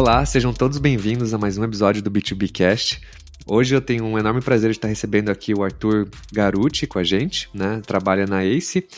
Olá, 0.00 0.24
sejam 0.24 0.50
todos 0.50 0.78
bem-vindos 0.78 1.34
a 1.34 1.38
mais 1.38 1.58
um 1.58 1.62
episódio 1.62 2.00
do 2.00 2.10
B2B 2.10 2.50
Cast. 2.50 3.02
Hoje 3.46 3.74
eu 3.74 3.82
tenho 3.82 4.02
um 4.06 4.18
enorme 4.18 4.40
prazer 4.40 4.70
de 4.70 4.78
estar 4.78 4.88
recebendo 4.88 5.28
aqui 5.28 5.52
o 5.52 5.62
Arthur 5.62 6.08
Garuti 6.32 6.86
com 6.86 6.98
a 6.98 7.04
gente, 7.04 7.50
né? 7.52 7.82
Trabalha 7.86 8.24
na 8.26 8.42
ACE. 8.42 8.88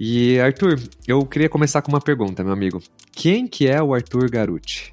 E 0.00 0.36
Arthur, 0.40 0.80
eu 1.06 1.24
queria 1.24 1.48
começar 1.48 1.80
com 1.80 1.92
uma 1.92 2.00
pergunta, 2.00 2.42
meu 2.42 2.52
amigo. 2.52 2.82
Quem 3.12 3.46
que 3.46 3.68
é 3.68 3.80
o 3.80 3.94
Arthur 3.94 4.28
Garuti? 4.28 4.92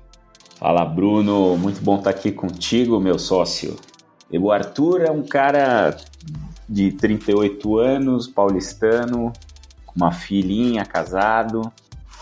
Fala, 0.59 0.85
Bruno. 0.85 1.57
Muito 1.57 1.81
bom 1.81 1.97
estar 1.97 2.11
aqui 2.11 2.31
contigo, 2.31 2.99
meu 2.99 3.17
sócio. 3.17 3.75
O 4.31 4.51
Arthur 4.51 5.01
é 5.01 5.09
um 5.09 5.23
cara 5.23 5.97
de 6.69 6.91
38 6.91 7.79
anos, 7.79 8.27
paulistano, 8.27 9.33
com 9.83 9.95
uma 9.95 10.11
filhinha, 10.11 10.85
casado, 10.85 11.73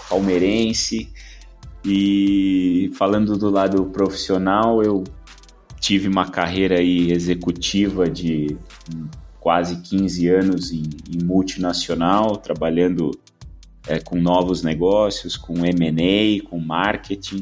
palmeirense. 0.08 1.12
E 1.86 2.92
falando 2.96 3.38
do 3.38 3.50
lado 3.50 3.86
profissional, 3.86 4.82
eu 4.82 5.04
tive 5.80 6.08
uma 6.08 6.30
carreira 6.30 6.80
aí 6.80 7.12
executiva 7.12 8.10
de 8.10 8.58
quase 9.40 9.82
15 9.82 10.28
anos 10.30 10.72
em, 10.72 10.84
em 11.14 11.22
multinacional, 11.22 12.38
trabalhando 12.38 13.12
é, 13.88 14.00
com 14.00 14.16
novos 14.16 14.64
negócios, 14.64 15.36
com 15.36 15.66
M&A, 15.66 16.42
com 16.50 16.58
marketing. 16.58 17.42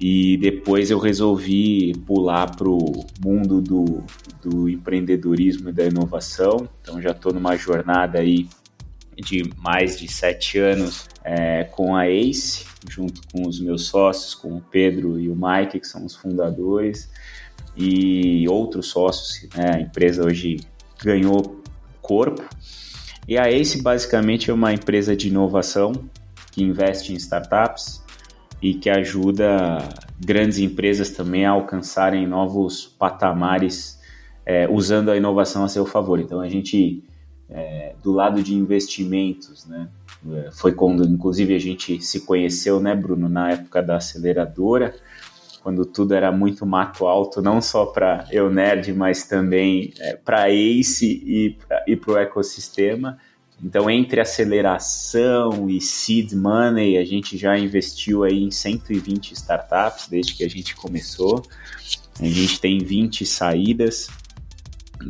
E 0.00 0.36
depois 0.38 0.90
eu 0.90 0.98
resolvi 0.98 1.92
pular 2.06 2.54
para 2.54 2.68
o 2.68 3.04
mundo 3.22 3.60
do, 3.60 4.02
do 4.42 4.68
empreendedorismo 4.68 5.68
e 5.68 5.72
da 5.72 5.84
inovação. 5.84 6.68
Então 6.80 7.02
já 7.02 7.10
estou 7.10 7.34
numa 7.34 7.56
jornada 7.56 8.20
aí 8.20 8.48
de 9.16 9.50
mais 9.58 9.98
de 9.98 10.06
sete 10.06 10.58
anos 10.58 11.08
é, 11.22 11.64
com 11.64 11.94
a 11.94 12.08
ACE, 12.08 12.64
junto 12.88 13.20
com 13.32 13.46
os 13.46 13.60
meus 13.60 13.86
sócios, 13.86 14.34
com 14.34 14.56
o 14.56 14.60
Pedro 14.60 15.18
e 15.20 15.28
o 15.28 15.36
Mike, 15.36 15.80
que 15.80 15.86
são 15.86 16.04
os 16.04 16.14
fundadores, 16.14 17.10
e 17.76 18.48
outros 18.48 18.88
sócios. 18.88 19.48
Né? 19.54 19.76
A 19.76 19.80
empresa 19.80 20.24
hoje 20.24 20.58
ganhou 21.02 21.62
corpo. 22.00 22.42
E 23.28 23.38
a 23.38 23.48
ACE 23.48 23.82
basicamente 23.82 24.50
é 24.50 24.54
uma 24.54 24.72
empresa 24.72 25.14
de 25.14 25.28
inovação 25.28 25.92
que 26.50 26.62
investe 26.62 27.12
em 27.12 27.16
startups 27.16 28.02
e 28.60 28.74
que 28.74 28.90
ajuda 28.90 29.78
grandes 30.18 30.58
empresas 30.58 31.10
também 31.10 31.46
a 31.46 31.50
alcançarem 31.50 32.26
novos 32.26 32.86
patamares 32.98 33.98
é, 34.44 34.68
usando 34.68 35.10
a 35.10 35.16
inovação 35.16 35.64
a 35.64 35.68
seu 35.68 35.86
favor. 35.86 36.18
Então 36.18 36.40
a 36.40 36.48
gente 36.48 37.04
é, 37.50 37.94
do 38.02 38.12
lado 38.12 38.42
de 38.42 38.54
investimentos, 38.54 39.66
né? 39.66 39.88
É, 40.32 40.50
foi 40.52 40.72
quando, 40.72 41.04
inclusive, 41.04 41.54
a 41.54 41.58
gente 41.58 42.00
se 42.00 42.20
conheceu, 42.20 42.78
né, 42.78 42.94
Bruno, 42.94 43.28
na 43.28 43.52
época 43.52 43.82
da 43.82 43.96
aceleradora, 43.96 44.94
quando 45.62 45.84
tudo 45.84 46.14
era 46.14 46.30
muito 46.30 46.64
mato 46.64 47.06
alto, 47.06 47.42
não 47.42 47.60
só 47.60 47.86
para 47.86 48.26
eu 48.30 48.50
nerd, 48.50 48.92
mas 48.92 49.24
também 49.24 49.92
é, 49.98 50.16
para 50.16 50.50
Ace 50.50 51.06
e 51.86 51.96
para 51.96 52.12
o 52.12 52.18
ecossistema. 52.18 53.18
Então, 53.62 53.90
entre 53.90 54.20
aceleração 54.20 55.68
e 55.68 55.80
seed 55.80 56.32
money, 56.32 56.96
a 56.96 57.04
gente 57.04 57.36
já 57.36 57.58
investiu 57.58 58.24
aí 58.24 58.42
em 58.42 58.50
120 58.50 59.32
startups 59.32 60.08
desde 60.08 60.34
que 60.34 60.44
a 60.44 60.48
gente 60.48 60.74
começou. 60.74 61.42
A 62.18 62.24
gente 62.24 62.58
tem 62.58 62.78
20 62.78 63.26
saídas, 63.26 64.08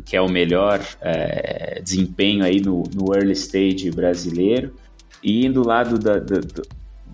que 0.05 0.15
é 0.15 0.21
o 0.21 0.29
melhor 0.29 0.79
é, 1.01 1.81
desempenho 1.81 2.43
aí 2.43 2.61
no, 2.61 2.83
no, 2.93 3.13
early 3.13 3.33
stage 3.33 3.91
brasileiro. 3.91 4.73
E 5.23 5.47
do 5.49 5.65
lado 5.65 5.99
da, 5.99 6.17
da, 6.17 6.39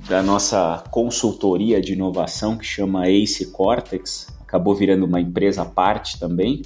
da, 0.07 0.24
nossa 0.24 0.84
consultoria 0.91 1.81
de 1.81 1.94
inovação, 1.94 2.57
que 2.57 2.66
chama 2.66 3.09
Ace 3.09 3.51
Cortex, 3.51 4.28
acabou 4.41 4.75
virando 4.75 5.06
uma 5.06 5.19
empresa 5.19 5.63
à 5.63 5.66
parte 5.66 6.19
também. 6.19 6.62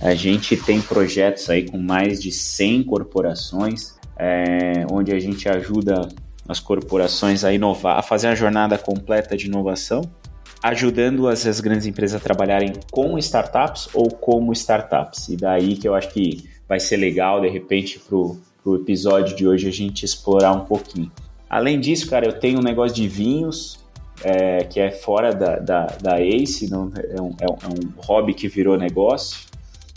A 0.00 0.14
gente 0.14 0.56
tem 0.56 0.80
projetos 0.80 1.48
aí 1.50 1.68
com 1.68 1.78
mais 1.78 2.22
de 2.22 2.30
100 2.30 2.84
corporações, 2.84 3.96
é, 4.18 4.86
onde 4.90 5.12
a 5.12 5.18
gente 5.18 5.48
ajuda 5.48 6.08
as 6.48 6.60
corporações 6.60 7.44
a 7.44 7.52
inovar, 7.52 7.98
a 7.98 8.02
fazer 8.02 8.28
a 8.28 8.34
jornada 8.34 8.78
completa 8.78 9.36
de 9.36 9.46
inovação 9.46 10.02
ajudando 10.62 11.28
as, 11.28 11.60
grandes 11.60 11.86
empresas 11.86 12.20
a 12.20 12.22
trabalharem 12.22 12.72
com 12.90 13.18
startups 13.18 13.88
ou 13.94 14.08
como 14.10 14.52
startups. 14.52 15.28
E 15.28 15.36
daí 15.36 15.76
que 15.76 15.86
eu 15.86 15.94
acho 15.94 16.10
que 16.10 16.48
vai 16.68 16.80
ser 16.80 16.96
legal, 16.96 17.40
de 17.40 17.48
repente, 17.48 17.98
para 17.98 18.16
o 18.16 18.74
episódio 18.74 19.36
de 19.36 19.46
hoje 19.46 19.68
a 19.68 19.72
gente 19.72 20.04
explorar 20.04 20.52
um 20.52 20.64
pouquinho. 20.64 21.10
Além 21.48 21.78
disso, 21.78 22.08
cara, 22.10 22.26
eu 22.26 22.38
tenho 22.38 22.58
um 22.58 22.62
negócio 22.62 22.96
de 22.96 23.06
vinhos, 23.06 23.78
é, 24.24 24.64
que 24.64 24.80
é 24.80 24.90
fora 24.90 25.32
da, 25.32 25.58
da, 25.58 25.86
da 26.02 26.20
ACE, 26.20 26.68
não, 26.68 26.90
é, 26.96 27.20
um, 27.20 27.36
é, 27.40 27.46
um, 27.46 27.90
é 28.00 28.04
hobby 28.04 28.34
que 28.34 28.48
virou 28.48 28.76
negócio, 28.76 29.46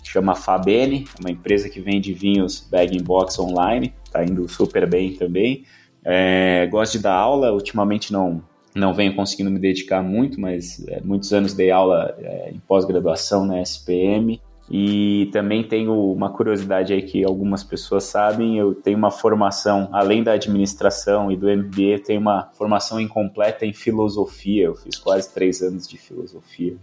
chama 0.04 0.36
Fabene, 0.36 1.08
uma 1.20 1.32
empresa 1.32 1.70
que 1.70 1.80
vende 1.80 2.14
vinhos 2.14 2.68
bag-in-box 2.70 3.40
online, 3.40 3.94
tá 4.12 4.24
indo 4.24 4.48
super 4.48 4.88
bem 4.88 5.14
também. 5.14 5.64
É, 6.04 6.68
gosto 6.68 6.94
de 6.94 7.00
dar 7.00 7.14
aula, 7.14 7.52
ultimamente 7.52 8.12
não, 8.12 8.44
não 8.76 8.94
venho 8.94 9.16
conseguindo 9.16 9.50
me 9.50 9.60
dedicar 9.60 10.02
muito, 10.02 10.40
mas 10.40 10.86
é, 10.88 11.02
muitos 11.02 11.34
anos 11.34 11.54
dei 11.54 11.72
aula 11.72 12.16
é, 12.20 12.52
em 12.52 12.60
pós-graduação 12.60 13.46
na 13.46 13.62
SPM. 13.62 14.40
E 14.72 15.30
também 15.32 15.64
tenho 15.64 16.12
uma 16.14 16.30
curiosidade 16.30 16.94
aí 16.94 17.02
que 17.02 17.24
algumas 17.24 17.64
pessoas 17.64 18.04
sabem, 18.04 18.56
eu 18.60 18.76
tenho 18.76 19.00
uma 19.00 19.10
formação, 19.10 19.90
além 19.92 20.22
da 20.22 20.34
administração 20.34 21.32
e 21.32 21.36
do 21.36 21.48
MBA, 21.48 22.04
tenho 22.06 22.22
uma 22.22 22.52
formação 22.54 23.00
incompleta 23.00 23.66
em 23.66 23.74
filosofia. 23.74 24.66
Eu 24.66 24.76
fiz 24.76 24.96
quase 24.98 25.34
três 25.34 25.64
anos 25.64 25.88
de 25.88 25.98
filosofia 25.98 26.78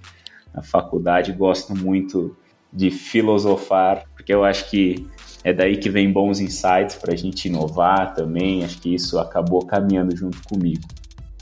na 0.53 0.63
faculdade, 0.63 1.33
gosto 1.33 1.77
muito 1.77 2.37
de 2.73 2.91
filosofar, 2.91 4.05
porque 4.15 4.35
eu 4.35 4.43
acho 4.43 4.69
que 4.69 5.07
é 5.45 5.53
daí 5.53 5.77
que 5.77 5.89
vem 5.89 6.13
bons 6.13 6.41
insights 6.41 6.97
para 6.97 7.13
a 7.13 7.17
gente 7.17 7.47
inovar 7.47 8.15
também. 8.15 8.65
Acho 8.65 8.81
que 8.81 8.93
isso 8.93 9.17
acabou 9.17 9.65
caminhando 9.65 10.17
junto 10.17 10.43
comigo. 10.43 10.83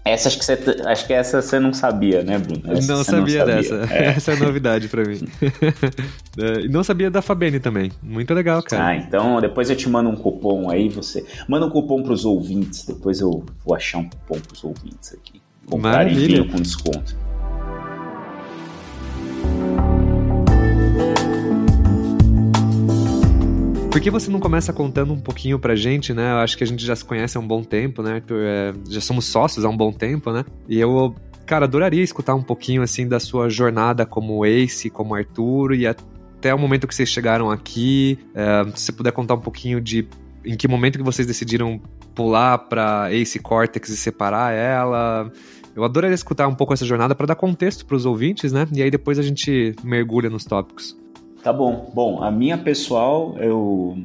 Essa 0.04 0.28
acho 0.28 0.38
que 0.38 0.44
você, 0.44 0.58
acho 0.84 1.06
que 1.06 1.12
essa 1.14 1.40
você 1.40 1.58
não 1.58 1.72
sabia, 1.72 2.22
né, 2.22 2.36
Bruno? 2.36 2.60
Essa 2.72 2.94
não 2.94 3.02
sabia, 3.02 3.46
não 3.46 3.62
sabia 3.62 3.78
dessa. 3.78 3.94
É. 3.94 4.06
Essa 4.16 4.32
é 4.32 4.36
novidade 4.36 4.88
para 4.88 5.04
mim. 5.04 5.20
É, 6.36 6.62
e 6.62 6.68
não 6.68 6.82
sabia 6.82 7.08
da 7.12 7.22
Fabene 7.22 7.60
também. 7.60 7.92
Muito 8.02 8.34
legal, 8.34 8.60
cara. 8.60 8.86
Ah, 8.88 8.96
então 8.96 9.40
depois 9.40 9.70
eu 9.70 9.76
te 9.76 9.88
mando 9.88 10.10
um 10.10 10.16
cupom 10.16 10.68
aí, 10.68 10.88
você 10.88 11.24
manda 11.48 11.64
um 11.64 11.70
cupom 11.70 12.02
para 12.02 12.12
os 12.12 12.24
ouvintes. 12.24 12.84
Depois 12.84 13.20
eu 13.20 13.44
vou 13.64 13.76
achar 13.76 13.98
um 13.98 14.08
cupom 14.08 14.40
para 14.40 14.52
os 14.52 14.64
ouvintes 14.64 15.14
aqui. 15.14 15.40
Comprarem 15.64 16.12
vinho 16.12 16.48
com 16.48 16.56
desconto. 16.56 17.16
Por 23.94 24.00
que 24.00 24.10
você 24.10 24.28
não 24.28 24.40
começa 24.40 24.72
contando 24.72 25.12
um 25.12 25.20
pouquinho 25.20 25.56
pra 25.56 25.76
gente, 25.76 26.12
né? 26.12 26.32
Eu 26.32 26.38
acho 26.38 26.58
que 26.58 26.64
a 26.64 26.66
gente 26.66 26.84
já 26.84 26.96
se 26.96 27.04
conhece 27.04 27.36
há 27.38 27.40
um 27.40 27.46
bom 27.46 27.62
tempo, 27.62 28.02
né? 28.02 28.20
É, 28.28 28.74
já 28.90 29.00
somos 29.00 29.24
sócios 29.24 29.64
há 29.64 29.68
um 29.68 29.76
bom 29.76 29.92
tempo, 29.92 30.32
né? 30.32 30.44
E 30.68 30.80
eu, 30.80 31.14
cara, 31.46 31.66
adoraria 31.66 32.02
escutar 32.02 32.34
um 32.34 32.42
pouquinho, 32.42 32.82
assim, 32.82 33.06
da 33.06 33.20
sua 33.20 33.48
jornada 33.48 34.04
como 34.04 34.44
Ace, 34.44 34.90
como 34.90 35.14
Arthur 35.14 35.74
e 35.74 35.86
até 35.86 36.52
o 36.52 36.58
momento 36.58 36.88
que 36.88 36.94
vocês 36.94 37.08
chegaram 37.08 37.52
aqui. 37.52 38.18
É, 38.34 38.64
se 38.74 38.86
você 38.86 38.92
puder 38.92 39.12
contar 39.12 39.34
um 39.34 39.40
pouquinho 39.40 39.80
de 39.80 40.08
em 40.44 40.56
que 40.56 40.66
momento 40.66 40.98
que 40.98 41.04
vocês 41.04 41.24
decidiram 41.24 41.80
pular 42.16 42.58
para 42.58 43.14
Ace 43.14 43.38
Cortex 43.38 43.90
e 43.90 43.96
separar 43.96 44.52
ela. 44.52 45.30
Eu 45.76 45.84
adoraria 45.84 46.16
escutar 46.16 46.48
um 46.48 46.54
pouco 46.56 46.74
essa 46.74 46.84
jornada 46.84 47.14
para 47.14 47.26
dar 47.26 47.36
contexto 47.36 47.86
para 47.86 47.94
os 47.94 48.04
ouvintes, 48.04 48.52
né? 48.52 48.66
E 48.72 48.82
aí 48.82 48.90
depois 48.90 49.20
a 49.20 49.22
gente 49.22 49.72
mergulha 49.84 50.28
nos 50.28 50.44
tópicos. 50.44 50.96
Tá 51.44 51.52
bom. 51.52 51.90
Bom, 51.92 52.22
a 52.22 52.30
minha 52.30 52.56
pessoal, 52.56 53.36
eu 53.36 53.98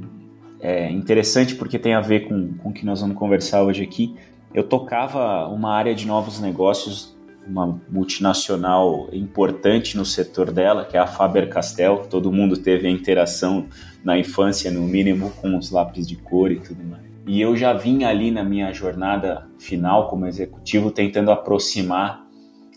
é 0.59 0.91
interessante 0.91 1.55
porque 1.55 1.79
tem 1.79 1.93
a 1.93 2.01
ver 2.01 2.27
com, 2.27 2.53
com 2.57 2.69
o 2.69 2.73
que 2.73 2.85
nós 2.85 2.99
vamos 2.99 3.15
conversar 3.15 3.63
hoje 3.63 3.81
aqui. 3.81 4.13
Eu 4.53 4.65
tocava 4.65 5.47
uma 5.47 5.73
área 5.73 5.95
de 5.95 6.05
novos 6.05 6.41
negócios, 6.41 7.17
uma 7.47 7.79
multinacional 7.89 9.07
importante 9.13 9.95
no 9.95 10.03
setor 10.03 10.51
dela, 10.51 10.83
que 10.83 10.97
é 10.97 10.99
a 10.99 11.07
Faber-Castell. 11.07 12.07
Todo 12.09 12.29
mundo 12.29 12.57
teve 12.57 12.89
a 12.89 12.91
interação 12.91 13.67
na 14.03 14.19
infância, 14.19 14.69
no 14.69 14.81
mínimo, 14.81 15.31
com 15.41 15.57
os 15.57 15.71
lápis 15.71 16.05
de 16.05 16.17
cor 16.17 16.51
e 16.51 16.59
tudo 16.59 16.83
mais. 16.83 17.03
E 17.25 17.39
eu 17.39 17.55
já 17.55 17.71
vinha 17.71 18.09
ali 18.09 18.31
na 18.31 18.43
minha 18.43 18.73
jornada 18.73 19.47
final 19.57 20.09
como 20.09 20.25
executivo 20.25 20.91
tentando 20.91 21.31
aproximar 21.31 22.28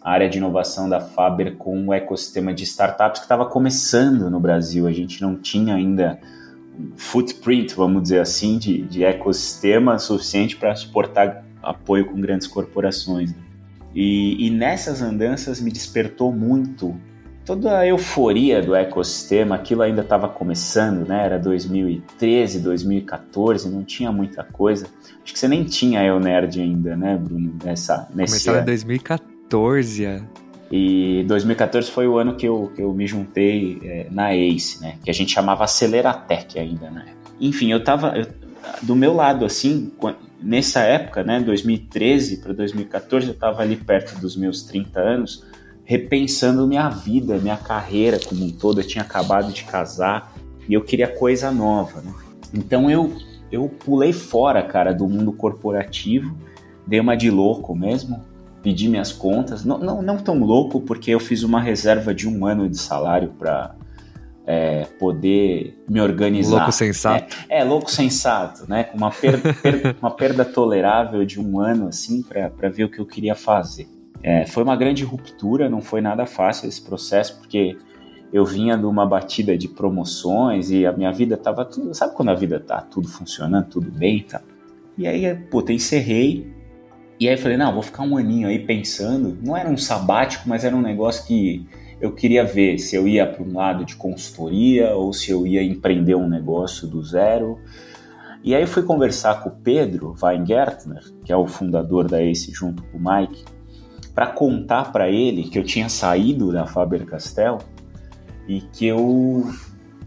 a 0.05 0.11
área 0.11 0.29
de 0.29 0.39
inovação 0.39 0.89
da 0.89 1.01
Faber 1.01 1.57
com 1.57 1.87
o 1.87 1.95
ecossistema 1.95 2.53
de 2.53 2.65
startups 2.65 3.21
que 3.21 3.25
estava 3.25 3.47
começando 3.47 4.29
no 4.29 4.41
Brasil. 4.41 4.87
A 4.87 4.93
gente 4.93 5.23
não 5.23 5.37
tinha 5.37 5.75
ainda 5.75 6.19
um 6.79 6.93
footprint, 6.97 7.75
vamos 7.75 8.03
dizer 8.03 8.21
assim, 8.21 8.59
de, 8.59 8.83
de 8.83 9.05
ecossistema 9.05 9.99
suficiente 9.99 10.57
para 10.57 10.75
suportar 10.75 11.45
apoio 11.63 12.07
com 12.07 12.21
grandes 12.21 12.47
corporações. 12.47 13.31
Né? 13.31 13.39
E, 13.95 14.47
e 14.47 14.51
nessas 14.51 15.03
andanças 15.03 15.61
me 15.61 15.71
despertou 15.71 16.33
muito 16.33 16.97
toda 17.45 17.79
a 17.79 17.87
euforia 17.87 18.63
do 18.63 18.75
ecossistema, 18.75 19.57
aquilo 19.57 19.83
ainda 19.83 20.03
estava 20.03 20.29
começando, 20.29 21.07
né? 21.07 21.25
Era 21.25 21.39
2013, 21.39 22.61
2014, 22.61 23.69
não 23.69 23.85
tinha 23.85 24.13
muita 24.13 24.45
coisa. 24.45 24.87
Acho 25.23 25.33
que 25.33 25.39
você 25.39 25.49
nem 25.49 25.65
tinha 25.65 26.05
Eu 26.05 26.21
Nerd 26.21 26.61
ainda, 26.61 26.97
né, 26.97 27.17
Bruno? 27.17 27.55
Nessa, 27.63 28.09
nesse... 28.15 28.45
Começou 28.45 28.63
em 28.63 28.65
2014. 28.65 29.31
2014. 29.53 30.25
E 30.71 31.25
2014 31.29 31.91
foi 31.91 32.09
o 32.09 32.17
ano 32.17 32.35
que 32.35 32.47
eu, 32.47 32.73
que 32.75 32.83
eu 32.83 32.93
me 32.95 33.07
juntei 33.07 33.79
é, 33.85 34.07
na 34.11 34.35
ACE, 34.35 34.81
né? 34.81 34.97
Que 35.05 35.11
a 35.11 35.15
gente 35.15 35.31
chamava 35.31 35.65
Aceleratec 35.65 36.59
ainda, 36.59 36.91
né? 36.91 37.15
Enfim, 37.39 37.71
eu 37.71 37.85
tava 37.85 38.17
eu, 38.17 38.27
do 38.81 38.97
meu 38.97 39.13
lado, 39.13 39.45
assim, 39.45 39.93
nessa 40.41 40.81
época, 40.81 41.23
né? 41.23 41.41
2013 41.41 42.39
para 42.39 42.55
2014, 42.55 43.29
eu 43.29 43.35
tava 43.35 43.61
ali 43.61 43.77
perto 43.77 44.19
dos 44.19 44.35
meus 44.35 44.63
30 44.63 44.99
anos, 44.99 45.45
repensando 45.85 46.67
minha 46.67 46.89
vida, 46.89 47.37
minha 47.37 47.59
carreira 47.59 48.19
como 48.19 48.43
um 48.43 48.51
todo. 48.51 48.81
Eu 48.81 48.87
tinha 48.87 49.05
acabado 49.05 49.53
de 49.53 49.65
casar 49.65 50.33
e 50.67 50.73
eu 50.73 50.81
queria 50.83 51.09
coisa 51.09 51.51
nova, 51.51 52.01
né? 52.01 52.15
Então 52.55 52.91
eu, 52.91 53.15
eu 53.51 53.69
pulei 53.69 54.15
fora, 54.15 54.63
cara, 54.63 54.95
do 54.95 55.07
mundo 55.07 55.33
corporativo, 55.33 56.35
dei 56.87 56.99
uma 56.99 57.15
de 57.15 57.31
louco 57.31 57.75
mesmo, 57.75 58.31
pedi 58.62 58.88
minhas 58.88 59.12
contas. 59.12 59.64
Não, 59.64 59.79
não, 59.79 60.00
não 60.00 60.17
tão 60.19 60.38
louco, 60.38 60.81
porque 60.81 61.11
eu 61.11 61.20
fiz 61.20 61.43
uma 61.43 61.61
reserva 61.61 62.14
de 62.14 62.29
um 62.29 62.47
ano 62.47 62.69
de 62.69 62.79
salário 62.79 63.35
para 63.38 63.75
é, 64.47 64.85
poder 64.99 65.82
me 65.88 66.00
organizar. 66.00 66.56
Louco 66.56 66.73
sensato. 66.73 67.37
É, 67.49 67.61
é 67.61 67.64
louco 67.64 67.91
sensato, 67.91 68.69
né? 68.69 68.85
Com 68.85 68.97
uma 68.97 69.11
perda, 69.11 69.53
per, 69.55 69.97
uma 70.00 70.11
perda 70.11 70.44
tolerável 70.44 71.25
de 71.25 71.41
um 71.41 71.61
ano, 71.61 71.88
assim, 71.88 72.23
para 72.23 72.69
ver 72.69 72.85
o 72.85 72.88
que 72.88 73.00
eu 73.00 73.06
queria 73.06 73.35
fazer. 73.35 73.88
É, 74.23 74.47
foi 74.47 74.62
uma 74.62 74.76
grande 74.76 75.05
ruptura, 75.05 75.69
não 75.69 75.81
foi 75.81 76.00
nada 76.00 76.25
fácil 76.26 76.69
esse 76.69 76.81
processo, 76.81 77.38
porque 77.38 77.76
eu 78.32 78.44
vinha 78.44 78.79
de 78.79 78.87
uma 78.87 79.05
batida 79.05 79.58
de 79.58 79.69
promoções 79.69 80.70
e 80.70 80.87
a 80.87 80.93
minha 80.93 81.12
vida 81.12 81.37
tava 81.37 81.65
tudo. 81.65 81.93
Sabe 81.93 82.15
quando 82.15 82.31
a 82.31 82.35
vida 82.35 82.61
tá 82.61 82.81
tudo 82.81 83.08
funcionando, 83.08 83.67
tudo 83.67 83.91
bem, 83.91 84.23
tá? 84.23 84.41
E 84.97 85.06
aí, 85.06 85.35
puta, 85.50 85.73
encerrei 85.73 86.62
e 87.23 87.29
aí 87.29 87.37
falei, 87.37 87.57
não, 87.57 87.73
vou 87.73 87.83
ficar 87.83 88.03
um 88.03 88.17
aninho 88.17 88.49
aí 88.49 88.59
pensando. 88.59 89.39
Não 89.41 89.57
era 89.57 89.69
um 89.69 89.77
sabático, 89.77 90.49
mas 90.49 90.65
era 90.65 90.75
um 90.75 90.81
negócio 90.81 91.25
que 91.25 91.65
eu 92.01 92.11
queria 92.11 92.45
ver 92.45 92.79
se 92.79 92.97
eu 92.97 93.07
ia 93.07 93.25
para 93.25 93.45
um 93.45 93.55
lado 93.55 93.85
de 93.85 93.95
consultoria 93.95 94.93
ou 94.97 95.13
se 95.13 95.31
eu 95.31 95.47
ia 95.47 95.63
empreender 95.63 96.17
um 96.17 96.29
negócio 96.29 96.89
do 96.89 97.01
zero. 97.01 97.61
E 98.43 98.57
aí 98.57 98.67
fui 98.67 98.83
conversar 98.83 99.41
com 99.41 99.51
o 99.51 99.53
Pedro 99.53 100.17
Weingärtner, 100.21 101.05
que 101.25 101.33
é 101.33 101.37
o 101.37 101.47
fundador 101.47 102.09
da 102.09 102.21
ACE 102.21 102.51
junto 102.51 102.83
com 102.83 102.99
o 102.99 103.01
Mike, 103.01 103.45
para 104.13 104.27
contar 104.27 104.91
para 104.91 105.09
ele 105.09 105.45
que 105.45 105.57
eu 105.57 105.63
tinha 105.63 105.89
saído 105.89 106.51
da 106.51 106.67
Faber-Castell 106.67 107.59
e 108.49 108.63
que 108.63 108.85
eu 108.85 109.49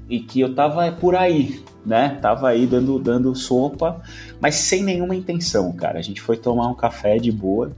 e 0.09 0.19
que 0.19 0.41
eu 0.41 0.53
tava 0.53 0.91
por 0.91 1.15
aí, 1.15 1.63
né? 1.85 2.17
Tava 2.21 2.49
aí 2.49 2.65
dando, 2.65 2.97
dando 2.99 3.35
sopa, 3.35 4.01
mas 4.39 4.55
sem 4.55 4.83
nenhuma 4.83 5.15
intenção, 5.15 5.71
cara. 5.73 5.99
A 5.99 6.01
gente 6.01 6.21
foi 6.21 6.37
tomar 6.37 6.67
um 6.67 6.75
café 6.75 7.17
de 7.17 7.31
boa. 7.31 7.71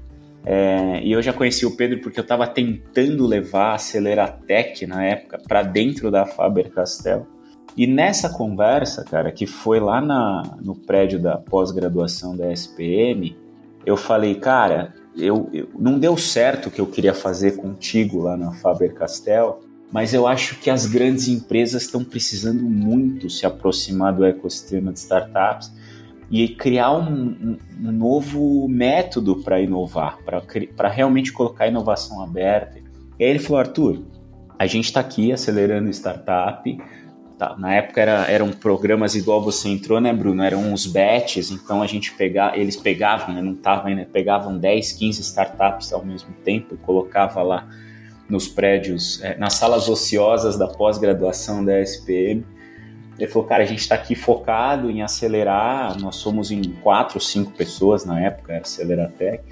É, 0.45 1.01
e 1.03 1.11
eu 1.11 1.21
já 1.21 1.33
conheci 1.33 1.65
o 1.65 1.75
Pedro 1.75 1.99
porque 1.99 2.19
eu 2.19 2.23
estava 2.23 2.47
tentando 2.47 3.27
levar 3.27 3.71
a 3.71 3.75
Aceleratec 3.75 4.87
na 4.87 5.03
época 5.03 5.41
para 5.45 5.61
dentro 5.61 6.09
da 6.09 6.25
Faber-Castell. 6.25 7.27
E 7.75 7.85
nessa 7.85 8.29
conversa, 8.29 9.03
cara, 9.03 9.31
que 9.31 9.45
foi 9.45 9.79
lá 9.79 9.99
na, 9.99 10.41
no 10.63 10.73
prédio 10.73 11.19
da 11.19 11.37
pós-graduação 11.37 12.35
da 12.35 12.51
SPM, 12.51 13.37
eu 13.85 13.95
falei, 13.95 14.35
cara, 14.35 14.93
eu, 15.15 15.49
eu, 15.53 15.69
não 15.77 15.99
deu 15.99 16.17
certo 16.17 16.67
o 16.67 16.71
que 16.71 16.79
eu 16.79 16.87
queria 16.87 17.13
fazer 17.13 17.55
contigo 17.57 18.21
lá 18.21 18.37
na 18.37 18.51
Faber-Castell, 18.53 19.59
mas 19.91 20.13
eu 20.13 20.27
acho 20.27 20.59
que 20.59 20.69
as 20.69 20.85
grandes 20.85 21.27
empresas 21.27 21.83
estão 21.83 22.03
precisando 22.03 22.63
muito 22.63 23.29
se 23.29 23.45
aproximar 23.45 24.13
do 24.13 24.25
ecossistema 24.25 24.91
de 24.91 24.99
startups 24.99 25.71
e 26.29 26.49
criar 26.49 26.91
um, 26.91 27.57
um, 27.79 27.91
novo 27.91 28.67
método 28.67 29.37
para 29.37 29.61
inovar, 29.61 30.19
para 30.75 30.89
realmente 30.89 31.31
colocar 31.31 31.67
inovação 31.67 32.21
aberta. 32.21 32.79
E 33.17 33.23
aí 33.23 33.29
ele 33.29 33.39
falou, 33.39 33.59
Arthur, 33.59 34.03
a 34.59 34.67
gente 34.67 34.85
está 34.85 34.99
aqui 34.99 35.31
acelerando 35.31 35.89
startup. 35.89 36.77
Tá, 37.37 37.55
na 37.55 37.75
época 37.75 38.01
era, 38.01 38.25
eram 38.29 38.49
programas 38.49 39.13
igual 39.15 39.41
você 39.41 39.69
entrou, 39.69 40.01
né, 40.01 40.11
Bruno? 40.11 40.41
Eram 40.43 40.73
uns 40.73 40.87
bets, 40.87 41.51
então 41.51 41.83
a 41.83 41.87
gente 41.87 42.13
pegava, 42.15 42.57
eles 42.57 42.75
pegavam, 42.75 43.35
né, 43.35 43.41
não 43.43 43.55
tava 43.55 43.89
ainda, 43.89 44.05
pegavam 44.11 44.57
10, 44.57 44.93
15 44.93 45.21
startups 45.21 45.93
ao 45.93 46.03
mesmo 46.03 46.33
tempo 46.43 46.73
e 46.73 46.77
colocava 46.77 47.43
lá 47.43 47.69
nos 48.29 48.47
prédios, 48.47 49.21
é, 49.23 49.37
nas 49.37 49.53
salas 49.53 49.87
ociosas 49.87 50.57
da 50.57 50.67
pós-graduação 50.67 51.63
da 51.63 51.79
SPM. 51.81 52.45
Ele 53.17 53.31
falou, 53.31 53.47
cara, 53.47 53.63
a 53.63 53.65
gente 53.65 53.79
está 53.79 53.95
aqui 53.95 54.13
focado 54.13 54.91
em 54.91 55.01
acelerar, 55.01 55.99
nós 55.99 56.17
somos 56.17 56.51
em 56.51 56.61
quatro, 56.83 57.19
cinco 57.19 57.51
pessoas 57.51 58.05
na 58.05 58.19
época, 58.21 58.53
era 58.53 58.61
Aceleratec. 58.61 59.43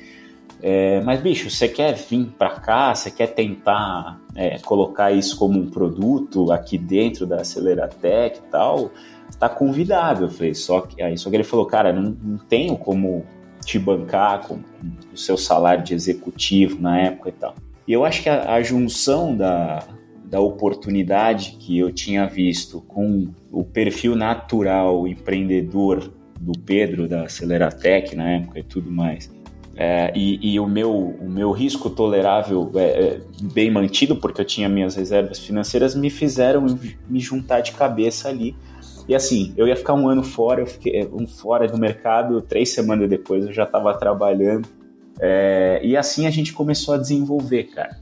É, 0.62 1.02
mas, 1.02 1.20
bicho, 1.20 1.50
você 1.50 1.68
quer 1.68 1.94
vir 1.94 2.28
para 2.38 2.52
cá, 2.60 2.94
você 2.94 3.10
quer 3.10 3.28
tentar 3.28 4.20
é, 4.36 4.60
colocar 4.60 5.12
isso 5.12 5.38
como 5.38 5.60
um 5.60 5.70
produto 5.70 6.52
aqui 6.52 6.78
dentro 6.78 7.26
da 7.26 7.38
Aceleratec 7.38 8.40
e 8.40 8.52
tal, 8.52 8.92
está 9.30 9.50
convidado. 9.50 10.26
Eu 10.26 10.30
falei, 10.30 10.54
só 10.54 10.82
que, 10.82 11.02
aí, 11.02 11.18
só 11.18 11.30
que 11.30 11.36
ele 11.36 11.44
falou, 11.44 11.66
cara, 11.66 11.92
não, 11.92 12.16
não 12.22 12.38
tenho 12.38 12.78
como 12.78 13.26
te 13.66 13.80
bancar 13.80 14.48
com, 14.48 14.60
com 14.60 15.14
o 15.14 15.18
seu 15.18 15.38
salário 15.38 15.84
de 15.84 15.94
executivo 15.94 16.80
na 16.80 17.00
época 17.00 17.30
e 17.30 17.34
tal. 17.34 17.56
E 17.88 17.94
eu 17.94 18.04
acho 18.04 18.24
que 18.24 18.30
a, 18.30 18.54
a 18.54 18.62
junção 18.62 19.36
da, 19.36 19.84
da 20.26 20.40
oportunidade 20.40 21.58
que 21.60 21.78
eu 21.78 21.92
tinha 21.92 22.26
visto 22.26 22.82
com 22.82 23.28
o 23.52 23.64
perfil 23.64 24.16
natural 24.16 25.08
empreendedor 25.08 26.12
do 26.40 26.54
Pedro, 26.60 27.08
da 27.08 27.24
Aceleratec 27.24 28.16
na 28.16 28.30
época 28.32 28.60
e 28.60 28.64
tudo 28.64 28.92
mais, 28.92 29.30
é, 29.78 30.12
e, 30.16 30.54
e, 30.54 30.60
o, 30.60 30.68
meu, 30.68 30.92
o 30.94 31.30
meu 31.30 31.52
risco 31.52 31.90
tolerável 31.90 32.72
é, 32.76 32.82
é, 32.82 33.22
bem 33.54 33.70
mantido, 33.70 34.16
porque 34.16 34.40
eu 34.40 34.46
tinha 34.46 34.70
minhas 34.70 34.96
reservas 34.96 35.38
financeiras, 35.38 35.94
me 35.94 36.10
fizeram 36.10 36.66
me 37.10 37.20
juntar 37.20 37.60
de 37.60 37.74
cabeça 37.74 38.30
ali. 38.30 38.56
E 39.08 39.14
assim, 39.14 39.54
eu 39.58 39.68
ia 39.68 39.76
ficar 39.76 39.94
um 39.94 40.08
ano 40.08 40.24
fora, 40.24 40.62
eu 40.62 40.66
fiquei 40.66 41.08
um 41.12 41.28
fora 41.28 41.68
do 41.68 41.78
mercado, 41.78 42.42
três 42.42 42.70
semanas 42.70 43.10
depois 43.10 43.46
eu 43.46 43.52
já 43.52 43.64
estava 43.64 43.94
trabalhando. 43.94 44.68
É, 45.20 45.80
e 45.84 45.96
assim 45.96 46.28
a 46.28 46.32
gente 46.32 46.54
começou 46.54 46.94
a 46.94 46.98
desenvolver, 46.98 47.66
cara. 47.66 47.98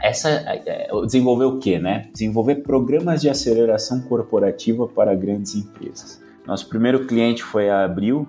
Essa, 0.00 0.30
é, 0.30 0.62
é, 0.66 1.06
desenvolver 1.06 1.44
o 1.44 1.58
quê, 1.58 1.78
né? 1.78 2.08
Desenvolver 2.12 2.56
programas 2.56 3.20
de 3.20 3.28
aceleração 3.28 4.00
corporativa 4.02 4.86
para 4.88 5.14
grandes 5.14 5.54
empresas. 5.54 6.20
Nosso 6.46 6.68
primeiro 6.68 7.06
cliente 7.06 7.42
foi 7.42 7.70
a 7.70 7.84
Abril. 7.84 8.26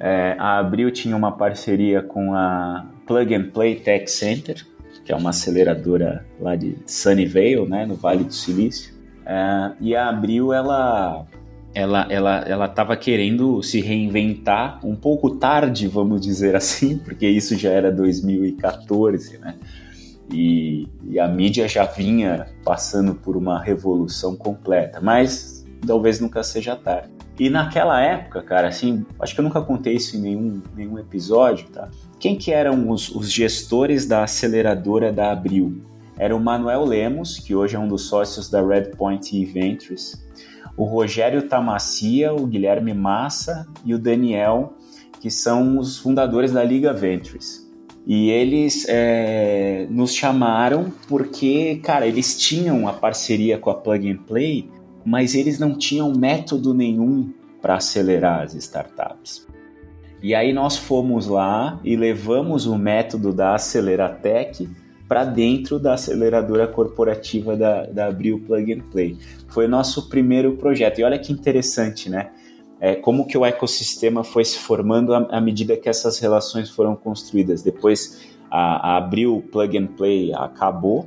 É, 0.00 0.34
a 0.38 0.58
Abril 0.58 0.90
tinha 0.90 1.16
uma 1.16 1.32
parceria 1.32 2.02
com 2.02 2.34
a 2.34 2.86
Plug 3.06 3.34
and 3.34 3.50
Play 3.50 3.76
Tech 3.76 4.10
Center, 4.10 4.66
que 5.04 5.12
é 5.12 5.16
uma 5.16 5.30
aceleradora 5.30 6.24
lá 6.40 6.56
de 6.56 6.76
Sunnyvale, 6.86 7.68
né, 7.68 7.84
no 7.84 7.94
Vale 7.94 8.24
do 8.24 8.32
Silício. 8.32 8.94
É, 9.26 9.72
e 9.80 9.94
a 9.94 10.08
Abril, 10.08 10.52
ela 10.52 11.26
ela 11.74 12.06
ela 12.10 12.38
ela 12.40 12.66
estava 12.66 12.96
querendo 12.96 13.62
se 13.62 13.80
reinventar 13.80 14.84
um 14.84 14.94
pouco 14.94 15.30
tarde, 15.30 15.86
vamos 15.88 16.20
dizer 16.20 16.54
assim, 16.54 16.98
porque 17.04 17.26
isso 17.26 17.56
já 17.56 17.70
era 17.70 17.90
2014, 17.90 19.38
né? 19.38 19.56
E, 20.32 20.88
e, 21.04 21.20
a 21.20 21.28
mídia 21.28 21.68
já 21.68 21.84
vinha 21.84 22.46
passando 22.64 23.14
por 23.14 23.36
uma 23.36 23.60
revolução 23.60 24.34
completa, 24.34 24.98
mas 24.98 25.66
talvez 25.86 26.20
nunca 26.20 26.42
seja 26.42 26.74
tarde. 26.74 27.10
E 27.38 27.50
naquela 27.50 28.00
época, 28.00 28.42
cara, 28.42 28.68
assim, 28.68 29.04
acho 29.20 29.34
que 29.34 29.40
eu 29.40 29.44
nunca 29.44 29.60
contei 29.60 29.94
isso 29.94 30.16
em 30.16 30.20
nenhum, 30.20 30.62
nenhum 30.74 30.98
episódio, 30.98 31.68
tá? 31.68 31.90
Quem 32.18 32.36
que 32.36 32.52
eram 32.52 32.88
os, 32.88 33.10
os 33.10 33.30
gestores 33.30 34.06
da 34.06 34.22
aceleradora 34.22 35.12
da 35.12 35.32
Abril? 35.32 35.82
Era 36.22 36.36
o 36.36 36.40
Manuel 36.40 36.84
Lemos, 36.84 37.36
que 37.36 37.52
hoje 37.52 37.74
é 37.74 37.78
um 37.80 37.88
dos 37.88 38.02
sócios 38.02 38.48
da 38.48 38.64
Redpoint 38.64 39.44
Ventures, 39.44 40.24
o 40.76 40.84
Rogério 40.84 41.48
Tamacia, 41.48 42.32
o 42.32 42.46
Guilherme 42.46 42.94
Massa 42.94 43.66
e 43.84 43.92
o 43.92 43.98
Daniel, 43.98 44.74
que 45.20 45.28
são 45.32 45.78
os 45.78 45.98
fundadores 45.98 46.52
da 46.52 46.62
Liga 46.62 46.92
Ventures. 46.92 47.68
E 48.06 48.30
eles 48.30 48.86
é, 48.88 49.88
nos 49.90 50.14
chamaram 50.14 50.92
porque, 51.08 51.80
cara, 51.82 52.06
eles 52.06 52.38
tinham 52.38 52.86
a 52.86 52.92
parceria 52.92 53.58
com 53.58 53.70
a 53.70 53.74
Plug 53.74 54.08
and 54.08 54.18
Play, 54.18 54.70
mas 55.04 55.34
eles 55.34 55.58
não 55.58 55.76
tinham 55.76 56.12
método 56.12 56.72
nenhum 56.72 57.32
para 57.60 57.74
acelerar 57.74 58.42
as 58.42 58.54
startups. 58.54 59.44
E 60.22 60.36
aí 60.36 60.52
nós 60.52 60.76
fomos 60.76 61.26
lá 61.26 61.80
e 61.82 61.96
levamos 61.96 62.64
o 62.64 62.78
método 62.78 63.32
da 63.32 63.56
Aceleratec 63.56 64.68
para 65.12 65.26
dentro 65.26 65.78
da 65.78 65.92
aceleradora 65.92 66.66
corporativa 66.66 67.54
da, 67.54 67.84
da 67.84 68.06
Abril 68.06 68.42
Plug 68.46 68.72
and 68.72 68.80
Play. 68.90 69.18
Foi 69.46 69.66
o 69.66 69.68
nosso 69.68 70.08
primeiro 70.08 70.56
projeto. 70.56 71.00
E 71.00 71.04
olha 71.04 71.18
que 71.18 71.30
interessante, 71.30 72.08
né? 72.08 72.30
É, 72.80 72.94
como 72.94 73.26
que 73.26 73.36
o 73.36 73.44
ecossistema 73.44 74.24
foi 74.24 74.42
se 74.42 74.58
formando 74.58 75.12
à, 75.12 75.18
à 75.30 75.38
medida 75.38 75.76
que 75.76 75.86
essas 75.86 76.18
relações 76.18 76.70
foram 76.70 76.96
construídas. 76.96 77.60
Depois 77.62 78.26
a, 78.50 78.94
a 78.94 78.96
Abril 78.96 79.44
Plug 79.52 79.76
and 79.76 79.88
Play 79.88 80.32
acabou, 80.32 81.06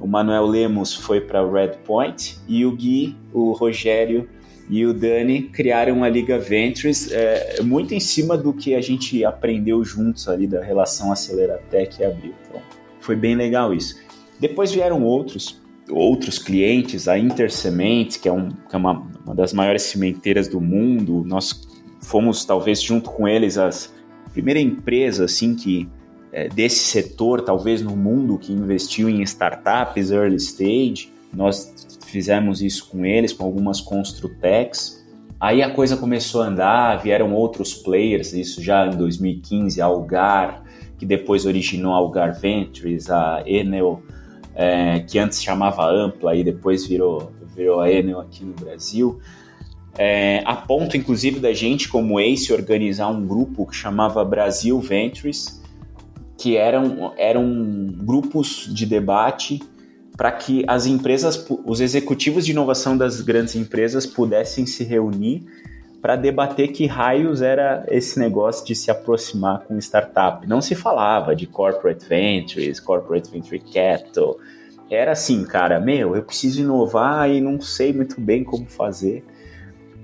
o 0.00 0.06
Manuel 0.06 0.46
Lemos 0.46 0.94
foi 0.94 1.20
para 1.20 1.46
Redpoint 1.46 2.38
e 2.48 2.64
o 2.64 2.72
Gui, 2.74 3.14
o 3.34 3.52
Rogério 3.52 4.30
e 4.70 4.86
o 4.86 4.94
Dani 4.94 5.42
criaram 5.42 6.02
a 6.02 6.08
Liga 6.08 6.38
Ventures 6.38 7.12
é, 7.12 7.60
muito 7.62 7.92
em 7.92 8.00
cima 8.00 8.34
do 8.34 8.54
que 8.54 8.74
a 8.74 8.80
gente 8.80 9.22
aprendeu 9.26 9.84
juntos 9.84 10.26
ali 10.26 10.46
da 10.46 10.64
relação 10.64 11.12
Aceleratec 11.12 12.00
e 12.00 12.04
Abril. 12.06 12.32
Então, 12.48 12.62
foi 13.02 13.16
bem 13.16 13.34
legal 13.34 13.74
isso. 13.74 13.96
Depois 14.40 14.72
vieram 14.72 15.02
outros 15.02 15.60
outros 15.90 16.38
clientes, 16.38 17.08
a 17.08 17.18
Intercement, 17.18 18.08
que 18.20 18.28
é, 18.28 18.32
um, 18.32 18.48
que 18.48 18.74
é 18.74 18.78
uma, 18.78 19.06
uma, 19.24 19.34
das 19.34 19.52
maiores 19.52 19.82
cimenteiras 19.82 20.48
do 20.48 20.60
mundo. 20.60 21.24
Nós 21.26 21.68
fomos, 22.00 22.44
talvez, 22.44 22.80
junto 22.80 23.10
com 23.10 23.26
eles, 23.28 23.58
as 23.58 23.92
primeira 24.32 24.58
empresa 24.58 25.26
assim 25.26 25.54
que 25.54 25.88
é, 26.32 26.48
desse 26.48 26.78
setor, 26.78 27.42
talvez 27.42 27.82
no 27.82 27.94
mundo, 27.94 28.38
que 28.38 28.52
investiu 28.52 29.08
em 29.08 29.22
startups 29.22 30.10
early 30.10 30.36
stage. 30.36 31.12
Nós 31.32 31.98
fizemos 32.06 32.62
isso 32.62 32.88
com 32.88 33.04
eles, 33.04 33.32
com 33.32 33.44
algumas 33.44 33.80
Construtex. 33.80 35.02
Aí 35.38 35.62
a 35.62 35.70
coisa 35.70 35.96
começou 35.96 36.42
a 36.42 36.46
andar, 36.46 37.02
vieram 37.02 37.34
outros 37.34 37.74
players, 37.74 38.32
isso 38.32 38.62
já 38.62 38.86
em 38.86 38.96
2015, 38.96 39.80
a 39.80 39.86
Algar, 39.86 40.61
que 41.02 41.06
depois 41.06 41.44
originou 41.46 41.94
a 41.94 41.96
Algar 41.96 42.32
Ventures, 42.38 43.10
a 43.10 43.42
Enel, 43.44 44.04
é, 44.54 45.00
que 45.00 45.18
antes 45.18 45.42
chamava 45.42 45.84
Ampla 45.84 46.36
e 46.36 46.44
depois 46.44 46.86
virou, 46.86 47.32
virou 47.56 47.80
a 47.80 47.90
Enel 47.90 48.20
aqui 48.20 48.44
no 48.44 48.52
Brasil. 48.52 49.18
É, 49.98 50.44
a 50.44 50.54
ponto, 50.54 50.96
inclusive, 50.96 51.40
da 51.40 51.52
gente, 51.52 51.88
como 51.88 52.20
ACE, 52.20 52.52
organizar 52.52 53.08
um 53.08 53.26
grupo 53.26 53.66
que 53.66 53.74
chamava 53.74 54.24
Brasil 54.24 54.78
Ventures, 54.78 55.60
que 56.38 56.56
eram, 56.56 57.12
eram 57.18 57.92
grupos 57.98 58.70
de 58.72 58.86
debate 58.86 59.60
para 60.16 60.30
que 60.30 60.64
as 60.68 60.86
empresas, 60.86 61.44
os 61.66 61.80
executivos 61.80 62.46
de 62.46 62.52
inovação 62.52 62.96
das 62.96 63.20
grandes 63.20 63.56
empresas 63.56 64.06
pudessem 64.06 64.66
se 64.66 64.84
reunir 64.84 65.44
para 66.02 66.16
debater 66.16 66.72
que 66.72 66.84
raios 66.84 67.40
era 67.40 67.86
esse 67.88 68.18
negócio 68.18 68.66
de 68.66 68.74
se 68.74 68.90
aproximar 68.90 69.60
com 69.60 69.78
startup. 69.78 70.44
Não 70.48 70.60
se 70.60 70.74
falava 70.74 71.36
de 71.36 71.46
corporate 71.46 72.04
ventures, 72.04 72.80
corporate 72.80 73.30
venture 73.30 73.60
capital. 73.60 74.36
Era 74.90 75.12
assim, 75.12 75.44
cara, 75.44 75.78
meu, 75.78 76.16
eu 76.16 76.24
preciso 76.24 76.60
inovar 76.60 77.30
e 77.30 77.40
não 77.40 77.60
sei 77.60 77.92
muito 77.92 78.20
bem 78.20 78.42
como 78.42 78.66
fazer. 78.66 79.24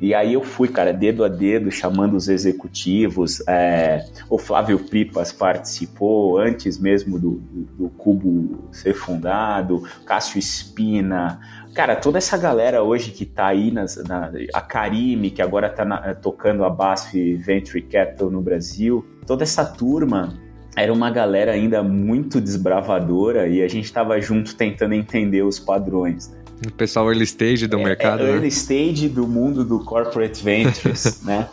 E 0.00 0.14
aí 0.14 0.34
eu 0.34 0.44
fui, 0.44 0.68
cara, 0.68 0.92
dedo 0.92 1.24
a 1.24 1.28
dedo, 1.28 1.72
chamando 1.72 2.16
os 2.16 2.28
executivos. 2.28 3.42
É, 3.48 4.04
o 4.30 4.38
Flávio 4.38 4.78
Pipas 4.78 5.32
participou 5.32 6.38
antes 6.38 6.78
mesmo 6.78 7.18
do, 7.18 7.30
do, 7.32 7.62
do, 7.76 7.88
Cubo 7.90 8.68
ser 8.70 8.94
fundado, 8.94 9.82
Cássio 10.06 10.38
Espina. 10.38 11.40
Cara, 11.78 11.94
toda 11.94 12.18
essa 12.18 12.36
galera 12.36 12.82
hoje 12.82 13.12
que 13.12 13.24
tá 13.24 13.46
aí, 13.46 13.70
nas, 13.70 14.02
na, 14.02 14.32
a 14.52 14.60
Karime, 14.60 15.30
que 15.30 15.40
agora 15.40 15.68
tá 15.68 15.84
na, 15.84 16.12
tocando 16.12 16.64
a 16.64 16.70
BASF 16.70 17.36
Venture 17.36 17.80
Capital 17.82 18.32
no 18.32 18.42
Brasil, 18.42 19.06
toda 19.24 19.44
essa 19.44 19.64
turma 19.64 20.36
era 20.76 20.92
uma 20.92 21.08
galera 21.08 21.52
ainda 21.52 21.80
muito 21.80 22.40
desbravadora 22.40 23.46
e 23.46 23.62
a 23.62 23.68
gente 23.68 23.84
estava 23.84 24.20
junto 24.20 24.56
tentando 24.56 24.92
entender 24.92 25.42
os 25.42 25.60
padrões. 25.60 26.26
Né? 26.26 26.38
O 26.66 26.72
pessoal 26.72 27.06
early 27.12 27.22
stage 27.22 27.68
do 27.68 27.78
é, 27.78 27.84
mercado. 27.84 28.24
É 28.24 28.26
early 28.26 28.40
né? 28.40 28.48
stage 28.48 29.08
do 29.08 29.28
mundo 29.28 29.64
do 29.64 29.84
corporate 29.84 30.42
ventures, 30.42 31.22
né? 31.22 31.48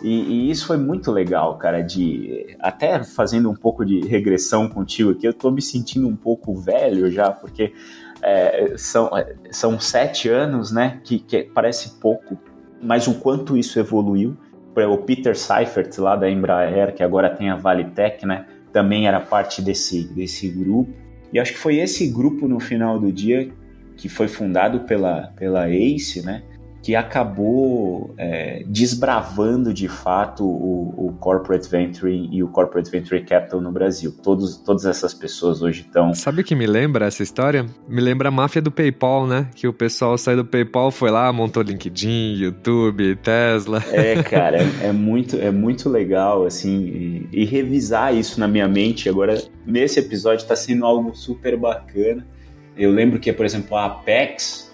E, 0.00 0.46
e, 0.46 0.50
isso 0.50 0.66
foi 0.66 0.78
muito 0.78 1.12
legal, 1.12 1.58
cara, 1.58 1.82
de 1.82 2.56
até 2.58 3.04
fazendo 3.04 3.50
um 3.50 3.54
pouco 3.54 3.84
de 3.84 4.00
regressão 4.00 4.66
contigo 4.66 5.10
aqui, 5.10 5.28
eu 5.28 5.34
tô 5.34 5.50
me 5.50 5.60
sentindo 5.60 6.08
um 6.08 6.16
pouco 6.16 6.54
velho 6.54 7.10
já, 7.10 7.30
porque 7.30 7.74
é, 8.22 8.74
são, 8.76 9.16
é, 9.16 9.34
são 9.50 9.78
sete 9.78 10.28
anos, 10.28 10.72
né? 10.72 11.00
Que, 11.04 11.18
que 11.18 11.44
parece 11.44 11.98
pouco, 12.00 12.38
mas 12.80 13.06
o 13.06 13.14
quanto 13.14 13.56
isso 13.56 13.78
evoluiu. 13.78 14.36
O 14.76 14.98
Peter 14.98 15.36
Seifert, 15.36 15.98
lá 15.98 16.14
da 16.14 16.30
Embraer, 16.30 16.94
que 16.94 17.02
agora 17.02 17.28
tem 17.28 17.50
a 17.50 17.56
Valitec, 17.56 18.24
né? 18.24 18.46
Também 18.72 19.08
era 19.08 19.18
parte 19.18 19.60
desse, 19.60 20.04
desse 20.04 20.48
grupo. 20.48 20.92
E 21.32 21.40
acho 21.40 21.52
que 21.52 21.58
foi 21.58 21.78
esse 21.78 22.06
grupo 22.06 22.46
no 22.46 22.60
final 22.60 22.96
do 22.98 23.10
dia 23.10 23.50
que 23.96 24.08
foi 24.08 24.28
fundado 24.28 24.80
pela, 24.80 25.32
pela 25.36 25.68
ACE, 25.68 26.22
né? 26.24 26.44
Que 26.82 26.94
acabou 26.94 28.14
é, 28.16 28.62
desbravando 28.66 29.74
de 29.74 29.88
fato 29.88 30.44
o, 30.44 31.08
o, 31.08 31.12
corporate 31.18 31.68
venture 31.68 32.28
e 32.30 32.42
o 32.42 32.48
corporate 32.48 32.90
venture 32.90 33.20
capital 33.24 33.60
no 33.60 33.72
Brasil. 33.72 34.14
Todos, 34.22 34.56
todas 34.56 34.84
essas 34.84 35.12
pessoas 35.12 35.60
hoje 35.60 35.80
estão. 35.82 36.14
Sabe 36.14 36.42
o 36.42 36.44
que 36.44 36.54
me 36.54 36.66
lembra 36.66 37.06
essa 37.06 37.22
história? 37.22 37.66
Me 37.88 38.00
lembra 38.00 38.28
a 38.28 38.30
máfia 38.30 38.62
do 38.62 38.70
PayPal, 38.70 39.26
né? 39.26 39.48
Que 39.54 39.66
o 39.66 39.72
pessoal 39.72 40.16
saiu 40.16 40.38
do 40.38 40.44
PayPal, 40.44 40.90
foi 40.90 41.10
lá, 41.10 41.32
montou 41.32 41.62
LinkedIn, 41.62 42.34
YouTube, 42.34 43.16
Tesla. 43.16 43.82
É, 43.92 44.22
cara, 44.22 44.58
é, 44.58 44.86
é 44.86 44.92
muito, 44.92 45.36
é 45.36 45.50
muito 45.50 45.88
legal 45.88 46.46
assim 46.46 47.26
e, 47.32 47.42
e 47.42 47.44
revisar 47.44 48.14
isso 48.14 48.38
na 48.38 48.46
minha 48.46 48.68
mente. 48.68 49.08
Agora 49.08 49.36
nesse 49.66 49.98
episódio 49.98 50.42
está 50.42 50.54
sendo 50.54 50.86
algo 50.86 51.14
super 51.14 51.56
bacana 51.56 52.24
eu 52.78 52.92
lembro 52.92 53.18
que, 53.18 53.32
por 53.32 53.44
exemplo, 53.44 53.76
a 53.76 53.86
Apex, 53.86 54.67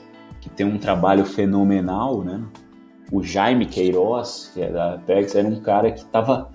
que 0.44 0.50
tem 0.50 0.66
um 0.66 0.76
trabalho 0.76 1.24
fenomenal, 1.24 2.22
né? 2.22 2.44
O 3.10 3.22
Jaime 3.22 3.64
Queiroz, 3.64 4.50
que 4.52 4.60
é 4.60 4.70
da 4.70 4.94
Apex, 4.94 5.34
era 5.34 5.48
um 5.48 5.58
cara 5.60 5.90
que 5.90 6.00
estava 6.00 6.50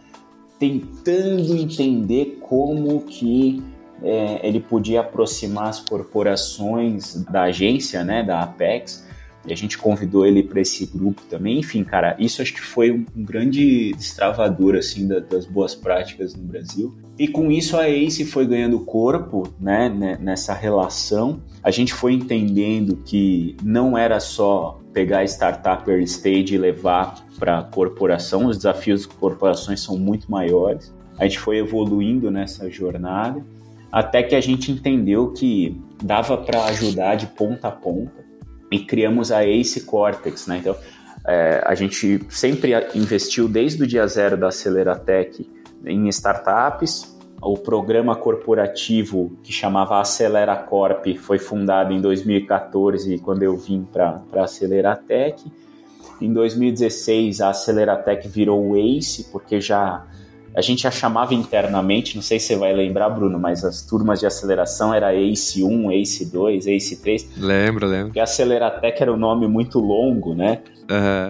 tentando 0.60 1.58
entender 1.58 2.38
como 2.40 3.02
que 3.02 3.64
é, 4.04 4.48
ele 4.48 4.60
podia 4.60 5.00
aproximar 5.00 5.70
as 5.70 5.80
corporações 5.80 7.16
da 7.24 7.44
agência, 7.44 8.04
né, 8.04 8.22
da 8.22 8.42
Apex, 8.42 9.08
e 9.48 9.52
a 9.52 9.56
gente 9.56 9.76
convidou 9.76 10.24
ele 10.24 10.44
para 10.44 10.62
esse 10.62 10.86
grupo 10.86 11.24
também. 11.28 11.58
Enfim, 11.58 11.84
cara, 11.84 12.16
isso 12.20 12.44
acho 12.44 12.54
que 12.54 12.62
foi 12.62 12.92
um, 12.92 13.24
grande 13.24 13.92
destravador 13.94 14.76
assim 14.76 15.08
da, 15.08 15.20
das 15.20 15.48
boas 15.48 15.74
práticas 15.74 16.36
no 16.36 16.44
Brasil. 16.44 16.96
E 17.20 17.28
com 17.28 17.52
isso 17.52 17.76
a 17.76 17.90
Ace 17.90 18.24
foi 18.24 18.48
ganhando 18.48 18.80
corpo, 18.80 19.44
né, 19.60 19.90
nessa 20.22 20.54
relação. 20.54 21.42
A 21.62 21.70
gente 21.70 21.94
foi 21.94 22.14
entendendo 22.14 22.96
que 23.04 23.58
não 23.62 23.98
era 23.98 24.22
só 24.22 24.80
pegar 24.94 25.26
startup 25.26 25.88
early 25.90 26.06
stage 26.06 26.56
e 26.56 26.58
levar 26.58 27.22
para 27.38 27.62
corporação, 27.64 28.46
os 28.46 28.56
desafios 28.56 29.06
das 29.06 29.16
corporações 29.18 29.82
são 29.82 29.98
muito 29.98 30.32
maiores. 30.32 30.96
A 31.18 31.26
gente 31.26 31.40
foi 31.40 31.58
evoluindo 31.58 32.32
nessa 32.32 32.72
jornada 32.72 33.46
até 33.92 34.24
que 34.24 34.34
a 34.34 34.42
gente 34.42 34.72
entendeu 34.72 35.34
que 35.34 35.76
dava 36.02 36.38
para 36.38 36.66
ajudar 36.66 37.16
de 37.16 37.28
ponta 37.28 37.68
a 37.68 37.72
ponta 37.72 38.24
e 38.72 38.80
criamos 38.80 39.30
a 39.30 39.46
Ace 39.46 39.82
Cortex, 39.82 40.48
né? 40.48 40.60
Então, 40.60 40.76
é, 41.28 41.62
a 41.66 41.76
gente 41.76 42.22
sempre 42.30 42.72
investiu 42.96 43.50
desde 43.50 43.84
o 43.84 43.88
dia 43.88 44.08
zero 44.08 44.38
da 44.38 44.48
Aceleratec 44.48 45.59
em 45.86 46.08
startups. 46.10 47.18
O 47.42 47.58
programa 47.58 48.16
corporativo 48.16 49.32
que 49.44 49.54
chamava 49.54 50.02
Acelera 50.02 50.56
Corp 50.56 51.06
foi 51.18 51.40
fundado 51.40 51.94
em 51.94 52.02
2014, 52.02 53.18
quando 53.20 53.44
eu 53.44 53.56
vim 53.56 53.88
para 53.92 54.22
a 54.34 54.44
Aceleratec. 54.44 55.50
Em 56.22 56.34
2016, 56.34 57.40
a 57.40 57.50
Aceleratec 57.50 58.28
virou 58.28 58.72
o 58.72 58.76
ACE, 58.76 59.26
porque 59.32 59.62
já 59.62 60.06
a 60.54 60.62
gente 60.62 60.82
já 60.82 60.92
chamava 60.92 61.34
internamente, 61.34 62.16
não 62.16 62.22
sei 62.22 62.40
se 62.40 62.48
você 62.48 62.56
vai 62.56 62.74
lembrar, 62.74 63.10
Bruno, 63.10 63.40
mas 63.40 63.64
as 63.64 63.84
turmas 63.84 64.20
de 64.20 64.26
aceleração 64.26 64.94
era 64.94 65.14
ACE 65.14 65.64
1, 65.64 65.92
ACE 65.92 66.26
2, 66.26 66.68
ACE 66.68 66.96
3. 66.98 67.30
Lembro, 67.38 67.88
lembro. 67.88 68.08
Porque 68.08 68.20
a 68.20 68.24
Aceleratec 68.24 69.02
era 69.02 69.14
um 69.14 69.18
nome 69.18 69.48
muito 69.48 69.80
longo, 69.80 70.34
né? 70.34 70.62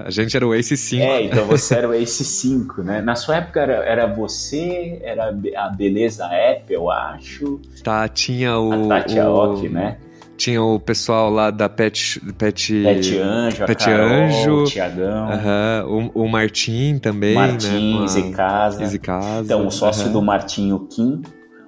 A 0.05 0.09
gente 0.09 0.35
era 0.35 0.47
o 0.47 0.53
ACE 0.53 0.77
5. 0.77 1.03
É, 1.03 1.23
então 1.23 1.45
você 1.45 1.75
era 1.75 1.89
o 1.89 1.93
ACE 1.93 2.23
5, 2.23 2.81
né? 2.81 3.01
Na 3.01 3.15
sua 3.15 3.37
época 3.37 3.59
era, 3.59 3.73
era 3.85 4.07
você, 4.07 4.99
era 5.03 5.35
a 5.57 5.69
Beleza 5.69 6.25
App, 6.25 6.71
eu 6.71 6.89
acho. 6.89 7.59
Tá, 7.83 8.07
tinha 8.07 8.57
o... 8.57 8.91
A 8.91 8.99
Tati 8.99 9.19
Aoki, 9.19 9.67
né? 9.67 9.97
Tinha 10.39 10.63
o 10.63 10.79
pessoal 10.79 11.29
lá 11.29 11.51
da 11.51 11.67
Pet. 11.67 12.21
Pet, 12.37 12.83
Pet 12.83 13.17
Anjo, 13.17 13.65
Pet 13.65 13.83
Carol, 13.83 14.07
Anjo, 14.07 14.53
o 14.53 14.63
Tiagão. 14.63 15.27
Uh 15.27 15.31
-huh, 15.31 16.11
o, 16.15 16.23
o 16.23 16.29
Martim 16.29 16.97
também. 16.97 17.35
Martim, 17.35 17.97
né? 17.97 18.03
Easy 18.03 18.31
Casa. 18.31 18.99
Casa. 18.99 19.41
Então, 19.43 19.67
o 19.67 19.69
sócio 19.69 20.05
uh 20.05 20.07
-huh. 20.07 20.13
do 20.13 20.21
Martim, 20.21 20.71
o 20.71 20.87
Kim, 20.87 21.21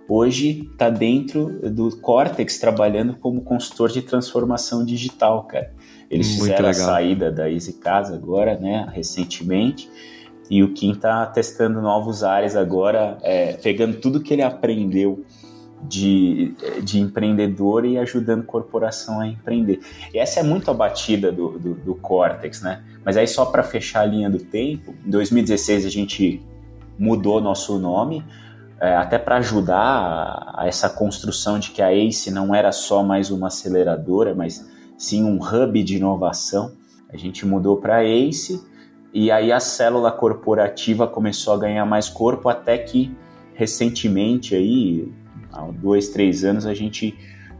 hoje 0.07 0.69
está 0.71 0.89
dentro 0.89 1.69
do 1.69 1.97
Cortex 1.97 2.59
trabalhando 2.59 3.13
como 3.15 3.41
consultor 3.41 3.91
de 3.91 4.01
transformação 4.03 4.85
digital, 4.85 5.43
cara. 5.43 5.73
Eles 6.11 6.27
Muito 6.27 6.41
fizeram 6.41 6.67
legal. 6.67 6.69
a 6.69 6.73
saída 6.73 7.31
da 7.31 7.49
Easy 7.49 7.73
Casa 7.73 8.13
agora, 8.13 8.57
né, 8.57 8.85
recentemente. 8.91 9.89
E 10.49 10.61
o 10.61 10.73
Kim 10.73 10.91
está 10.91 11.25
testando 11.25 11.81
novos 11.81 12.21
áreas 12.21 12.57
agora, 12.57 13.17
é, 13.21 13.53
pegando 13.53 13.95
tudo 13.97 14.19
que 14.19 14.33
ele 14.33 14.41
aprendeu 14.41 15.23
de, 15.81 16.53
de 16.83 16.99
empreendedor 16.99 17.85
e 17.85 17.97
ajudando 17.97 18.43
corporação 18.43 19.21
a 19.21 19.27
empreender. 19.27 19.79
E 20.13 20.19
essa 20.19 20.41
é 20.41 20.43
muito 20.43 20.69
a 20.69 20.73
batida 20.73 21.31
do, 21.31 21.57
do, 21.57 21.73
do 21.75 21.95
Cortex, 21.95 22.61
né? 22.61 22.83
Mas 23.05 23.15
aí 23.15 23.27
só 23.27 23.45
para 23.45 23.63
fechar 23.63 24.01
a 24.01 24.05
linha 24.05 24.29
do 24.29 24.39
tempo, 24.39 24.93
em 25.05 25.09
2016 25.09 25.85
a 25.85 25.89
gente 25.89 26.45
mudou 26.99 27.39
nosso 27.39 27.79
nome, 27.79 28.23
é, 28.81 28.95
até 28.95 29.17
para 29.17 29.37
ajudar 29.37 29.77
a, 29.77 30.63
a, 30.63 30.67
essa 30.67 30.89
construção 30.89 31.57
de 31.57 31.71
que 31.71 31.81
a 31.81 31.93
ACE 31.93 32.29
não 32.29 32.53
era 32.53 32.73
só 32.73 33.01
mais 33.01 33.31
uma 33.31 33.47
aceleradora, 33.47 34.35
mas 34.35 34.69
sim 35.01 35.23
um 35.23 35.39
hub 35.43 35.81
de 35.81 35.97
inovação. 35.97 36.73
A 37.09 37.17
gente 37.17 37.43
mudou 37.43 37.77
para 37.77 38.05
ACE 38.05 38.61
e 39.11 39.31
aí 39.31 39.51
a 39.51 39.59
célula 39.59 40.11
corporativa 40.11 41.07
começou 41.07 41.55
a 41.55 41.57
ganhar 41.57 41.85
mais 41.87 42.07
corpo 42.07 42.47
até 42.47 42.77
que 42.77 43.11
recentemente 43.55 44.53
aí 44.53 45.11
há 45.51 45.63
dois, 45.71 46.09
três 46.09 46.43
anos, 46.43 46.67
a 46.67 46.75
gente 46.75 47.17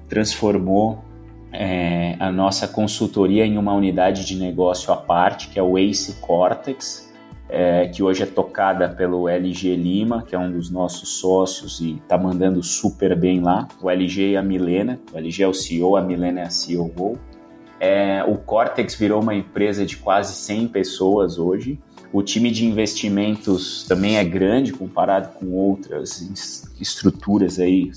transformou 0.07 1.03
é, 1.51 2.15
a 2.19 2.31
nossa 2.31 2.67
consultoria 2.67 3.43
em 3.43 3.57
uma 3.57 3.74
unidade 3.74 4.24
de 4.24 4.36
negócio 4.36 4.93
à 4.93 4.98
parte, 4.98 5.50
que 5.50 5.57
é 5.57 5.63
o 5.63 5.79
Ace 5.79 6.21
Cortex, 6.21 7.12
é, 7.50 7.88
que 7.88 8.03
hoje 8.03 8.21
é 8.21 8.27
tocada 8.27 8.88
pelo 8.88 9.27
LG 9.27 9.75
Lima, 9.75 10.24
que 10.24 10.36
é 10.36 10.39
um 10.39 10.51
dos 10.51 10.69
nossos 10.69 11.19
sócios 11.19 11.81
e 11.81 11.95
está 11.95 12.19
mandando 12.19 12.62
super 12.62 13.17
bem 13.17 13.41
lá. 13.41 13.67
O 13.81 13.89
LG 13.89 14.31
e 14.31 14.38
a 14.38 14.43
Milena, 14.43 15.01
o 15.12 15.17
LG 15.17 15.43
é 15.43 15.48
o 15.48 15.53
CEO, 15.53 15.98
a 15.98 16.01
Milena 16.01 16.41
é 16.41 16.43
a 16.43 16.50
CEO. 16.51 17.17
É, 17.83 18.23
o 18.23 18.38
Cortex 18.38 18.93
virou 18.93 19.19
uma 19.19 19.33
empresa 19.33 19.83
de 19.83 19.97
quase 19.97 20.35
100 20.35 20.67
pessoas 20.67 21.39
hoje. 21.39 21.79
O 22.13 22.21
time 22.21 22.51
de 22.51 22.63
investimentos 22.63 23.85
também 23.88 24.17
é 24.17 24.23
grande 24.23 24.71
comparado 24.71 25.29
com 25.39 25.47
outras 25.53 26.21
estruturas 26.79 27.57
aí, 27.57 27.91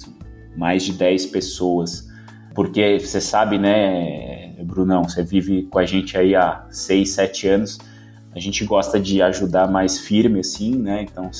mais 0.56 0.84
de 0.84 0.94
10 0.94 1.26
pessoas. 1.26 2.08
Porque 2.54 2.98
você 2.98 3.20
sabe, 3.20 3.58
né, 3.58 4.54
Brunão, 4.64 5.04
você 5.04 5.22
vive 5.22 5.64
com 5.64 5.78
a 5.78 5.84
gente 5.84 6.16
aí 6.16 6.34
há 6.34 6.66
6, 6.70 7.10
7 7.10 7.48
anos 7.48 7.78
a 8.34 8.40
gente 8.40 8.64
gosta 8.64 8.98
de 8.98 9.22
ajudar 9.22 9.70
mais 9.70 9.98
firme, 9.98 10.40
assim, 10.40 10.74
né? 10.74 11.02
Então, 11.02 11.30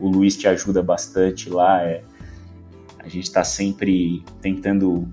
o 0.00 0.08
Luiz 0.08 0.36
te 0.36 0.46
ajuda 0.46 0.82
bastante 0.82 1.50
lá. 1.50 1.82
É, 1.82 2.02
a 3.00 3.08
gente 3.08 3.24
está 3.24 3.42
sempre 3.42 4.22
tentando 4.40 5.08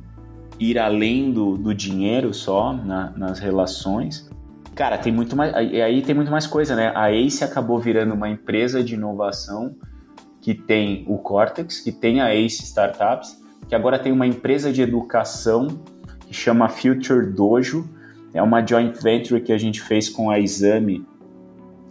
ir 0.63 0.77
além 0.77 1.32
do, 1.32 1.58
do 1.58 1.74
dinheiro 1.74 2.34
só 2.34 2.74
na, 2.74 3.12
nas 3.12 3.39
relações. 3.39 4.30
Cara, 4.75 4.98
tem 4.98 5.12
muito 5.12 5.36
mais. 5.36 5.53
Aí 5.53 6.01
tem 6.01 6.15
muito 6.15 6.32
mais 6.32 6.48
coisa, 6.48 6.75
né? 6.75 6.91
A 6.96 7.12
Ace 7.12 7.44
acabou 7.44 7.80
virando 7.80 8.13
uma 8.13 8.30
empresa 8.30 8.84
de 8.84 8.94
inovação 8.94 9.75
que 10.39 10.53
tem 10.53 11.03
o 11.08 11.18
Cortex, 11.18 11.80
que 11.82 11.91
tem 11.91 12.22
a 12.22 12.34
Ace 12.34 12.63
Startups, 12.63 13.39
que 13.68 13.75
agora 13.75 14.00
tem 14.00 14.12
uma 14.12 14.25
empresa 14.25 14.72
de 14.72 14.82
educação 14.82 15.68
que 16.27 16.34
chama 16.34 16.70
Future 16.70 17.25
Dojo. 17.25 17.89
É 18.34 18.41
uma 18.41 18.65
joint 18.65 18.98
venture 19.01 19.41
que 19.41 19.51
a 19.51 19.58
gente 19.58 19.82
fez 19.82 20.08
com 20.08 20.30
a 20.30 20.39
Exame 20.39 21.06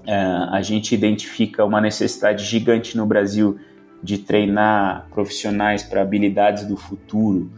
é, 0.07 0.15
a 0.50 0.62
gente 0.62 0.95
identifica 0.95 1.65
uma 1.65 1.81
necessidade 1.81 2.45
gigante 2.45 2.97
no 2.97 3.07
Brasil 3.07 3.59
de 4.03 4.19
treinar 4.19 5.07
profissionais 5.11 5.83
para 5.83 6.00
habilidades 6.00 6.65
do 6.65 6.77
futuro. 6.77 7.50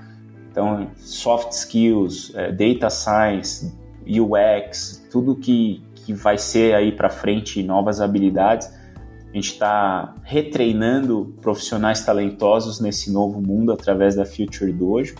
Então, 0.53 0.91
soft 0.97 1.53
skills, 1.53 2.31
é, 2.35 2.53
data 2.53 2.91
science, 2.91 3.73
UX, 4.07 5.03
tudo 5.11 5.35
que, 5.35 5.83
que 5.95 6.13
vai 6.13 6.37
ser 6.37 6.75
aí 6.75 6.93
para 6.93 7.09
frente 7.09 7.63
novas 7.63 8.03
habilidades. 8.03 8.71
A 9.31 9.35
gente 9.35 9.53
está 9.53 10.15
retreinando 10.23 11.35
profissionais 11.41 12.05
talentosos 12.05 12.81
nesse 12.81 13.11
novo 13.11 13.41
mundo 13.41 13.73
através 13.73 14.15
da 14.15 14.27
Future 14.27 14.71
Dojo. 14.71 15.15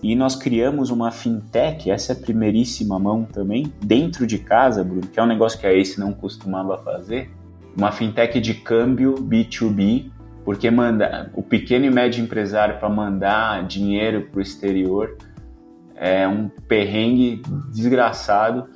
E 0.00 0.14
nós 0.14 0.36
criamos 0.36 0.90
uma 0.90 1.10
fintech, 1.10 1.90
essa 1.90 2.12
é 2.12 2.16
a 2.16 2.18
primeiríssima 2.18 2.96
mão 2.96 3.24
também, 3.24 3.72
dentro 3.84 4.24
de 4.24 4.38
casa, 4.38 4.84
Bruno, 4.84 5.08
que 5.08 5.18
é 5.18 5.22
um 5.22 5.26
negócio 5.26 5.58
que 5.58 5.66
a 5.66 5.72
Ace 5.72 5.98
não 5.98 6.12
costumava 6.12 6.78
fazer. 6.78 7.28
Uma 7.76 7.90
fintech 7.90 8.40
de 8.40 8.54
câmbio 8.54 9.14
B2B, 9.14 10.12
porque 10.46 10.70
manda, 10.70 11.28
o 11.34 11.42
pequeno 11.42 11.86
e 11.86 11.90
médio 11.90 12.22
empresário 12.22 12.78
para 12.78 12.88
mandar 12.88 13.66
dinheiro 13.66 14.28
para 14.30 14.38
o 14.38 14.40
exterior 14.40 15.18
é 15.96 16.28
um 16.28 16.48
perrengue 16.48 17.42
desgraçado. 17.72 18.68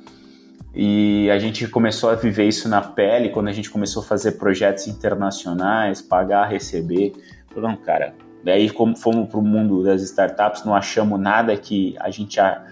E 0.75 1.31
a 1.31 1.39
gente 1.39 1.65
começou 1.69 2.09
a 2.09 2.15
viver 2.15 2.45
isso 2.45 2.67
na 2.67 2.81
pele 2.81 3.29
quando 3.29 3.47
a 3.47 3.53
gente 3.53 3.69
começou 3.69 4.03
a 4.03 4.05
fazer 4.05 4.33
projetos 4.33 4.85
internacionais, 4.87 6.01
pagar, 6.01 6.49
receber. 6.49 7.13
Falando, 7.53 7.77
cara, 7.77 8.15
Daí, 8.43 8.69
como 8.69 8.97
fomos 8.97 9.29
para 9.29 9.39
o 9.39 9.41
mundo 9.41 9.83
das 9.83 10.01
startups, 10.01 10.65
não 10.65 10.75
achamos 10.75 11.19
nada 11.19 11.55
que 11.55 11.95
a 11.99 12.09
gente 12.09 12.39
a, 12.39 12.65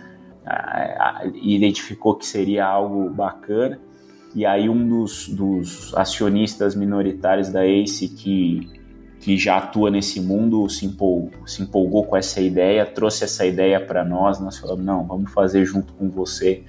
a, 0.46 1.20
a, 1.20 1.22
identificou 1.36 2.16
que 2.16 2.26
seria 2.26 2.66
algo 2.66 3.10
bacana. 3.10 3.80
E 4.36 4.46
aí, 4.46 4.68
um 4.68 4.88
dos, 4.88 5.30
dos 5.30 5.96
acionistas 5.96 6.76
minoritários 6.76 7.50
da 7.50 7.66
ACE, 7.66 8.10
que, 8.10 8.79
que 9.20 9.38
já 9.38 9.58
atua 9.58 9.92
nesse 9.92 10.22
mundo, 10.22 10.68
se 10.70 10.86
empolgou, 10.86 11.46
se 11.46 11.62
empolgou 11.62 12.06
com 12.06 12.16
essa 12.16 12.40
ideia, 12.42 12.86
trouxe 12.86 13.24
essa 13.24 13.46
ideia 13.46 13.80
para 13.80 14.04
nós. 14.04 14.40
Nós 14.40 14.58
falamos: 14.58 14.86
não, 14.86 15.06
vamos 15.06 15.32
fazer 15.32 15.66
junto 15.66 15.94
com 15.94 16.10
você. 16.10 16.64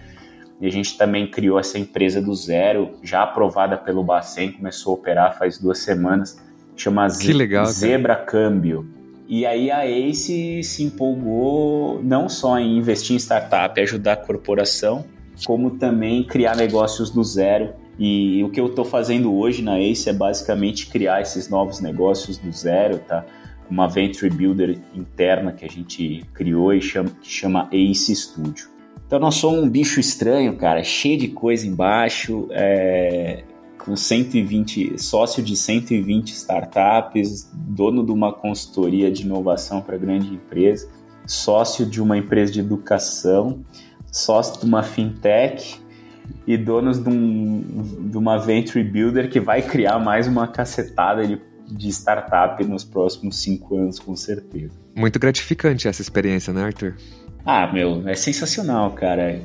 E 0.61 0.67
a 0.67 0.71
gente 0.71 0.99
também 0.99 1.31
criou 1.31 1.59
essa 1.59 1.79
empresa 1.79 2.21
do 2.21 2.35
zero, 2.35 2.91
já 3.03 3.23
aprovada 3.23 3.79
pelo 3.79 4.05
Bacen, 4.05 4.53
começou 4.53 4.93
a 4.93 4.95
operar 4.97 5.39
faz 5.39 5.57
duas 5.59 5.79
semanas 5.79 6.39
chama 6.81 7.07
que 7.09 7.33
legal, 7.33 7.67
Zebra 7.67 8.15
cara. 8.15 8.27
Câmbio. 8.27 8.89
E 9.29 9.47
aí 9.47 9.71
a 9.71 9.87
Ace 9.87 10.63
se 10.65 10.83
empolgou 10.83 12.03
não 12.03 12.29
só 12.29 12.59
em 12.59 12.79
investir 12.79 13.15
em 13.15 13.19
startup 13.19 13.79
e 13.79 13.83
ajudar 13.83 14.15
a 14.15 14.17
corporação, 14.17 15.05
como 15.45 15.79
também 15.79 16.25
criar 16.25 16.57
negócios 16.57 17.11
do 17.11 17.23
zero. 17.23 17.73
E 18.03 18.43
o 18.43 18.49
que 18.49 18.59
eu 18.59 18.69
estou 18.69 18.85
fazendo 18.85 19.37
hoje 19.37 19.61
na 19.61 19.79
Ace 19.79 20.09
é 20.09 20.13
basicamente 20.15 20.87
criar 20.87 21.21
esses 21.21 21.51
novos 21.51 21.81
negócios 21.81 22.39
do 22.39 22.51
zero, 22.51 22.99
tá? 22.99 23.27
Uma 23.71 23.87
venture 23.87 24.31
builder 24.31 24.79
interna 24.95 25.53
que 25.53 25.67
a 25.67 25.69
gente 25.69 26.25
criou 26.33 26.73
e 26.73 26.81
chama, 26.81 27.11
que 27.21 27.31
chama 27.31 27.69
Ace 27.71 28.17
Studio. 28.17 28.71
Então 29.07 29.19
nós 29.19 29.35
somos 29.35 29.63
um 29.63 29.69
bicho 29.69 30.01
estranho, 30.01 30.57
cara, 30.57 30.83
cheio 30.83 31.19
de 31.19 31.29
coisa 31.29 31.67
embaixo. 31.67 32.49
É 32.53 33.45
com 33.85 33.97
120, 33.97 34.99
sócio 34.99 35.43
de 35.43 35.57
120 35.57 36.29
startups, 36.33 37.51
dono 37.53 38.05
de 38.05 38.13
uma 38.13 38.31
consultoria 38.31 39.11
de 39.11 39.23
inovação 39.23 39.81
para 39.81 39.97
grande 39.97 40.35
empresa, 40.35 40.91
sócio 41.27 41.87
de 41.87 42.01
uma 42.01 42.19
empresa 42.19 42.53
de 42.53 42.61
educação, 42.61 43.65
sócio 44.13 44.61
de 44.61 44.67
uma 44.67 44.83
fintech 44.83 45.81
e 46.53 46.57
donos 46.57 46.99
de, 46.99 47.09
um, 47.09 48.09
de 48.11 48.19
uma 48.19 48.37
venture 48.37 48.83
builder 48.83 49.31
que 49.31 49.39
vai 49.39 49.63
criar 49.63 50.01
mais 50.01 50.27
uma 50.27 50.49
cacetada 50.49 51.25
de, 51.25 51.41
de 51.71 51.89
startup 51.91 52.63
nos 52.65 52.83
próximos 52.83 53.41
cinco 53.41 53.77
anos, 53.77 54.01
com 54.01 54.17
certeza. 54.17 54.73
Muito 54.97 55.21
gratificante 55.21 55.87
essa 55.87 56.03
experiência, 56.03 56.53
né, 56.53 56.65
Arthur? 56.65 56.97
Ah, 57.47 57.73
meu, 57.73 58.03
é 58.09 58.15
sensacional, 58.15 58.91
cara. 58.91 59.41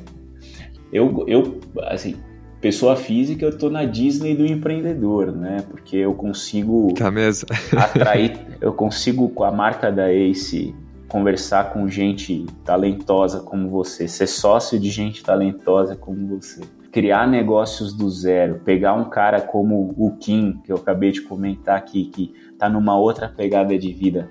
Eu, 0.91 1.23
eu 1.27 1.59
assim, 1.83 2.15
pessoa 2.59 2.95
física, 2.95 3.45
eu 3.45 3.55
tô 3.55 3.69
na 3.69 3.85
Disney 3.85 4.35
do 4.35 4.43
empreendedor, 4.43 5.31
né? 5.31 5.57
Porque 5.69 5.97
eu 5.97 6.15
consigo 6.15 6.91
tá 6.95 7.11
mesmo. 7.11 7.47
atrair, 7.77 8.35
eu 8.59 8.73
consigo 8.73 9.29
com 9.29 9.43
a 9.43 9.51
marca 9.51 9.91
da 9.91 10.11
Ace 10.11 10.73
conversar 11.07 11.71
com 11.71 11.87
gente 11.87 12.47
talentosa 12.63 13.41
como 13.41 13.69
você, 13.69 14.07
ser 14.07 14.25
sócio 14.25 14.79
de 14.79 14.89
gente 14.89 15.23
talentosa 15.23 15.95
como 15.95 16.27
você, 16.27 16.61
criar 16.95 17.27
negócios 17.27 17.91
do 17.91 18.09
zero, 18.09 18.61
pegar 18.63 18.93
um 18.93 19.09
cara 19.09 19.41
como 19.41 19.93
o 19.97 20.15
Kim, 20.15 20.61
que 20.63 20.71
eu 20.71 20.77
acabei 20.77 21.11
de 21.11 21.23
comentar 21.23 21.77
aqui, 21.77 22.05
que 22.05 22.33
tá 22.57 22.69
numa 22.69 22.97
outra 22.97 23.27
pegada 23.27 23.77
de 23.77 23.91
vida, 23.91 24.29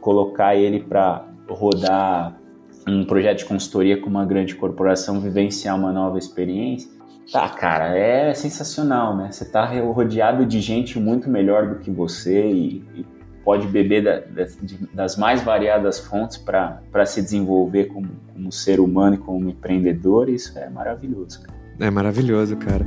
colocar 0.00 0.56
ele 0.56 0.80
para 0.80 1.28
rodar 1.46 2.34
um 2.88 3.04
projeto 3.04 3.40
de 3.40 3.44
consultoria 3.44 4.00
com 4.00 4.08
uma 4.08 4.24
grande 4.24 4.54
corporação, 4.54 5.20
vivenciar 5.20 5.76
uma 5.76 5.92
nova 5.92 6.16
experiência 6.18 6.96
Tá, 7.30 7.50
cara, 7.50 7.98
é 7.98 8.32
sensacional, 8.32 9.14
né? 9.14 9.30
Você 9.30 9.44
tá 9.44 9.66
rodeado 9.80 10.46
de 10.46 10.58
gente 10.60 10.98
muito 10.98 11.28
melhor 11.28 11.68
do 11.68 11.80
que 11.80 11.90
você 11.90 12.50
e, 12.50 12.84
e 12.94 13.06
pode 13.44 13.66
beber 13.66 14.02
da, 14.02 14.20
da, 14.20 14.48
das 14.94 15.16
mais 15.16 15.42
variadas 15.42 15.98
fontes 15.98 16.38
para 16.38 17.04
se 17.04 17.20
desenvolver 17.20 17.86
como, 17.86 18.08
como 18.32 18.50
ser 18.52 18.78
humano 18.78 19.16
e 19.16 19.18
como 19.18 19.50
empreendedor. 19.50 20.30
Isso 20.30 20.56
é 20.56 20.70
maravilhoso. 20.70 21.42
Cara. 21.42 21.65
É 21.78 21.90
maravilhoso, 21.90 22.56
cara. 22.56 22.84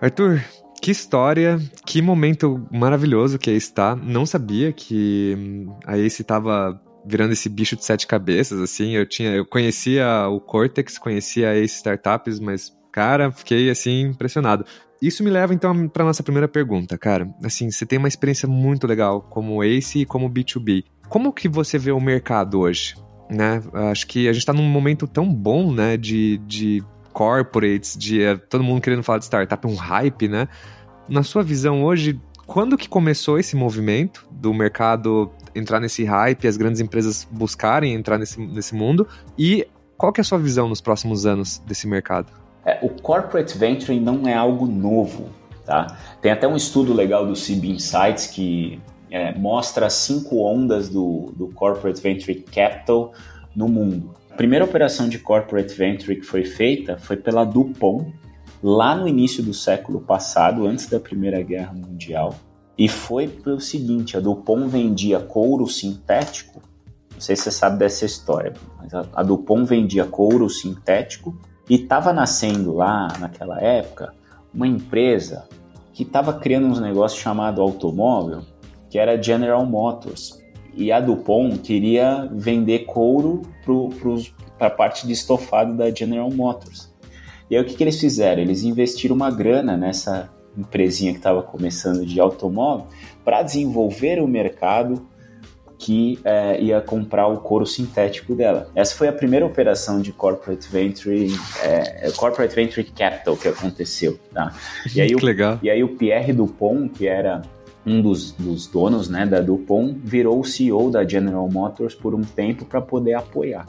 Arthur, 0.00 0.40
que 0.80 0.92
história, 0.92 1.58
que 1.84 2.00
momento 2.00 2.64
maravilhoso 2.70 3.38
que 3.38 3.50
é 3.50 3.54
está. 3.54 3.96
Não 3.96 4.24
sabia 4.24 4.72
que 4.72 5.34
hum, 5.36 5.76
a 5.84 5.98
Ace 5.98 6.22
estava 6.22 6.80
virando 7.04 7.32
esse 7.32 7.48
bicho 7.48 7.74
de 7.74 7.84
sete 7.84 8.06
cabeças, 8.06 8.60
assim. 8.60 8.92
Eu 8.92 9.04
tinha, 9.04 9.30
eu 9.30 9.44
conhecia 9.44 10.28
o 10.28 10.40
Cortex, 10.40 10.96
conhecia 10.98 11.50
a 11.50 11.56
Ace 11.56 11.76
Startups, 11.76 12.38
mas 12.38 12.72
cara, 12.92 13.32
fiquei 13.32 13.68
assim 13.68 14.02
impressionado. 14.02 14.64
Isso 15.00 15.22
me 15.22 15.30
leva 15.30 15.52
então 15.52 15.88
para 15.88 16.04
nossa 16.04 16.22
primeira 16.22 16.48
pergunta, 16.48 16.96
cara. 16.96 17.28
Assim, 17.44 17.70
você 17.70 17.84
tem 17.84 17.98
uma 17.98 18.08
experiência 18.08 18.48
muito 18.48 18.86
legal 18.86 19.22
como 19.22 19.62
Ace 19.62 20.00
e 20.00 20.06
como 20.06 20.30
B2B. 20.30 20.84
Como 21.08 21.32
que 21.32 21.48
você 21.48 21.78
vê 21.78 21.92
o 21.92 22.00
mercado 22.00 22.60
hoje? 22.60 22.96
Né? 23.30 23.62
Acho 23.90 24.06
que 24.06 24.28
a 24.28 24.32
gente 24.32 24.42
está 24.42 24.52
num 24.52 24.62
momento 24.62 25.06
tão 25.06 25.32
bom, 25.32 25.72
né, 25.72 25.96
de, 25.96 26.38
de 26.38 26.82
corporates, 27.12 27.96
de 27.96 28.20
uh, 28.20 28.38
todo 28.38 28.62
mundo 28.64 28.80
querendo 28.80 29.02
falar 29.02 29.18
de 29.18 29.24
startup, 29.24 29.66
um 29.66 29.74
hype, 29.74 30.28
né? 30.28 30.48
na 31.08 31.22
sua 31.22 31.42
visão 31.42 31.84
hoje, 31.84 32.20
quando 32.46 32.76
que 32.76 32.88
começou 32.88 33.38
esse 33.38 33.56
movimento 33.56 34.26
do 34.30 34.52
mercado 34.52 35.30
entrar 35.54 35.80
nesse 35.80 36.04
hype, 36.04 36.46
as 36.46 36.56
grandes 36.56 36.80
empresas 36.80 37.26
buscarem 37.30 37.94
entrar 37.94 38.18
nesse, 38.18 38.40
nesse 38.40 38.74
mundo? 38.74 39.06
E 39.38 39.66
Qual 39.96 40.12
que 40.12 40.20
é 40.20 40.22
a 40.22 40.24
sua 40.24 40.38
visão 40.38 40.68
nos 40.68 40.82
próximos 40.82 41.24
anos 41.24 41.58
desse 41.66 41.86
mercado? 41.86 42.30
É, 42.66 42.80
o 42.82 42.88
corporate 42.88 43.56
venture 43.56 43.98
não 44.00 44.26
é 44.26 44.34
algo 44.34 44.66
novo, 44.66 45.30
tá? 45.64 45.96
Tem 46.20 46.32
até 46.32 46.48
um 46.48 46.56
estudo 46.56 46.92
legal 46.92 47.24
do 47.24 47.34
CB 47.34 47.68
Insights 47.68 48.26
que 48.26 48.80
é, 49.08 49.32
mostra 49.38 49.88
cinco 49.88 50.42
ondas 50.42 50.88
do, 50.88 51.32
do 51.36 51.46
corporate 51.46 52.00
venture 52.00 52.34
capital 52.34 53.12
no 53.54 53.68
mundo. 53.68 54.10
A 54.28 54.34
primeira 54.34 54.64
operação 54.64 55.08
de 55.08 55.20
corporate 55.20 55.74
venture 55.74 56.16
que 56.16 56.26
foi 56.26 56.44
feita 56.44 56.98
foi 56.98 57.16
pela 57.16 57.44
Dupont, 57.44 58.12
lá 58.60 58.96
no 58.96 59.06
início 59.06 59.44
do 59.44 59.54
século 59.54 60.00
passado, 60.00 60.66
antes 60.66 60.88
da 60.88 60.98
Primeira 60.98 61.40
Guerra 61.42 61.72
Mundial. 61.72 62.34
E 62.76 62.88
foi 62.88 63.28
pelo 63.28 63.60
seguinte: 63.60 64.16
a 64.16 64.20
Dupont 64.20 64.68
vendia 64.68 65.20
couro 65.20 65.68
sintético. 65.68 66.60
Não 67.14 67.20
sei 67.20 67.36
se 67.36 67.44
você 67.44 67.50
sabe 67.52 67.78
dessa 67.78 68.04
história, 68.04 68.52
mas 68.76 68.92
a, 68.92 69.22
Dupont 69.22 69.64
vendia 69.64 70.04
couro 70.04 70.50
sintético 70.50 71.38
e 71.68 71.74
estava 71.74 72.12
nascendo 72.12 72.74
lá 72.74 73.08
naquela 73.18 73.60
época 73.60 74.14
uma 74.54 74.66
empresa 74.66 75.46
que 75.92 76.02
estava 76.02 76.32
criando 76.34 76.66
uns 76.66 76.80
negócios 76.80 77.20
chamado 77.20 77.60
automóvel, 77.60 78.42
que 78.90 78.98
era 78.98 79.20
General 79.20 79.64
Motors. 79.64 80.42
E 80.74 80.92
a 80.92 81.00
Dupont 81.00 81.58
queria 81.58 82.28
vender 82.30 82.80
couro 82.80 83.42
para 84.58 84.66
a 84.66 84.70
parte 84.70 85.06
de 85.06 85.14
estofado 85.14 85.74
da 85.74 85.90
General 85.90 86.30
Motors. 86.30 86.94
E 87.50 87.56
aí 87.56 87.62
o 87.62 87.64
que, 87.64 87.74
que 87.74 87.82
eles 87.82 87.98
fizeram? 87.98 88.42
Eles 88.42 88.62
investiram 88.62 89.16
uma 89.16 89.30
grana 89.30 89.76
nessa 89.76 90.28
empresinha 90.56 91.12
que 91.12 91.18
estava 91.18 91.42
começando 91.42 92.04
de 92.04 92.20
automóvel 92.20 92.86
para 93.24 93.42
desenvolver 93.42 94.20
o 94.20 94.28
mercado 94.28 95.06
que 95.78 96.18
é, 96.24 96.60
ia 96.60 96.80
comprar 96.80 97.26
o 97.26 97.38
couro 97.38 97.66
sintético 97.66 98.34
dela. 98.34 98.70
Essa 98.74 98.94
foi 98.94 99.08
a 99.08 99.12
primeira 99.12 99.44
operação 99.44 100.00
de 100.00 100.12
corporate 100.12 100.68
venture, 100.68 101.28
é, 101.62 102.10
corporate 102.16 102.54
venture 102.54 102.84
capital 102.84 103.36
que 103.36 103.48
aconteceu, 103.48 104.18
tá? 104.32 104.54
E 104.94 105.00
aí, 105.00 105.14
o, 105.14 105.24
legal. 105.24 105.58
E 105.62 105.68
aí 105.68 105.84
o 105.84 105.88
Pierre 105.96 106.32
Dupont, 106.32 106.88
que 106.88 107.06
era 107.06 107.42
um 107.84 108.00
dos, 108.02 108.32
dos 108.32 108.66
donos 108.66 109.08
né, 109.08 109.24
da 109.26 109.40
Dupont, 109.40 109.96
virou 110.02 110.40
o 110.40 110.44
CEO 110.44 110.90
da 110.90 111.06
General 111.06 111.48
Motors 111.48 111.94
por 111.94 112.14
um 112.14 112.22
tempo 112.22 112.64
para 112.64 112.80
poder 112.80 113.14
apoiar. 113.14 113.66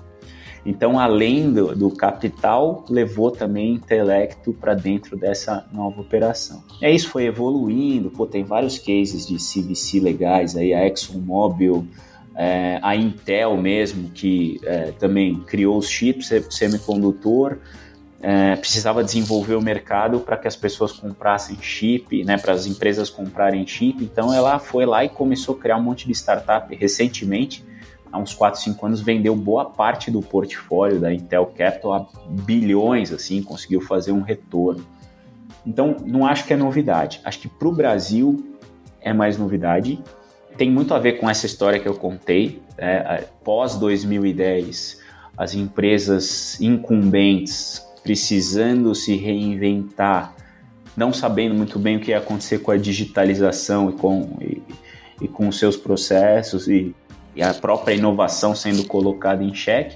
Então, 0.67 0.99
além 0.99 1.53
do, 1.53 1.73
do 1.73 1.89
capital, 1.89 2.83
levou 2.89 3.31
também 3.31 3.75
intelecto 3.75 4.51
para 4.51 4.73
dentro 4.73 5.15
dessa 5.15 5.65
nova 5.71 6.01
operação. 6.01 6.61
É 6.81 6.91
isso 6.91 7.09
foi 7.09 7.23
evoluindo, 7.23 8.11
pô, 8.11 8.27
tem 8.27 8.43
vários 8.43 8.77
cases 8.77 9.25
de 9.25 9.37
CVC 9.37 10.01
legais 10.01 10.57
aí, 10.57 10.73
a 10.73 10.85
ExxonMobil, 10.85 11.87
é, 12.35 12.79
a 12.83 12.97
Intel 12.97 13.55
mesmo, 13.55 14.09
que 14.09 14.59
é, 14.65 14.91
também 14.91 15.39
criou 15.39 15.77
os 15.77 15.87
chips 15.87 16.29
semicondutor, 16.49 17.59
é, 18.21 18.57
precisava 18.57 19.01
desenvolver 19.01 19.55
o 19.55 19.61
mercado 19.61 20.19
para 20.19 20.35
que 20.35 20.49
as 20.49 20.55
pessoas 20.57 20.91
comprassem 20.91 21.57
chip, 21.61 22.25
né, 22.25 22.37
para 22.37 22.51
as 22.51 22.65
empresas 22.65 23.09
comprarem 23.09 23.65
chip. 23.65 24.03
Então 24.03 24.33
ela 24.33 24.59
foi 24.59 24.85
lá 24.85 25.05
e 25.05 25.07
começou 25.07 25.55
a 25.55 25.59
criar 25.59 25.77
um 25.77 25.83
monte 25.83 26.05
de 26.05 26.11
startup 26.13 26.75
recentemente 26.75 27.63
há 28.11 28.17
uns 28.17 28.33
4, 28.33 28.59
5 28.61 28.85
anos, 28.85 29.01
vendeu 29.01 29.35
boa 29.35 29.65
parte 29.65 30.09
do 30.09 30.21
portfólio 30.21 30.99
da 30.99 31.13
Intel 31.13 31.45
Capital 31.57 31.93
a 31.93 32.07
bilhões, 32.29 33.11
assim, 33.11 33.41
conseguiu 33.41 33.81
fazer 33.81 34.11
um 34.11 34.21
retorno. 34.21 34.85
Então, 35.65 35.97
não 36.05 36.25
acho 36.25 36.45
que 36.45 36.53
é 36.53 36.57
novidade. 36.57 37.19
Acho 37.23 37.39
que 37.39 37.47
para 37.47 37.67
o 37.67 37.71
Brasil 37.71 38.55
é 39.01 39.13
mais 39.13 39.37
novidade. 39.37 40.01
Tem 40.57 40.71
muito 40.71 40.93
a 40.93 40.99
ver 40.99 41.19
com 41.19 41.29
essa 41.29 41.45
história 41.45 41.79
que 41.79 41.87
eu 41.87 41.95
contei. 41.95 42.61
Né? 42.77 43.25
Pós 43.43 43.75
2010, 43.75 45.01
as 45.37 45.53
empresas 45.53 46.59
incumbentes 46.61 47.85
precisando 48.01 48.95
se 48.95 49.15
reinventar, 49.17 50.33
não 50.95 51.11
sabendo 51.11 51.53
muito 51.53 51.77
bem 51.77 51.97
o 51.97 51.99
que 51.99 52.11
ia 52.11 52.17
acontecer 52.19 52.59
com 52.59 52.71
a 52.71 52.77
digitalização 52.77 53.89
e 53.89 53.93
com, 53.93 54.37
e, 54.41 54.61
e 55.21 55.27
com 55.27 55.49
os 55.49 55.59
seus 55.59 55.75
processos 55.75 56.69
e 56.69 56.95
e 57.37 57.43
a 57.43 57.53
própria 57.53 57.93
inovação 57.93 58.55
sendo 58.55 58.83
colocada 58.85 59.43
em 59.43 59.53
xeque, 59.53 59.95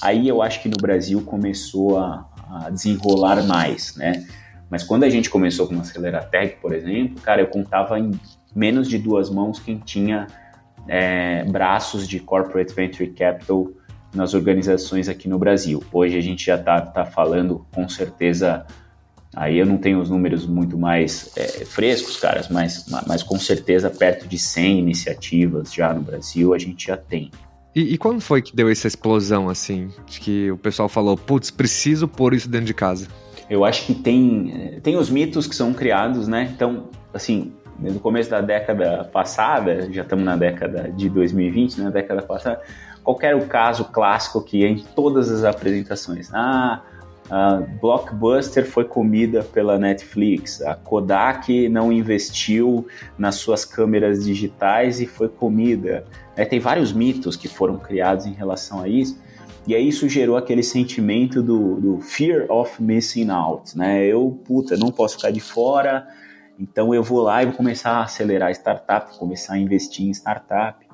aí 0.00 0.26
eu 0.26 0.40
acho 0.42 0.62
que 0.62 0.68
no 0.68 0.78
Brasil 0.78 1.20
começou 1.20 1.98
a, 1.98 2.26
a 2.50 2.70
desenrolar 2.70 3.42
mais, 3.44 3.94
né? 3.94 4.26
Mas 4.70 4.82
quando 4.82 5.04
a 5.04 5.10
gente 5.10 5.28
começou 5.28 5.68
com 5.68 5.76
a 5.76 5.80
Aceleratec, 5.80 6.56
por 6.60 6.74
exemplo, 6.74 7.20
cara, 7.20 7.42
eu 7.42 7.46
contava 7.46 7.98
em 7.98 8.18
menos 8.56 8.88
de 8.88 8.98
duas 8.98 9.28
mãos 9.28 9.58
quem 9.58 9.78
tinha 9.78 10.26
é, 10.86 11.44
braços 11.44 12.08
de 12.08 12.20
corporate 12.20 12.74
venture 12.74 13.10
capital 13.10 13.68
nas 14.14 14.32
organizações 14.32 15.08
aqui 15.08 15.28
no 15.28 15.38
Brasil. 15.38 15.82
Hoje 15.92 16.16
a 16.16 16.20
gente 16.22 16.46
já 16.46 16.56
está 16.56 16.80
tá 16.80 17.04
falando 17.04 17.66
com 17.74 17.86
certeza 17.88 18.66
Aí 19.38 19.56
eu 19.56 19.64
não 19.64 19.78
tenho 19.78 20.00
os 20.00 20.10
números 20.10 20.44
muito 20.48 20.76
mais 20.76 21.30
é, 21.36 21.64
frescos, 21.64 22.16
caras, 22.16 22.48
mas, 22.48 22.86
mas 23.06 23.22
com 23.22 23.38
certeza 23.38 23.88
perto 23.88 24.26
de 24.26 24.36
100 24.36 24.80
iniciativas 24.80 25.72
já 25.72 25.94
no 25.94 26.00
Brasil 26.00 26.52
a 26.52 26.58
gente 26.58 26.88
já 26.88 26.96
tem. 26.96 27.30
E, 27.72 27.94
e 27.94 27.98
quando 27.98 28.20
foi 28.20 28.42
que 28.42 28.56
deu 28.56 28.68
essa 28.68 28.88
explosão, 28.88 29.48
assim, 29.48 29.90
de 30.06 30.18
que 30.18 30.50
o 30.50 30.58
pessoal 30.58 30.88
falou, 30.88 31.16
putz, 31.16 31.52
preciso 31.52 32.08
pôr 32.08 32.34
isso 32.34 32.48
dentro 32.48 32.66
de 32.66 32.74
casa? 32.74 33.06
Eu 33.48 33.64
acho 33.64 33.86
que 33.86 33.94
tem, 33.94 34.80
tem 34.82 34.96
os 34.96 35.08
mitos 35.08 35.46
que 35.46 35.54
são 35.54 35.72
criados, 35.72 36.26
né? 36.26 36.50
Então, 36.52 36.88
assim, 37.14 37.52
no 37.78 38.00
começo 38.00 38.28
da 38.28 38.40
década 38.40 39.04
passada, 39.04 39.88
já 39.92 40.02
estamos 40.02 40.24
na 40.24 40.34
década 40.34 40.92
de 40.96 41.08
2020, 41.08 41.78
na 41.78 41.84
né? 41.84 41.90
década 41.92 42.22
passada, 42.22 42.60
qual 43.04 43.16
era 43.22 43.36
o 43.36 43.46
caso 43.46 43.84
clássico 43.84 44.42
que 44.42 44.66
em 44.66 44.78
todas 44.96 45.30
as 45.30 45.44
apresentações? 45.44 46.28
Ah, 46.34 46.82
a 47.30 47.56
Blockbuster 47.80 48.66
foi 48.66 48.84
comida 48.84 49.42
pela 49.42 49.78
Netflix, 49.78 50.62
a 50.62 50.74
Kodak 50.74 51.68
não 51.68 51.92
investiu 51.92 52.86
nas 53.18 53.34
suas 53.34 53.64
câmeras 53.64 54.24
digitais 54.24 55.00
e 55.00 55.06
foi 55.06 55.28
comida. 55.28 56.04
É, 56.34 56.44
tem 56.44 56.58
vários 56.58 56.92
mitos 56.92 57.36
que 57.36 57.48
foram 57.48 57.76
criados 57.76 58.24
em 58.24 58.32
relação 58.32 58.80
a 58.80 58.88
isso, 58.88 59.20
e 59.66 59.74
aí 59.74 59.86
isso 59.86 60.08
gerou 60.08 60.38
aquele 60.38 60.62
sentimento 60.62 61.42
do, 61.42 61.74
do 61.78 62.00
fear 62.00 62.50
of 62.50 62.82
missing 62.82 63.28
out, 63.28 63.76
né? 63.76 64.02
Eu, 64.06 64.40
puta, 64.46 64.76
não 64.78 64.90
posso 64.90 65.16
ficar 65.16 65.30
de 65.30 65.40
fora, 65.40 66.08
então 66.58 66.94
eu 66.94 67.02
vou 67.02 67.20
lá 67.20 67.42
e 67.42 67.46
vou 67.46 67.54
começar 67.54 67.90
a 67.90 68.04
acelerar 68.04 68.50
startup, 68.52 69.18
começar 69.18 69.54
a 69.54 69.58
investir 69.58 70.06
em 70.06 70.10
startup. 70.10 70.86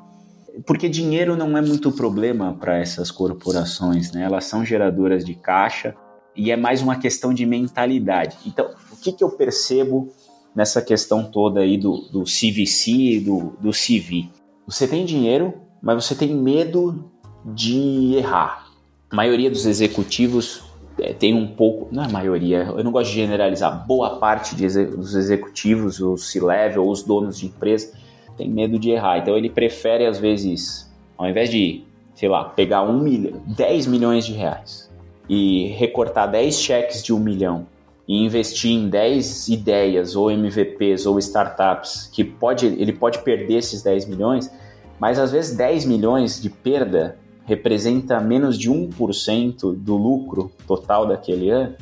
Porque 0.66 0.88
dinheiro 0.88 1.36
não 1.36 1.56
é 1.56 1.60
muito 1.60 1.92
problema 1.92 2.54
para 2.54 2.76
essas 2.76 3.12
corporações, 3.12 4.10
né? 4.10 4.24
Elas 4.24 4.44
são 4.44 4.64
geradoras 4.64 5.24
de 5.24 5.34
caixa, 5.34 5.94
e 6.36 6.50
é 6.50 6.56
mais 6.56 6.82
uma 6.82 6.96
questão 6.96 7.32
de 7.32 7.46
mentalidade. 7.46 8.36
Então, 8.46 8.70
o 8.92 8.96
que, 8.96 9.12
que 9.12 9.22
eu 9.22 9.30
percebo 9.30 10.12
nessa 10.54 10.80
questão 10.82 11.24
toda 11.24 11.60
aí 11.60 11.76
do, 11.76 11.98
do 12.10 12.24
CVC 12.24 13.20
do, 13.20 13.56
do 13.60 13.70
CV? 13.70 14.28
Você 14.66 14.88
tem 14.88 15.04
dinheiro, 15.04 15.54
mas 15.82 16.04
você 16.04 16.14
tem 16.14 16.34
medo 16.34 17.10
de 17.44 18.14
errar. 18.16 18.66
A 19.10 19.16
maioria 19.16 19.50
dos 19.50 19.66
executivos 19.66 20.64
é, 20.98 21.12
tem 21.12 21.34
um 21.34 21.46
pouco, 21.46 21.88
não 21.92 22.02
é 22.02 22.06
a 22.06 22.08
maioria, 22.10 22.72
eu 22.76 22.82
não 22.82 22.92
gosto 22.92 23.10
de 23.10 23.16
generalizar, 23.16 23.86
boa 23.86 24.16
parte 24.18 24.54
de, 24.54 24.66
dos 24.86 25.14
executivos, 25.14 26.00
os 26.00 26.30
C-level, 26.30 26.88
os 26.88 27.02
donos 27.02 27.38
de 27.38 27.46
empresa, 27.46 27.92
tem 28.36 28.48
medo 28.48 28.78
de 28.78 28.90
errar. 28.90 29.18
Então 29.18 29.36
ele 29.36 29.50
prefere, 29.50 30.06
às 30.06 30.18
vezes, 30.18 30.92
ao 31.16 31.28
invés 31.28 31.50
de, 31.50 31.84
sei 32.14 32.28
lá, 32.28 32.44
pegar 32.44 32.82
um 32.82 33.00
milhão, 33.00 33.42
10 33.46 33.86
milhões 33.86 34.24
de 34.24 34.32
reais, 34.32 34.90
e 35.28 35.68
recortar 35.78 36.30
10 36.30 36.54
cheques 36.54 37.02
de 37.02 37.12
um 37.12 37.18
milhão 37.18 37.66
e 38.06 38.22
investir 38.22 38.70
em 38.70 38.88
10 38.88 39.48
ideias 39.48 40.14
ou 40.14 40.30
MVPs 40.30 41.06
ou 41.06 41.18
startups 41.18 42.10
que 42.12 42.22
pode, 42.22 42.66
ele 42.66 42.92
pode 42.92 43.18
perder 43.20 43.58
esses 43.58 43.82
10 43.82 44.06
milhões, 44.06 44.50
mas 44.98 45.18
às 45.18 45.32
vezes 45.32 45.56
10 45.56 45.86
milhões 45.86 46.40
de 46.40 46.50
perda 46.50 47.18
representa 47.46 48.20
menos 48.20 48.58
de 48.58 48.70
1% 48.70 49.74
do 49.74 49.96
lucro 49.96 50.50
total 50.66 51.06
daquele 51.06 51.50
ano, 51.50 51.74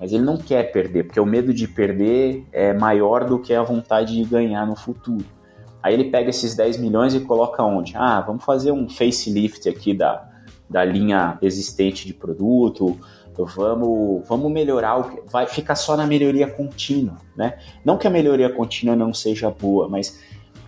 mas 0.00 0.12
ele 0.12 0.22
não 0.22 0.36
quer 0.36 0.70
perder, 0.70 1.04
porque 1.04 1.20
o 1.20 1.26
medo 1.26 1.52
de 1.52 1.66
perder 1.66 2.46
é 2.52 2.72
maior 2.72 3.24
do 3.24 3.38
que 3.38 3.52
a 3.52 3.62
vontade 3.62 4.14
de 4.16 4.24
ganhar 4.24 4.66
no 4.66 4.76
futuro. 4.76 5.24
Aí 5.82 5.94
ele 5.94 6.04
pega 6.04 6.30
esses 6.30 6.54
10 6.54 6.78
milhões 6.78 7.14
e 7.14 7.20
coloca 7.20 7.62
onde? 7.62 7.92
Ah, 7.96 8.20
vamos 8.20 8.44
fazer 8.44 8.72
um 8.72 8.88
facelift 8.88 9.68
aqui 9.68 9.94
da, 9.94 10.28
da 10.68 10.84
linha 10.84 11.38
existente 11.40 12.06
de 12.06 12.14
produto, 12.14 12.98
vamos, 13.44 14.26
vamos 14.26 14.50
melhorar, 14.52 14.98
o, 14.98 15.24
vai 15.30 15.46
ficar 15.46 15.74
só 15.74 15.96
na 15.96 16.06
melhoria 16.06 16.46
contínua, 16.46 17.18
né? 17.36 17.58
Não 17.84 17.96
que 17.96 18.06
a 18.06 18.10
melhoria 18.10 18.50
contínua 18.50 18.96
não 18.96 19.14
seja 19.14 19.50
boa, 19.50 19.88
mas 19.88 20.18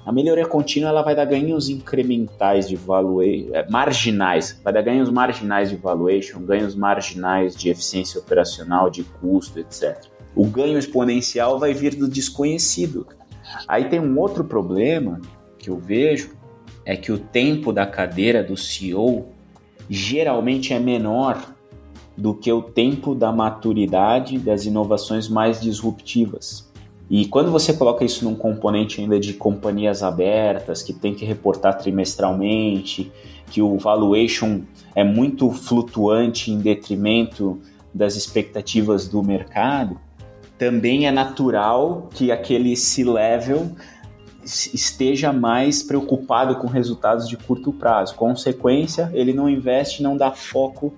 a 0.04 0.12
melhoria 0.12 0.46
contínua 0.46 0.88
ela 0.88 1.02
vai 1.02 1.14
dar 1.14 1.24
ganhos 1.24 1.68
incrementais 1.68 2.68
de 2.68 2.76
valuation, 2.76 3.54
é, 3.54 3.68
marginais, 3.68 4.60
vai 4.64 4.72
dar 4.72 4.82
ganhos 4.82 5.10
marginais 5.10 5.70
de 5.70 5.76
valuation, 5.76 6.40
ganhos 6.40 6.74
marginais 6.74 7.54
de 7.54 7.68
eficiência 7.68 8.20
operacional, 8.20 8.88
de 8.88 9.04
custo, 9.04 9.58
etc. 9.58 10.06
O 10.34 10.46
ganho 10.46 10.78
exponencial 10.78 11.58
vai 11.58 11.74
vir 11.74 11.94
do 11.94 12.08
desconhecido. 12.08 13.06
Aí 13.66 13.88
tem 13.88 14.00
um 14.00 14.18
outro 14.18 14.44
problema 14.44 15.20
que 15.58 15.68
eu 15.68 15.76
vejo, 15.76 16.38
é 16.84 16.96
que 16.96 17.12
o 17.12 17.18
tempo 17.18 17.72
da 17.72 17.86
cadeira 17.86 18.42
do 18.42 18.56
CEO 18.56 19.28
geralmente 19.90 20.72
é 20.72 20.78
menor 20.78 21.52
do 22.16 22.32
que 22.32 22.52
o 22.52 22.62
tempo 22.62 23.12
da 23.12 23.32
maturidade 23.32 24.38
das 24.38 24.64
inovações 24.64 25.28
mais 25.28 25.60
disruptivas. 25.60 26.70
E 27.10 27.26
quando 27.26 27.50
você 27.50 27.72
coloca 27.72 28.04
isso 28.04 28.24
num 28.24 28.36
componente 28.36 29.00
ainda 29.00 29.18
de 29.18 29.32
companhias 29.32 30.00
abertas, 30.00 30.80
que 30.80 30.92
tem 30.92 31.12
que 31.12 31.24
reportar 31.24 31.76
trimestralmente, 31.76 33.10
que 33.50 33.60
o 33.60 33.76
valuation 33.76 34.60
é 34.94 35.02
muito 35.02 35.50
flutuante 35.50 36.52
em 36.52 36.58
detrimento 36.58 37.58
das 37.92 38.14
expectativas 38.14 39.08
do 39.08 39.24
mercado, 39.24 39.98
também 40.56 41.08
é 41.08 41.10
natural 41.10 42.08
que 42.14 42.30
aquele 42.30 42.76
C-level 42.76 43.72
esteja 44.44 45.32
mais 45.32 45.82
preocupado 45.82 46.56
com 46.56 46.66
resultados 46.66 47.28
de 47.28 47.36
curto 47.36 47.72
prazo. 47.72 48.14
Consequência, 48.14 49.10
ele 49.12 49.32
não 49.32 49.48
investe, 49.48 50.02
não 50.02 50.16
dá 50.16 50.32
foco 50.32 50.92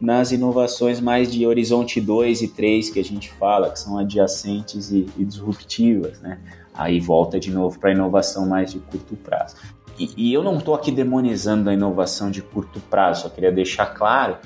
nas 0.00 0.32
inovações 0.32 1.00
mais 1.00 1.32
de 1.32 1.46
horizonte 1.46 2.00
2 2.00 2.42
e 2.42 2.48
3 2.48 2.90
que 2.90 3.00
a 3.00 3.04
gente 3.04 3.30
fala, 3.32 3.70
que 3.70 3.78
são 3.78 3.98
adjacentes 3.98 4.90
e, 4.90 5.06
e 5.16 5.24
disruptivas, 5.24 6.20
né? 6.20 6.38
Aí 6.74 7.00
volta 7.00 7.40
de 7.40 7.50
novo 7.50 7.78
para 7.78 7.90
a 7.90 7.92
inovação 7.94 8.46
mais 8.46 8.72
de 8.72 8.78
curto 8.78 9.16
prazo. 9.16 9.56
E, 9.98 10.10
e 10.16 10.34
eu 10.34 10.42
não 10.42 10.58
estou 10.58 10.74
aqui 10.74 10.90
demonizando 10.90 11.70
a 11.70 11.74
inovação 11.74 12.30
de 12.30 12.42
curto 12.42 12.80
prazo, 12.80 13.22
só 13.22 13.28
queria 13.30 13.50
deixar 13.50 13.86
claro 13.86 14.36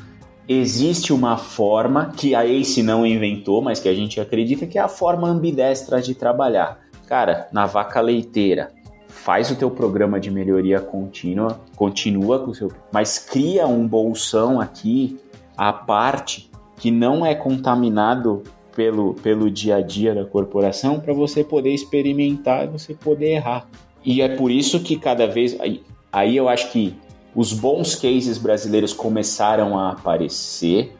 existe 0.52 1.12
uma 1.12 1.36
forma 1.36 2.12
que 2.16 2.34
a 2.34 2.44
ACE 2.44 2.82
não 2.82 3.06
inventou, 3.06 3.62
mas 3.62 3.78
que 3.78 3.88
a 3.88 3.94
gente 3.94 4.20
acredita 4.20 4.66
que 4.66 4.78
é 4.78 4.80
a 4.80 4.88
forma 4.88 5.28
ambidestra 5.28 6.02
de 6.02 6.12
trabalhar. 6.12 6.80
Cara, 7.10 7.48
na 7.50 7.66
vaca 7.66 8.00
leiteira, 8.00 8.70
faz 9.08 9.50
o 9.50 9.56
teu 9.56 9.68
programa 9.68 10.20
de 10.20 10.30
melhoria 10.30 10.80
contínua, 10.80 11.60
continua 11.74 12.38
com 12.38 12.52
o 12.52 12.54
seu, 12.54 12.70
mas 12.92 13.18
cria 13.18 13.66
um 13.66 13.84
bolsão 13.84 14.60
aqui 14.60 15.18
a 15.56 15.72
parte 15.72 16.48
que 16.76 16.88
não 16.88 17.26
é 17.26 17.34
contaminado 17.34 18.44
pelo, 18.76 19.14
pelo 19.14 19.50
dia 19.50 19.78
a 19.78 19.80
dia 19.80 20.14
da 20.14 20.24
corporação 20.24 21.00
para 21.00 21.12
você 21.12 21.42
poder 21.42 21.74
experimentar 21.74 22.66
e 22.66 22.68
você 22.68 22.94
poder 22.94 23.32
errar. 23.32 23.66
E 24.04 24.22
é 24.22 24.36
por 24.36 24.48
isso 24.48 24.78
que 24.78 24.96
cada 24.96 25.26
vez. 25.26 25.60
Aí, 25.60 25.82
aí 26.12 26.36
eu 26.36 26.48
acho 26.48 26.70
que 26.70 26.94
os 27.34 27.52
bons 27.52 27.96
cases 27.96 28.38
brasileiros 28.38 28.92
começaram 28.92 29.76
a 29.76 29.90
aparecer. 29.90 30.96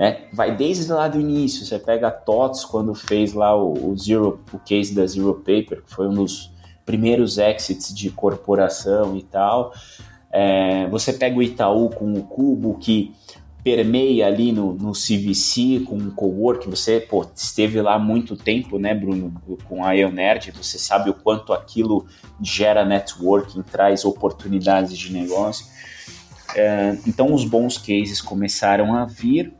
Né? 0.00 0.22
Vai 0.32 0.56
desde 0.56 0.90
lá 0.90 1.06
do 1.08 1.20
início. 1.20 1.66
Você 1.66 1.78
pega 1.78 2.08
a 2.08 2.10
TOTS 2.10 2.64
quando 2.64 2.94
fez 2.94 3.34
lá 3.34 3.54
o, 3.54 3.90
o, 3.90 3.98
Zero, 3.98 4.40
o 4.50 4.58
case 4.58 4.94
da 4.94 5.06
Zero 5.06 5.34
Paper, 5.34 5.82
que 5.82 5.94
foi 5.94 6.08
um 6.08 6.14
dos 6.14 6.50
primeiros 6.86 7.36
exits 7.36 7.94
de 7.94 8.08
corporação 8.08 9.14
e 9.14 9.22
tal. 9.22 9.74
É, 10.32 10.88
você 10.88 11.12
pega 11.12 11.36
o 11.36 11.42
Itaú 11.42 11.90
com 11.90 12.14
o 12.14 12.22
Cubo, 12.22 12.78
que 12.78 13.14
permeia 13.62 14.26
ali 14.26 14.52
no, 14.52 14.72
no 14.72 14.92
CVC 14.92 15.80
com 15.86 15.98
o 15.98 16.10
cowork, 16.12 16.66
você 16.66 16.98
pô, 16.98 17.26
esteve 17.34 17.78
lá 17.82 17.98
muito 17.98 18.34
tempo, 18.34 18.78
né, 18.78 18.94
Bruno, 18.94 19.34
com 19.68 19.84
a 19.84 19.92
Ionerd, 19.92 20.50
você 20.52 20.78
sabe 20.78 21.10
o 21.10 21.14
quanto 21.14 21.52
aquilo 21.52 22.06
gera 22.40 22.86
networking, 22.86 23.60
traz 23.62 24.06
oportunidades 24.06 24.96
de 24.96 25.12
negócio. 25.12 25.66
É, 26.54 26.96
então 27.06 27.32
os 27.32 27.44
bons 27.44 27.76
cases 27.76 28.20
começaram 28.20 28.94
a 28.94 29.04
vir 29.04 29.52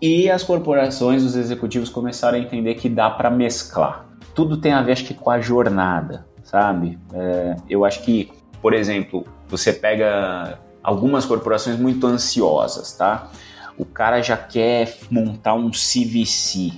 e 0.00 0.30
as 0.30 0.42
corporações, 0.42 1.22
os 1.22 1.36
executivos 1.36 1.88
começaram 1.88 2.36
a 2.36 2.40
entender 2.40 2.74
que 2.74 2.88
dá 2.88 3.10
para 3.10 3.30
mesclar. 3.30 4.06
Tudo 4.34 4.56
tem 4.56 4.72
a 4.72 4.82
ver, 4.82 4.92
acho 4.92 5.04
que, 5.04 5.14
com 5.14 5.30
a 5.30 5.40
jornada, 5.40 6.26
sabe? 6.42 6.98
É, 7.12 7.56
eu 7.68 7.84
acho 7.84 8.02
que, 8.02 8.30
por 8.60 8.74
exemplo, 8.74 9.24
você 9.48 9.72
pega 9.72 10.58
algumas 10.82 11.24
corporações 11.24 11.78
muito 11.78 12.06
ansiosas, 12.06 12.92
tá? 12.92 13.30
O 13.78 13.84
cara 13.84 14.20
já 14.20 14.36
quer 14.36 14.96
montar 15.10 15.54
um 15.54 15.70
CVC 15.70 16.72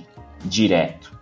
direto. 0.45 1.17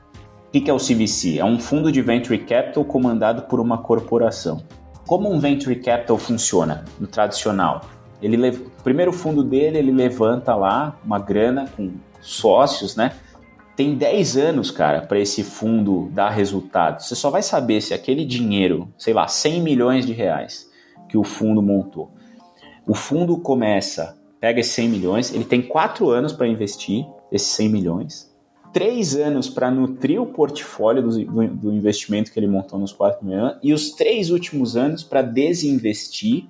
O 0.48 0.52
que 0.52 0.70
é 0.70 0.74
o 0.74 0.78
CVC? 0.78 1.40
É 1.40 1.44
um 1.44 1.60
fundo 1.60 1.92
de 1.92 2.02
venture 2.02 2.38
capital 2.38 2.86
comandado 2.86 3.42
por 3.44 3.60
uma 3.60 3.80
corporação. 3.80 4.64
Como 5.06 5.32
um 5.32 5.40
venture 5.40 5.76
capital 5.76 6.18
funciona 6.18 6.86
no 7.00 7.08
tradicional? 7.08 7.82
Ele 8.26 8.50
o 8.50 8.84
primeiro 8.84 9.14
fundo 9.14 9.44
dele 9.44 9.78
ele 9.78 9.92
levanta 9.92 10.56
lá 10.56 11.00
uma 11.06 11.20
grana 11.20 11.70
com 11.76 11.92
sócios, 12.22 12.96
né? 12.96 13.14
Tem 13.76 13.96
10 13.96 14.38
anos, 14.38 14.72
cara, 14.72 15.02
para 15.02 15.20
esse 15.20 15.44
fundo 15.44 16.10
dar 16.14 16.30
resultado. 16.30 17.02
Você 17.02 17.14
só 17.14 17.30
vai 17.30 17.44
saber 17.44 17.82
se 17.82 17.94
aquele 17.94 18.26
dinheiro, 18.26 18.88
sei 18.98 19.14
lá, 19.14 19.28
100 19.28 19.62
milhões 19.62 20.06
de 20.06 20.14
reais 20.14 20.70
que 21.10 21.18
o 21.18 21.24
fundo 21.24 21.62
montou, 21.62 22.12
o 22.88 22.96
fundo 22.96 23.38
começa, 23.38 24.18
pega 24.40 24.60
esses 24.60 24.74
100 24.74 24.90
milhões, 24.90 25.34
ele 25.34 25.44
tem 25.44 25.62
quatro 25.62 26.10
anos 26.10 26.32
para 26.32 26.48
investir 26.48 27.06
esses 27.32 27.50
100 27.50 27.70
milhões, 27.70 28.36
três 28.76 29.16
anos 29.16 29.50
para 29.50 29.72
nutrir 29.72 30.22
o 30.22 30.26
portfólio 30.26 31.02
do, 31.02 31.26
do, 31.26 31.48
do, 31.48 31.74
investimento 31.74 32.32
que 32.32 32.38
ele 32.38 32.46
montou 32.48 32.78
nos 32.78 32.92
quatro 32.92 33.32
anos 33.32 33.58
e 33.64 33.72
os 33.72 33.92
três 33.92 34.30
últimos 34.30 34.76
anos 34.76 35.02
para 35.02 35.22
desinvestir, 35.22 36.48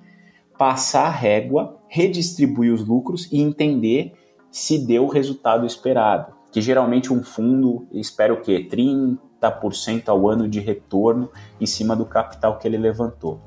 passar 0.58 1.06
a 1.06 1.10
régua, 1.10 1.76
redistribuir 1.88 2.72
os 2.72 2.84
lucros 2.84 3.28
e 3.30 3.40
entender 3.40 4.12
se 4.50 4.78
deu 4.78 5.04
o 5.04 5.08
resultado 5.08 5.66
esperado. 5.66 6.34
Que 6.50 6.60
geralmente 6.60 7.12
um 7.12 7.22
fundo 7.22 7.86
espera 7.92 8.32
o 8.32 8.40
quê? 8.40 8.66
30% 8.70 10.08
ao 10.08 10.28
ano 10.28 10.48
de 10.48 10.60
retorno 10.60 11.30
em 11.60 11.66
cima 11.66 11.94
do 11.94 12.06
capital 12.06 12.58
que 12.58 12.66
ele 12.66 12.78
levantou. 12.78 13.40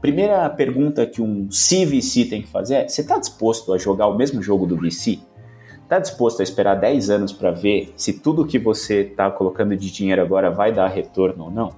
Primeira 0.00 0.50
pergunta 0.50 1.06
que 1.06 1.22
um 1.22 1.48
CVC 1.48 2.24
tem 2.24 2.42
que 2.42 2.48
fazer 2.48 2.74
é: 2.74 2.88
você 2.88 3.02
está 3.02 3.18
disposto 3.18 3.72
a 3.72 3.78
jogar 3.78 4.08
o 4.08 4.16
mesmo 4.16 4.42
jogo 4.42 4.66
do 4.66 4.76
VC? 4.76 5.20
Está 5.82 5.98
disposto 5.98 6.40
a 6.40 6.42
esperar 6.42 6.74
10 6.74 7.10
anos 7.10 7.32
para 7.32 7.50
ver 7.50 7.92
se 7.96 8.14
tudo 8.14 8.46
que 8.46 8.58
você 8.58 9.02
está 9.02 9.30
colocando 9.30 9.76
de 9.76 9.90
dinheiro 9.92 10.20
agora 10.20 10.50
vai 10.50 10.72
dar 10.72 10.88
retorno 10.88 11.44
ou 11.44 11.50
não? 11.50 11.70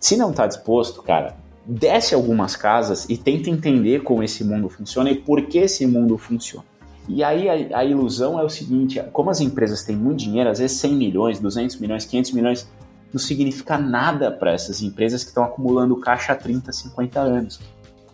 Se 0.00 0.16
não 0.16 0.30
está 0.30 0.46
disposto, 0.46 1.02
cara, 1.02 1.36
desce 1.68 2.14
algumas 2.14 2.56
casas 2.56 3.06
e 3.10 3.16
tenta 3.18 3.50
entender 3.50 4.02
como 4.02 4.22
esse 4.22 4.42
mundo 4.42 4.70
funciona 4.70 5.10
e 5.10 5.16
por 5.16 5.42
que 5.42 5.58
esse 5.58 5.86
mundo 5.86 6.16
funciona. 6.16 6.64
E 7.06 7.22
aí 7.22 7.48
a, 7.48 7.78
a, 7.78 7.84
ilusão 7.84 8.40
é 8.40 8.42
o 8.42 8.48
seguinte, 8.48 9.02
como 9.12 9.30
as 9.30 9.40
empresas 9.40 9.82
têm 9.82 9.94
muito 9.94 10.18
dinheiro, 10.20 10.48
às 10.48 10.58
vezes 10.58 10.78
100 10.78 10.94
milhões, 10.94 11.38
200 11.38 11.76
milhões, 11.76 12.06
500 12.06 12.32
milhões, 12.32 12.70
não 13.12 13.18
significa 13.18 13.76
nada 13.76 14.30
para 14.30 14.52
essas 14.52 14.82
empresas 14.82 15.22
que 15.22 15.28
estão 15.28 15.44
acumulando 15.44 15.96
caixa 15.96 16.32
há 16.32 16.36
30, 16.36 16.72
50 16.72 17.20
anos. 17.20 17.60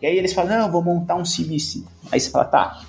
E 0.02 0.06
aí 0.06 0.16
eles 0.16 0.32
falam, 0.32 0.58
não, 0.58 0.70
vou 0.70 0.82
montar 0.82 1.14
um 1.14 1.22
CVC. 1.22 1.84
Aí 2.10 2.20
você 2.20 2.30
fala, 2.30 2.44
tá, 2.44 2.82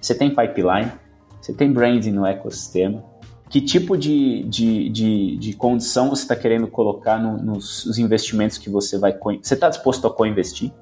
você 0.00 0.14
tem 0.14 0.30
pipeline, 0.30 0.92
você 1.40 1.52
tem 1.52 1.72
branding 1.72 2.12
no 2.12 2.26
ecossistema, 2.26 3.04
que 3.50 3.60
tipo 3.60 3.98
de, 3.98 4.44
de, 4.44 4.88
de, 4.88 5.36
de 5.36 5.52
condição 5.54 6.08
você 6.08 6.22
está 6.22 6.36
querendo 6.36 6.68
colocar 6.68 7.18
no, 7.18 7.36
nos 7.36 7.98
investimentos 7.98 8.56
que 8.56 8.70
você 8.70 8.96
vai... 8.96 9.12
Você 9.42 9.54
está 9.54 9.68
disposto 9.68 10.06
a 10.06 10.10
co-investir? 10.10 10.72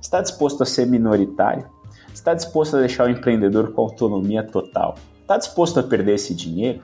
Está 0.00 0.20
disposto 0.20 0.62
a 0.62 0.66
ser 0.66 0.86
minoritário? 0.86 1.66
Está 2.14 2.34
disposto 2.34 2.76
a 2.76 2.80
deixar 2.80 3.06
o 3.06 3.10
empreendedor 3.10 3.72
com 3.72 3.80
autonomia 3.80 4.42
total? 4.42 4.96
Está 5.22 5.38
disposto 5.38 5.80
a 5.80 5.82
perder 5.82 6.14
esse 6.14 6.34
dinheiro? 6.34 6.82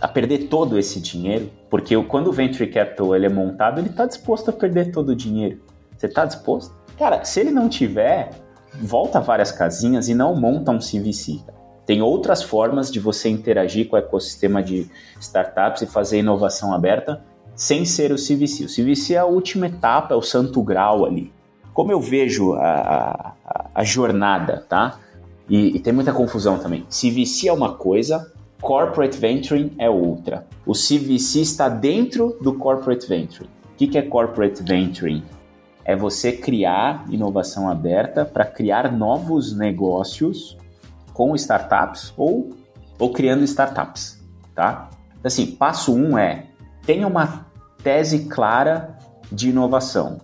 a 0.00 0.08
perder 0.08 0.48
todo 0.48 0.78
esse 0.78 1.00
dinheiro, 1.00 1.50
porque 1.70 1.96
quando 2.04 2.28
o 2.28 2.32
venture 2.32 2.66
capital 2.66 3.14
ele 3.16 3.26
é 3.26 3.28
montado, 3.28 3.80
ele 3.80 3.88
está 3.88 4.04
disposto 4.04 4.50
a 4.50 4.52
perder 4.52 4.90
todo 4.92 5.10
o 5.10 5.16
dinheiro. 5.16 5.60
Você 5.96 6.06
está 6.06 6.26
disposto? 6.26 6.74
Cara, 6.98 7.24
se 7.24 7.40
ele 7.40 7.50
não 7.50 7.68
tiver, 7.68 8.30
volta 8.82 9.20
várias 9.20 9.50
casinhas 9.50 10.08
e 10.08 10.14
não 10.14 10.34
monta 10.34 10.70
um 10.70 10.78
CVC. 10.78 11.40
Tem 11.86 12.00
outras 12.00 12.42
formas 12.42 12.90
de 12.90 12.98
você 12.98 13.28
interagir 13.28 13.88
com 13.88 13.96
o 13.96 13.98
ecossistema 13.98 14.62
de 14.62 14.90
startups 15.20 15.82
e 15.82 15.86
fazer 15.86 16.18
inovação 16.18 16.72
aberta 16.72 17.22
sem 17.54 17.84
ser 17.84 18.10
o 18.12 18.16
CVC. 18.16 18.64
O 18.64 18.68
CVC 18.68 19.14
é 19.14 19.18
a 19.18 19.26
última 19.26 19.66
etapa, 19.66 20.14
é 20.14 20.16
o 20.16 20.22
santo 20.22 20.62
grau 20.62 21.04
ali. 21.04 21.32
Como 21.72 21.92
eu 21.92 22.00
vejo 22.00 22.54
a, 22.54 23.34
a, 23.44 23.64
a 23.74 23.84
jornada, 23.84 24.64
tá? 24.68 24.98
E, 25.48 25.76
e, 25.76 25.80
tem 25.80 25.92
muita 25.92 26.12
confusão 26.12 26.58
também. 26.58 26.86
CVC 26.88 27.48
é 27.48 27.52
uma 27.52 27.74
coisa, 27.74 28.32
Corporate 28.60 29.18
Venturing 29.18 29.72
é 29.78 29.90
outra. 29.90 30.46
O 30.64 30.72
CVC 30.72 31.40
está 31.40 31.68
dentro 31.68 32.36
do 32.40 32.54
Corporate 32.54 33.06
Venturing. 33.06 33.50
O 33.72 33.76
que 33.76 33.98
é 33.98 34.02
Corporate 34.02 34.62
Venturing? 34.62 35.22
É 35.84 35.94
você 35.94 36.32
criar 36.32 37.04
inovação 37.10 37.68
aberta 37.68 38.24
para 38.24 38.46
criar 38.46 38.90
novos 38.90 39.54
negócios 39.54 40.56
com 41.14 41.34
startups 41.34 42.12
ou, 42.16 42.50
ou 42.98 43.12
criando 43.12 43.44
startups, 43.44 44.22
tá? 44.54 44.90
Assim, 45.22 45.46
passo 45.46 45.94
um 45.94 46.18
é 46.18 46.48
tenha 46.84 47.06
uma 47.06 47.46
tese 47.82 48.26
clara 48.26 48.98
de 49.32 49.48
inovação, 49.48 50.18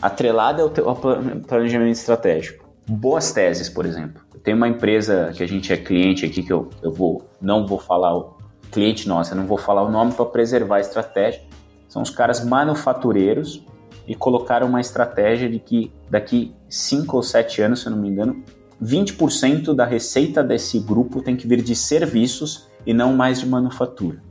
atrelada 0.00 0.62
ao, 0.62 0.70
teu, 0.70 0.88
ao 0.88 0.96
planejamento 0.96 1.96
estratégico. 1.96 2.64
Boas 2.88 3.32
teses, 3.32 3.68
por 3.68 3.84
exemplo. 3.84 4.22
Tem 4.42 4.54
uma 4.54 4.68
empresa 4.68 5.32
que 5.34 5.42
a 5.42 5.46
gente 5.46 5.72
é 5.72 5.76
cliente 5.76 6.24
aqui 6.24 6.42
que 6.42 6.52
eu, 6.52 6.70
eu 6.82 6.92
vou 6.92 7.28
não 7.40 7.66
vou 7.66 7.78
falar 7.78 8.16
o 8.16 8.36
cliente 8.70 9.08
nosso, 9.08 9.32
eu 9.32 9.36
não 9.36 9.46
vou 9.46 9.58
falar 9.58 9.82
o 9.82 9.90
nome 9.90 10.12
para 10.12 10.24
preservar 10.24 10.76
a 10.76 10.80
estratégia. 10.80 11.42
São 11.88 12.00
os 12.00 12.10
caras 12.10 12.44
manufatureiros 12.44 13.64
e 14.06 14.14
colocaram 14.14 14.68
uma 14.68 14.80
estratégia 14.80 15.48
de 15.48 15.58
que 15.58 15.92
daqui 16.08 16.54
cinco 16.68 17.16
ou 17.16 17.22
sete 17.22 17.60
anos, 17.60 17.80
se 17.80 17.86
eu 17.86 17.92
não 17.92 17.98
me 17.98 18.08
engano, 18.08 18.42
20% 18.82 19.74
da 19.74 19.84
receita 19.84 20.42
desse 20.42 20.78
grupo 20.78 21.22
tem 21.22 21.36
que 21.36 21.46
vir 21.46 21.62
de 21.62 21.74
serviços 21.74 22.68
e 22.84 22.92
não 22.92 23.14
mais 23.14 23.40
de 23.40 23.46
manufatura. 23.46 24.22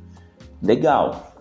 Legal. 0.61 1.35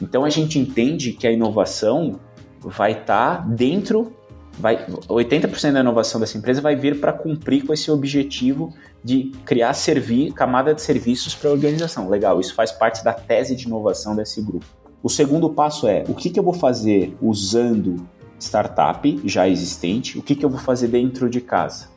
Então 0.00 0.24
a 0.24 0.30
gente 0.30 0.58
entende 0.58 1.12
que 1.12 1.26
a 1.26 1.32
inovação 1.32 2.20
vai 2.60 2.92
estar 2.92 3.42
tá 3.42 3.48
dentro, 3.48 4.12
vai 4.58 4.86
80% 4.86 5.72
da 5.72 5.80
inovação 5.80 6.20
dessa 6.20 6.36
empresa 6.36 6.60
vai 6.60 6.76
vir 6.76 7.00
para 7.00 7.12
cumprir 7.12 7.64
com 7.64 7.72
esse 7.72 7.90
objetivo 7.90 8.74
de 9.02 9.32
criar 9.44 9.72
servi 9.74 10.32
camada 10.32 10.74
de 10.74 10.82
serviços 10.82 11.34
para 11.34 11.50
a 11.50 11.52
organização. 11.52 12.08
Legal, 12.08 12.40
isso 12.40 12.54
faz 12.54 12.72
parte 12.72 13.04
da 13.04 13.12
tese 13.12 13.54
de 13.54 13.66
inovação 13.66 14.14
desse 14.14 14.42
grupo. 14.42 14.66
O 15.02 15.08
segundo 15.08 15.50
passo 15.50 15.86
é 15.86 16.04
o 16.08 16.14
que, 16.14 16.28
que 16.28 16.38
eu 16.38 16.42
vou 16.42 16.52
fazer 16.52 17.16
usando 17.22 18.08
startup 18.38 19.20
já 19.24 19.48
existente, 19.48 20.18
o 20.18 20.22
que, 20.22 20.34
que 20.34 20.44
eu 20.44 20.50
vou 20.50 20.58
fazer 20.58 20.88
dentro 20.88 21.30
de 21.30 21.40
casa. 21.40 21.88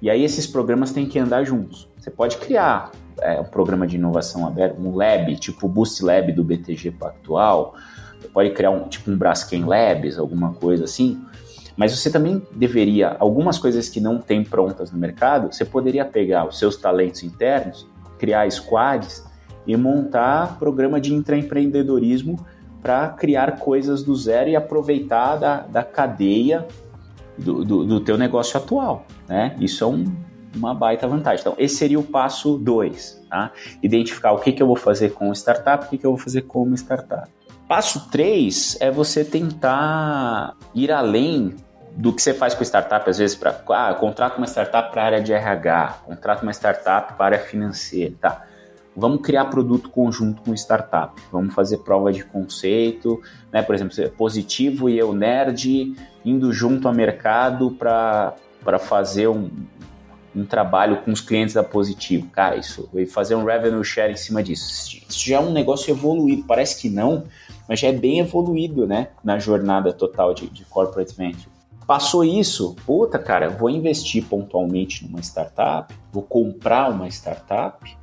E 0.00 0.08
aí 0.08 0.24
esses 0.24 0.46
programas 0.46 0.92
têm 0.92 1.06
que 1.06 1.18
andar 1.18 1.44
juntos. 1.44 1.88
Você 1.98 2.10
pode 2.10 2.38
criar 2.38 2.90
é, 3.20 3.40
um 3.40 3.44
programa 3.44 3.86
de 3.86 3.96
inovação 3.96 4.46
aberto, 4.46 4.80
um 4.80 4.94
lab, 4.94 5.36
tipo 5.36 5.66
o 5.66 5.68
Boost 5.68 6.02
Lab 6.02 6.32
do 6.32 6.42
BTG 6.42 6.92
Pactual, 6.92 7.74
você 8.20 8.28
pode 8.28 8.50
criar 8.50 8.70
um 8.70 8.88
tipo 8.88 9.10
um 9.10 9.16
Braskem 9.16 9.64
Labs, 9.64 10.18
alguma 10.18 10.52
coisa 10.54 10.84
assim. 10.84 11.20
Mas 11.76 11.98
você 11.98 12.10
também 12.10 12.42
deveria, 12.52 13.16
algumas 13.18 13.58
coisas 13.58 13.88
que 13.88 14.00
não 14.00 14.18
tem 14.18 14.44
prontas 14.44 14.92
no 14.92 14.98
mercado, 14.98 15.52
você 15.52 15.64
poderia 15.64 16.04
pegar 16.04 16.46
os 16.46 16.58
seus 16.58 16.76
talentos 16.76 17.22
internos, 17.22 17.86
criar 18.18 18.50
squads 18.50 19.24
e 19.66 19.74
montar 19.76 20.58
programa 20.58 21.00
de 21.00 21.14
intraempreendedorismo 21.14 22.44
para 22.82 23.08
criar 23.08 23.58
coisas 23.58 24.02
do 24.02 24.14
zero 24.14 24.50
e 24.50 24.56
aproveitar 24.56 25.36
da, 25.36 25.60
da 25.60 25.82
cadeia 25.82 26.66
do, 27.40 27.64
do, 27.64 27.84
do 27.84 28.00
teu 28.00 28.16
negócio 28.16 28.56
atual. 28.56 29.06
Né? 29.28 29.56
Isso 29.60 29.82
é 29.84 29.86
um, 29.86 30.04
uma 30.54 30.74
baita 30.74 31.06
vantagem. 31.06 31.40
Então, 31.40 31.54
esse 31.58 31.76
seria 31.76 31.98
o 31.98 32.02
passo 32.02 32.58
2, 32.58 33.26
tá? 33.28 33.52
Identificar 33.82 34.32
o 34.32 34.38
que, 34.38 34.52
que 34.52 34.62
eu 34.62 34.66
vou 34.66 34.76
fazer 34.76 35.10
com 35.10 35.32
startup, 35.32 35.86
o 35.86 35.88
que, 35.88 35.98
que 35.98 36.06
eu 36.06 36.10
vou 36.10 36.18
fazer 36.18 36.42
com 36.42 36.62
uma 36.62 36.76
startup. 36.76 37.28
Passo 37.68 38.10
3 38.10 38.78
é 38.80 38.90
você 38.90 39.24
tentar 39.24 40.56
ir 40.74 40.90
além 40.90 41.54
do 41.96 42.12
que 42.12 42.22
você 42.22 42.34
faz 42.34 42.54
com 42.54 42.62
startup, 42.62 43.08
às 43.08 43.18
vezes, 43.18 43.36
para 43.36 43.50
ah, 43.70 43.94
contrato 43.94 44.38
uma 44.38 44.46
startup 44.46 44.90
para 44.90 45.02
a 45.02 45.04
área 45.04 45.20
de 45.20 45.32
RH, 45.32 45.98
contrato 46.04 46.42
uma 46.42 46.52
startup 46.52 47.14
para 47.14 47.24
a 47.24 47.26
área 47.26 47.38
financeira, 47.38 48.14
tá? 48.20 48.46
Vamos 49.00 49.22
criar 49.22 49.46
produto 49.46 49.88
conjunto 49.88 50.42
com 50.42 50.52
startup, 50.52 51.18
vamos 51.32 51.54
fazer 51.54 51.78
prova 51.78 52.12
de 52.12 52.22
conceito, 52.22 53.18
né? 53.50 53.62
Por 53.62 53.74
exemplo, 53.74 53.96
positivo 54.10 54.90
e 54.90 54.98
eu 54.98 55.14
nerd 55.14 55.96
indo 56.22 56.52
junto 56.52 56.86
ao 56.86 56.92
mercado 56.92 57.70
para 57.70 58.34
fazer 58.78 59.26
um, 59.26 59.48
um 60.36 60.44
trabalho 60.44 60.98
com 61.02 61.10
os 61.10 61.20
clientes 61.22 61.54
da 61.54 61.62
Positivo. 61.62 62.28
Cara, 62.28 62.56
isso, 62.56 62.90
fazer 63.08 63.34
um 63.34 63.44
revenue 63.44 63.82
share 63.82 64.12
em 64.12 64.16
cima 64.16 64.42
disso. 64.42 64.98
Isso 65.08 65.26
já 65.26 65.36
é 65.36 65.40
um 65.40 65.50
negócio 65.50 65.90
evoluído, 65.90 66.44
parece 66.46 66.80
que 66.80 66.90
não, 66.90 67.24
mas 67.66 67.80
já 67.80 67.88
é 67.88 67.92
bem 67.92 68.20
evoluído, 68.20 68.86
né, 68.86 69.08
na 69.24 69.38
jornada 69.38 69.94
total 69.94 70.34
de, 70.34 70.46
de 70.48 70.64
corporate 70.66 71.16
venture. 71.16 71.48
Passou 71.86 72.22
isso, 72.22 72.76
puta, 72.86 73.18
cara, 73.18 73.48
vou 73.48 73.68
investir 73.68 74.24
pontualmente 74.24 75.04
numa 75.04 75.20
startup, 75.20 75.92
vou 76.12 76.22
comprar 76.22 76.88
uma 76.88 77.08
startup, 77.08 77.98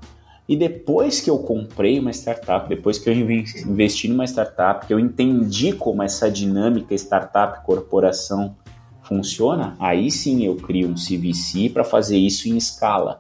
e 0.48 0.56
depois 0.56 1.20
que 1.20 1.30
eu 1.30 1.40
comprei 1.40 2.00
uma 2.00 2.12
startup, 2.12 2.70
depois 2.70 2.98
que 2.98 3.10
eu 3.10 3.14
investi 3.14 4.08
numa 4.08 4.26
startup, 4.26 4.86
que 4.86 4.94
eu 4.94 5.00
entendi 5.00 5.74
como 5.74 6.02
essa 6.02 6.32
dinâmica 6.32 6.96
startup 6.96 7.66
corporação 7.66 8.56
funciona, 9.04 9.76
aí 9.80 10.10
sim 10.10 10.46
eu 10.46 10.56
crio 10.56 10.88
um 10.88 10.96
CVC 10.96 11.70
para 11.70 11.84
fazer 11.84 12.18
isso 12.18 12.48
em 12.48 12.56
escala. 12.56 13.20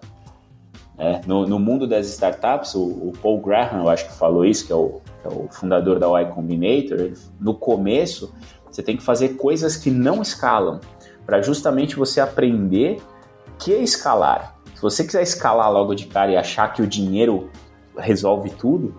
É, 0.98 1.22
no, 1.28 1.46
no, 1.46 1.60
mundo 1.60 1.86
das 1.86 2.08
startups, 2.08 2.74
o, 2.74 2.84
o, 2.84 3.14
Paul 3.22 3.40
Graham, 3.40 3.84
eu 3.84 3.90
acho 3.90 4.08
que 4.08 4.14
falou 4.14 4.44
isso, 4.44 4.66
que 4.66 4.74
é 4.74 4.76
o, 4.76 5.00
que 5.22 5.28
é 5.28 5.30
o 5.30 5.48
fundador 5.52 6.00
da 6.00 6.08
Y 6.22 6.32
Combinator, 6.34 7.12
no 7.40 7.54
começo 7.54 8.34
você 8.72 8.82
tem 8.82 8.98
que 8.98 9.04
fazer 9.04 9.36
coisas 9.36 9.76
que 9.76 9.92
não 9.92 10.22
escalam, 10.22 10.80
para 11.26 11.42
justamente 11.42 11.96
você 11.96 12.20
aprender 12.20 13.00
que 13.60 13.74
é 13.74 13.82
escalar. 13.82 14.57
Se 14.78 14.82
você 14.84 15.04
quiser 15.04 15.24
escalar 15.24 15.72
logo 15.72 15.96
de 15.96 16.06
cara 16.06 16.32
e 16.32 16.38
achar 16.38 16.72
que 16.72 16.84
o 16.84 16.88
dinheiro 16.88 17.50
resolve 17.98 18.52
tudo, 18.52 18.94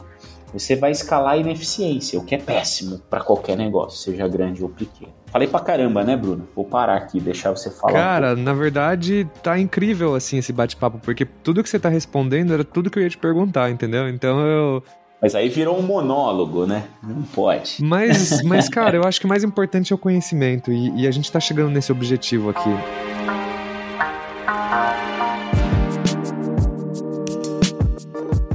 você 0.53 0.75
vai 0.75 0.91
escalar 0.91 1.35
a 1.35 1.37
ineficiência, 1.37 2.19
o 2.19 2.25
que 2.25 2.35
é 2.35 2.39
péssimo 2.39 3.01
para 3.09 3.21
qualquer 3.21 3.57
negócio, 3.57 3.97
seja 3.97 4.27
grande 4.27 4.61
ou 4.61 4.69
pequeno. 4.69 5.13
Falei 5.27 5.47
pra 5.47 5.61
caramba, 5.61 6.03
né, 6.03 6.17
Bruno? 6.17 6.49
Vou 6.57 6.65
parar 6.65 6.97
aqui, 6.97 7.21
deixar 7.21 7.53
você 7.53 7.71
falar. 7.71 7.93
Cara, 7.93 8.33
um 8.33 8.43
na 8.43 8.53
verdade, 8.53 9.25
tá 9.41 9.57
incrível, 9.57 10.17
assim, 10.17 10.39
esse 10.39 10.53
bate-papo, 10.53 10.99
porque 10.99 11.25
tudo 11.25 11.63
que 11.63 11.69
você 11.69 11.79
tá 11.79 11.89
respondendo 11.89 12.53
era 12.53 12.65
tudo 12.65 12.91
que 12.91 12.99
eu 12.99 13.05
ia 13.05 13.11
te 13.11 13.19
perguntar, 13.19 13.71
entendeu? 13.71 14.09
Então 14.09 14.41
eu. 14.41 14.83
Mas 15.23 15.37
aí 15.37 15.49
virou 15.49 15.79
um 15.79 15.83
monólogo, 15.83 16.67
né? 16.67 16.89
Não 17.01 17.23
pode. 17.23 17.77
Mas, 17.85 18.43
mas 18.43 18.67
cara, 18.71 18.97
eu 18.97 19.05
acho 19.05 19.21
que 19.21 19.27
o 19.27 19.29
mais 19.29 19.45
importante 19.45 19.93
é 19.93 19.95
o 19.95 19.99
conhecimento, 19.99 20.73
e, 20.73 21.03
e 21.03 21.07
a 21.07 21.11
gente 21.13 21.31
tá 21.31 21.39
chegando 21.39 21.71
nesse 21.71 21.93
objetivo 21.93 22.51
aqui. 22.51 22.71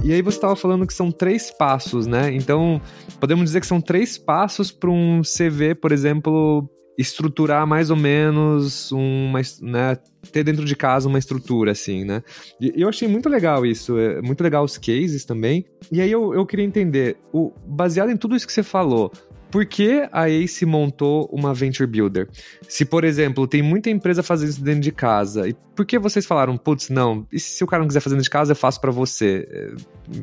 E 0.03 0.11
aí 0.11 0.21
você 0.21 0.37
estava 0.37 0.55
falando 0.55 0.85
que 0.85 0.93
são 0.93 1.09
três 1.09 1.49
passos, 1.49 2.05
né? 2.05 2.33
Então, 2.33 2.81
podemos 3.21 3.45
dizer 3.45 3.61
que 3.61 3.67
são 3.67 3.79
três 3.79 4.17
passos 4.17 4.69
para 4.69 4.89
um 4.89 5.21
CV, 5.21 5.73
por 5.73 5.93
exemplo, 5.93 6.69
estruturar 6.97 7.65
mais 7.65 7.89
ou 7.89 7.95
menos 7.95 8.91
uma, 8.91 9.39
né, 9.61 9.97
ter 10.29 10.43
dentro 10.43 10.65
de 10.65 10.75
casa 10.75 11.07
uma 11.07 11.17
estrutura, 11.17 11.71
assim, 11.71 12.03
né? 12.03 12.21
E 12.59 12.73
eu 12.75 12.89
achei 12.89 13.07
muito 13.07 13.29
legal 13.29 13.65
isso, 13.65 13.97
é 13.97 14.21
muito 14.21 14.43
legal 14.43 14.65
os 14.65 14.77
cases 14.77 15.23
também. 15.23 15.65
E 15.89 16.01
aí 16.01 16.11
eu, 16.11 16.33
eu 16.33 16.45
queria 16.45 16.65
entender, 16.65 17.15
o, 17.31 17.53
baseado 17.65 18.09
em 18.09 18.17
tudo 18.17 18.35
isso 18.35 18.45
que 18.45 18.51
você 18.51 18.61
falou, 18.61 19.09
por 19.53 19.67
que 19.67 20.09
a 20.11 20.27
Ace 20.27 20.65
montou 20.65 21.29
uma 21.31 21.53
Venture 21.53 21.85
Builder? 21.85 22.27
Se, 22.67 22.83
por 22.83 23.03
exemplo, 23.03 23.45
tem 23.45 23.61
muita 23.61 23.87
empresa 23.87 24.23
fazendo 24.23 24.49
isso 24.49 24.63
dentro 24.63 24.81
de 24.81 24.91
casa, 24.91 25.47
e 25.47 25.53
por 25.75 25.85
que 25.85 25.99
vocês 25.99 26.25
falaram, 26.25 26.57
putz, 26.57 26.89
não, 26.89 27.27
e 27.31 27.39
se 27.39 27.63
o 27.63 27.67
cara 27.67 27.81
não 27.81 27.87
quiser 27.87 27.99
fazer 27.99 28.15
dentro 28.15 28.23
de 28.23 28.31
casa, 28.31 28.53
eu 28.53 28.55
faço 28.55 28.81
para 28.81 28.89
você? 28.89 29.47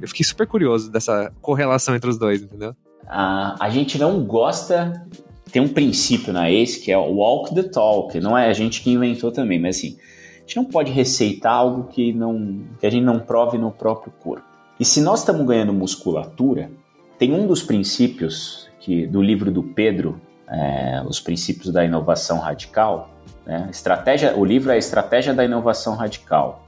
Eu 0.03 0.09
fiquei 0.09 0.27
super 0.27 0.49
curioso 0.49 0.91
dessa 0.91 1.33
correlação 1.41 1.95
entre 1.95 2.11
os 2.11 2.19
dois, 2.19 2.43
entendeu? 2.43 2.75
A 3.07 3.69
gente 3.71 4.01
não 4.01 4.25
gosta 4.25 5.07
tem 5.53 5.63
um 5.63 5.69
princípio 5.69 6.33
na 6.33 6.51
Ace 6.51 6.81
que 6.81 6.91
é 6.91 6.99
o 6.99 7.13
walk 7.15 7.55
the 7.55 7.63
talk, 7.63 8.19
não 8.19 8.37
é 8.37 8.49
a 8.49 8.53
gente 8.53 8.83
que 8.83 8.91
inventou 8.91 9.31
também, 9.31 9.61
mas 9.61 9.77
assim, 9.77 9.97
a 10.39 10.41
gente 10.41 10.57
não 10.57 10.65
pode 10.65 10.91
receitar 10.91 11.53
algo 11.53 11.85
que, 11.85 12.13
não, 12.13 12.65
que 12.81 12.87
a 12.87 12.91
gente 12.91 13.05
não 13.05 13.21
prove 13.21 13.59
no 13.59 13.71
próprio 13.71 14.13
corpo. 14.19 14.45
E 14.79 14.85
se 14.85 15.01
nós 15.01 15.21
estamos 15.21 15.47
ganhando 15.47 15.73
musculatura, 15.73 16.69
tem 17.17 17.33
um 17.33 17.47
dos 17.47 17.63
princípios 17.63 18.70
que 18.81 19.07
do 19.07 19.23
livro 19.23 19.51
do 19.51 19.63
Pedro, 19.63 20.21
é, 20.49 21.03
Os 21.07 21.21
Princípios 21.21 21.73
da 21.73 21.85
Inovação 21.85 22.39
Radical. 22.39 23.11
Né? 23.47 23.69
Estratégia, 23.71 24.37
o 24.37 24.45
livro 24.45 24.73
é 24.73 24.75
a 24.75 24.79
Estratégia 24.79 25.33
da 25.33 25.45
Inovação 25.45 25.95
Radical. 25.95 26.67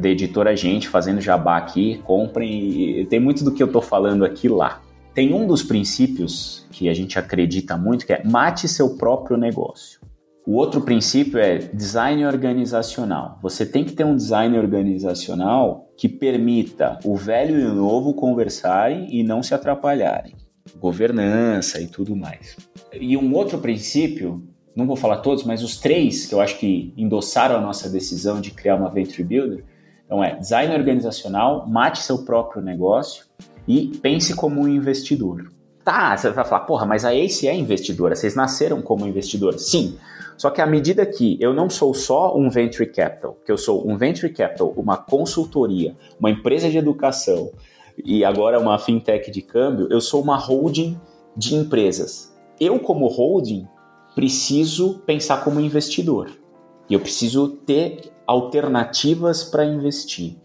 Da 0.00 0.08
editora 0.08 0.56
Gente, 0.56 0.88
fazendo 0.88 1.20
jabá 1.20 1.58
aqui, 1.58 1.98
comprem. 2.04 3.00
E 3.00 3.06
tem 3.06 3.20
muito 3.20 3.44
do 3.44 3.52
que 3.52 3.62
eu 3.62 3.66
estou 3.66 3.82
falando 3.82 4.24
aqui 4.24 4.48
lá. 4.48 4.80
Tem 5.14 5.32
um 5.32 5.46
dos 5.46 5.62
princípios 5.62 6.66
que 6.70 6.88
a 6.88 6.94
gente 6.94 7.18
acredita 7.18 7.76
muito, 7.76 8.06
que 8.06 8.12
é 8.12 8.22
mate 8.24 8.66
seu 8.66 8.96
próprio 8.96 9.36
negócio. 9.36 10.00
O 10.46 10.54
outro 10.54 10.80
princípio 10.80 11.38
é 11.38 11.58
design 11.58 12.24
organizacional. 12.26 13.38
Você 13.42 13.66
tem 13.66 13.84
que 13.84 13.92
ter 13.92 14.04
um 14.04 14.16
design 14.16 14.58
organizacional 14.58 15.90
que 15.96 16.08
permita 16.08 16.98
o 17.04 17.14
velho 17.14 17.60
e 17.60 17.64
o 17.64 17.74
novo 17.74 18.14
conversarem 18.14 19.14
e 19.14 19.22
não 19.22 19.42
se 19.42 19.54
atrapalharem 19.54 20.45
governança 20.78 21.80
e 21.80 21.86
tudo 21.86 22.16
mais. 22.16 22.56
E 22.92 23.16
um 23.16 23.34
outro 23.34 23.58
princípio, 23.58 24.42
não 24.74 24.86
vou 24.86 24.96
falar 24.96 25.18
todos, 25.18 25.44
mas 25.44 25.62
os 25.62 25.78
três 25.78 26.26
que 26.26 26.34
eu 26.34 26.40
acho 26.40 26.58
que 26.58 26.92
endossaram 26.96 27.56
a 27.56 27.60
nossa 27.60 27.88
decisão 27.88 28.40
de 28.40 28.50
criar 28.50 28.76
uma 28.76 28.90
Venture 28.90 29.24
Builder, 29.24 29.64
então 30.04 30.22
é 30.22 30.36
design 30.36 30.74
organizacional, 30.74 31.66
mate 31.66 32.00
seu 32.00 32.24
próprio 32.24 32.62
negócio 32.62 33.24
e 33.66 33.88
pense 34.00 34.34
como 34.34 34.60
um 34.60 34.68
investidor. 34.68 35.50
Tá, 35.84 36.16
você 36.16 36.30
vai 36.30 36.44
falar, 36.44 36.64
porra, 36.64 36.84
mas 36.84 37.04
a 37.04 37.14
Ace 37.14 37.46
é 37.46 37.54
investidora, 37.54 38.14
vocês 38.14 38.34
nasceram 38.34 38.82
como 38.82 39.06
investidor. 39.06 39.58
Sim, 39.58 39.96
só 40.36 40.50
que 40.50 40.60
à 40.60 40.66
medida 40.66 41.06
que 41.06 41.38
eu 41.40 41.54
não 41.54 41.70
sou 41.70 41.94
só 41.94 42.36
um 42.36 42.50
venture 42.50 42.86
capital, 42.86 43.36
que 43.44 43.50
eu 43.50 43.56
sou 43.56 43.88
um 43.88 43.96
venture 43.96 44.32
capital, 44.32 44.72
uma 44.76 44.96
consultoria, 44.96 45.96
uma 46.18 46.30
empresa 46.30 46.68
de 46.68 46.76
educação, 46.76 47.52
e 48.04 48.24
agora 48.24 48.58
uma 48.58 48.78
fintech 48.78 49.30
de 49.30 49.42
câmbio, 49.42 49.88
eu 49.90 50.00
sou 50.00 50.22
uma 50.22 50.36
holding 50.36 51.00
de 51.36 51.54
empresas. 51.54 52.34
Eu, 52.60 52.78
como 52.78 53.06
holding, 53.06 53.66
preciso 54.14 55.00
pensar 55.06 55.44
como 55.44 55.60
investidor. 55.60 56.30
E 56.88 56.94
eu 56.94 57.00
preciso 57.00 57.48
ter 57.48 58.12
alternativas 58.26 59.44
para 59.44 59.64
investir. 59.64 60.36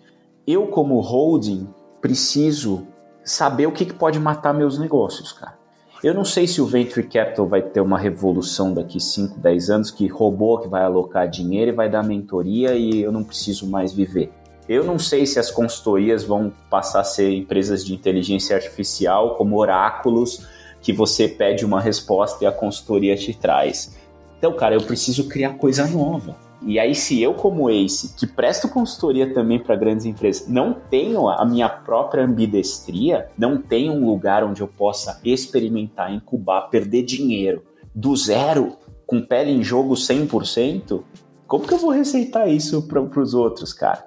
Eu, 0.46 0.68
como 0.68 1.00
holding, 1.00 1.68
preciso 2.02 2.88
saber 3.24 3.68
o 3.68 3.72
que, 3.72 3.86
que 3.86 3.94
pode 3.94 4.20
matar 4.20 4.54
meus 4.54 4.78
negócios, 4.78 5.32
cara. 5.32 5.60
Eu 6.04 6.16
não 6.16 6.26
sei 6.26 6.48
se 6.48 6.60
o 6.60 6.66
Venture 6.66 7.08
Capital 7.08 7.48
vai 7.48 7.62
ter 7.62 7.80
uma 7.80 7.98
revolução 7.98 8.74
daqui 8.74 9.00
5, 9.00 9.40
10 9.40 9.70
anos, 9.70 9.92
que 9.92 10.08
robô 10.08 10.58
que 10.58 10.68
vai 10.68 10.84
alocar 10.84 11.30
dinheiro 11.30 11.70
e 11.70 11.76
vai 11.76 11.92
dar 11.92 12.04
mentoria 12.04 12.74
e 12.74 13.02
eu 13.02 13.12
não 13.12 13.24
preciso 13.24 13.70
mais 13.70 13.94
viver. 13.94 14.32
Eu 14.70 14.84
não 14.84 15.00
sei 15.00 15.26
se 15.26 15.40
as 15.40 15.52
consultorias 15.52 16.24
vão 16.24 16.54
passar 16.70 17.02
a 17.02 17.04
ser 17.04 17.32
empresas 17.34 17.84
de 17.86 17.94
inteligência 17.94 18.56
artificial, 18.56 19.36
como 19.36 19.58
oráculos, 19.58 20.48
que 20.82 20.94
você 20.94 21.28
pede 21.28 21.66
uma 21.66 21.82
resposta 21.82 22.44
e 22.44 22.48
a 22.48 22.52
consultoria 22.52 23.16
te 23.16 23.34
traz. 23.34 23.96
Então, 24.38 24.54
cara, 24.54 24.76
eu 24.76 24.82
preciso 24.82 25.28
criar 25.28 25.54
coisa 25.56 25.86
nova. 25.88 26.36
E 26.64 26.78
aí, 26.78 26.94
se 26.94 27.20
eu, 27.22 27.34
como 27.34 27.70
Ace, 27.72 28.16
que 28.16 28.28
presto 28.28 28.70
consultoria 28.70 29.34
também 29.34 29.60
para 29.60 29.76
grandes 29.76 30.06
empresas, 30.06 30.48
não 30.48 30.74
tenho 30.74 31.28
a 31.28 31.44
minha 31.44 31.68
própria 31.68 32.24
ambidestria, 32.24 33.30
não 33.36 33.58
tenho 33.58 33.94
um 33.94 34.06
lugar 34.06 34.44
onde 34.44 34.62
eu 34.62 34.68
possa 34.68 35.20
experimentar, 35.26 36.14
incubar, 36.14 36.70
perder 36.70 37.04
dinheiro 37.04 37.64
do 37.96 38.16
zero, 38.16 38.78
com 39.08 39.22
pele 39.22 39.52
em 39.52 39.64
jogo 39.64 39.96
100%, 39.96 41.04
como 41.48 41.68
que 41.68 41.74
eu 41.74 41.80
vou 41.80 41.90
receitar 41.90 42.48
isso 42.48 42.84
para 42.84 43.02
os 43.02 43.34
outros, 43.34 43.74
cara? 43.74 44.06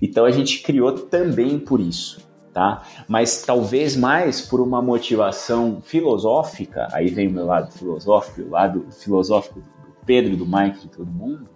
Então 0.00 0.24
a 0.24 0.30
gente 0.30 0.62
criou 0.62 0.92
também 0.92 1.58
por 1.58 1.80
isso. 1.80 2.24
Tá? 2.52 2.84
Mas 3.06 3.42
talvez 3.42 3.94
mais 3.94 4.40
por 4.40 4.62
uma 4.62 4.80
motivação 4.80 5.82
filosófica, 5.82 6.88
aí 6.90 7.08
vem 7.08 7.28
o 7.28 7.30
meu 7.30 7.44
lado 7.44 7.70
filosófico, 7.70 8.40
o 8.40 8.50
lado 8.50 8.86
filosófico 8.90 9.60
do 9.60 9.66
Pedro, 10.06 10.38
do 10.38 10.46
Mike, 10.46 10.80
de 10.80 10.88
todo 10.88 11.06
mundo, 11.06 11.46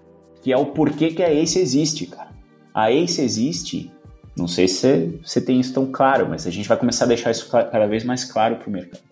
que 0.42 0.52
é 0.52 0.58
o 0.58 0.66
porquê 0.66 1.10
que 1.10 1.22
a 1.22 1.32
Ace 1.32 1.58
existe, 1.58 2.04
cara. 2.04 2.28
A 2.74 2.92
Ace 2.92 3.22
existe, 3.22 3.90
não 4.36 4.46
sei 4.46 4.68
se 4.68 5.18
você 5.24 5.40
tem 5.40 5.58
isso 5.58 5.72
tão 5.72 5.86
claro, 5.86 6.28
mas 6.28 6.46
a 6.46 6.50
gente 6.50 6.68
vai 6.68 6.76
começar 6.76 7.06
a 7.06 7.08
deixar 7.08 7.30
isso 7.30 7.48
cada 7.48 7.86
vez 7.86 8.04
mais 8.04 8.22
claro 8.22 8.56
para 8.56 8.68
o 8.68 8.70
mercado. 8.70 9.02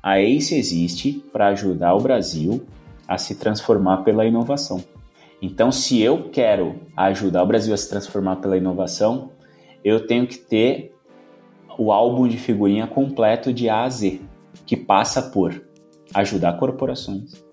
A 0.00 0.20
Ace 0.20 0.54
existe 0.54 1.24
para 1.32 1.48
ajudar 1.48 1.94
o 1.94 2.00
Brasil 2.00 2.64
a 3.08 3.18
se 3.18 3.34
transformar 3.34 4.04
pela 4.04 4.24
inovação. 4.24 4.84
Então, 5.46 5.70
se 5.70 6.02
eu 6.02 6.28
quero 6.30 6.74
ajudar 6.96 7.44
o 7.44 7.46
Brasil 7.46 7.72
a 7.72 7.76
se 7.76 7.88
transformar 7.88 8.36
pela 8.36 8.56
inovação, 8.56 9.30
eu 9.84 10.04
tenho 10.04 10.26
que 10.26 10.36
ter 10.36 10.92
o 11.78 11.92
álbum 11.92 12.26
de 12.26 12.36
figurinha 12.36 12.84
completo 12.84 13.52
de 13.52 13.68
A 13.68 13.84
a 13.84 13.88
Z, 13.88 14.20
que 14.66 14.76
passa 14.76 15.22
por 15.22 15.64
ajudar 16.12 16.58
corporações, 16.58 17.44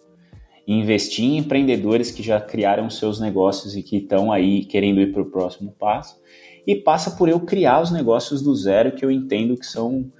investir 0.65 1.23
em 1.23 1.37
empreendedores 1.37 2.09
que 2.09 2.23
já 2.23 2.41
criaram 2.41 2.89
seus 2.89 3.19
negócios 3.19 3.75
e 3.77 3.83
que 3.83 3.97
estão 3.97 4.31
aí 4.31 4.65
querendo 4.65 4.99
ir 4.99 5.13
para 5.13 5.21
o 5.21 5.29
próximo 5.29 5.71
passo, 5.77 6.19
e 6.65 6.75
passa 6.75 7.11
por 7.11 7.29
eu 7.29 7.41
criar 7.41 7.79
os 7.79 7.91
negócios 7.91 8.41
do 8.41 8.55
zero 8.55 8.93
que 8.93 9.05
eu 9.05 9.11
entendo 9.11 9.55
que 9.55 9.67
são 9.67 10.11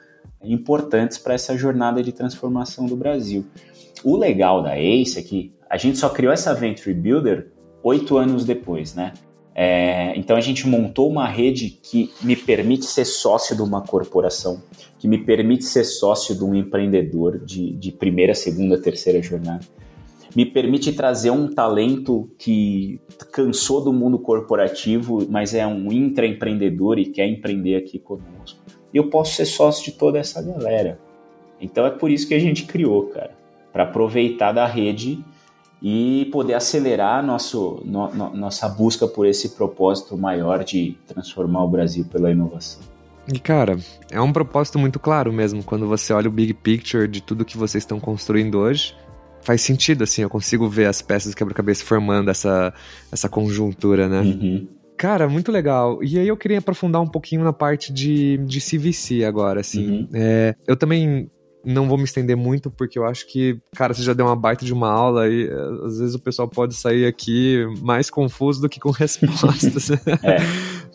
importantes 0.44 1.18
para 1.18 1.34
essa 1.34 1.58
jornada 1.58 2.04
de 2.04 2.12
transformação 2.12 2.86
do 2.86 2.96
Brasil. 2.96 3.48
O 4.04 4.16
legal 4.16 4.62
da 4.62 4.78
Ace 4.78 5.18
é 5.18 5.24
que 5.24 5.52
a 5.68 5.78
gente 5.78 5.98
só 5.98 6.10
criou 6.10 6.32
essa 6.32 6.54
Venture 6.54 6.94
Builder 6.94 7.52
oito 7.84 8.18
anos 8.18 8.46
depois, 8.46 8.96
né? 8.96 9.14
É, 9.56 10.18
então 10.18 10.36
a 10.36 10.42
gente 10.42 10.68
montou 10.68 11.08
uma 11.08 11.28
rede 11.28 11.70
que 11.70 12.12
me 12.24 12.36
permite 12.36 12.86
ser 12.86 13.06
sócio 13.06 13.56
de 13.56 13.62
uma 13.62 13.82
corporação, 13.82 14.64
que 14.98 15.08
me 15.08 15.20
permite 15.20 15.66
ser 15.66 15.84
sócio 15.84 16.34
de 16.36 16.44
um 16.44 16.56
empreendedor 16.56 17.38
de, 17.38 17.72
de 17.74 17.92
primeira, 17.92 18.34
segunda, 18.34 18.82
terceira 18.82 19.22
jornada 19.22 19.62
me 20.36 20.46
permite 20.46 20.92
trazer 20.94 21.30
um 21.30 21.48
talento 21.48 22.30
que 22.38 23.00
cansou 23.32 23.84
do 23.84 23.94
mundo 23.94 24.18
corporativo, 24.18 25.26
mas 25.30 25.54
é 25.54 25.66
um 25.66 25.92
intraempreendedor 25.92 26.98
e 26.98 27.06
quer 27.06 27.28
empreender 27.28 27.76
aqui 27.76 28.00
conosco. 28.00 28.60
E 28.94 28.98
eu 28.98 29.10
posso 29.10 29.36
ser 29.36 29.46
sócio 29.46 29.86
de 29.86 29.98
toda 29.98 30.18
essa 30.18 30.42
galera. 30.42 31.00
Então 31.62 31.86
é 31.86 31.92
por 31.92 32.10
isso 32.10 32.28
que 32.28 32.34
a 32.34 32.40
gente 32.40 32.66
criou, 32.66 33.08
cara, 33.08 33.32
para 33.72 33.84
aproveitar 33.84 34.52
da 34.52 34.66
rede 34.66 35.24
e 35.84 36.30
poder 36.32 36.54
acelerar 36.54 37.24
nosso, 37.26 37.82
no, 37.84 38.10
no, 38.14 38.34
nossa 38.34 38.70
busca 38.70 39.06
por 39.06 39.28
esse 39.28 39.50
propósito 39.50 40.18
maior 40.18 40.64
de 40.64 40.98
transformar 41.06 41.66
o 41.66 41.68
Brasil 41.68 42.06
pela 42.06 42.32
inovação. 42.32 42.82
E 43.32 43.38
cara, 43.38 43.78
é 44.10 44.22
um 44.22 44.32
propósito 44.32 44.80
muito 44.80 45.00
claro 45.00 45.32
mesmo 45.32 45.64
quando 45.64 45.88
você 45.88 46.14
olha 46.14 46.30
o 46.30 46.32
big 46.32 46.54
picture 46.54 47.08
de 47.08 47.22
tudo 47.22 47.46
que 47.46 47.58
vocês 47.58 47.84
estão 47.84 48.00
construindo 48.00 48.60
hoje 48.60 48.96
faz 49.44 49.62
sentido, 49.62 50.04
assim, 50.04 50.22
eu 50.22 50.30
consigo 50.30 50.68
ver 50.70 50.86
as 50.86 51.02
peças 51.02 51.36
quebra-cabeça 51.36 51.84
formando 51.84 52.32
essa, 52.32 52.74
essa 53.12 53.30
conjuntura, 53.30 54.08
né? 54.08 54.22
Uhum. 54.22 54.68
Cara, 54.98 55.28
muito 55.28 55.52
legal. 55.52 56.02
E 56.02 56.18
aí 56.18 56.28
eu 56.28 56.38
queria 56.38 56.60
aprofundar 56.60 57.02
um 57.02 57.08
pouquinho 57.08 57.44
na 57.44 57.52
parte 57.52 57.92
de, 57.92 58.38
de 58.38 58.60
CVC 58.60 59.26
agora, 59.26 59.60
assim. 59.60 59.90
Uhum. 59.90 60.10
É, 60.14 60.56
eu 60.66 60.78
também 60.78 61.30
não 61.66 61.88
vou 61.88 61.98
me 61.98 62.04
estender 62.04 62.36
muito, 62.36 62.70
porque 62.70 63.00
eu 63.00 63.06
acho 63.06 63.26
que, 63.28 63.60
cara, 63.76 63.94
você 63.94 64.04
já 64.04 64.14
deu 64.14 64.26
uma 64.26 64.36
baita 64.36 64.66
de 64.66 64.74
uma 64.74 64.90
aula 64.90 65.30
e 65.30 65.48
eh, 65.48 65.86
às 65.86 66.00
vezes 66.00 66.16
o 66.16 66.20
pessoal 66.20 66.48
pode 66.48 66.74
sair 66.74 67.06
aqui 67.06 67.66
mais 67.82 68.10
confuso 68.10 68.62
do 68.62 68.70
que 68.70 68.80
com 68.80 68.92
respostas. 68.92 69.92
é. 70.24 70.38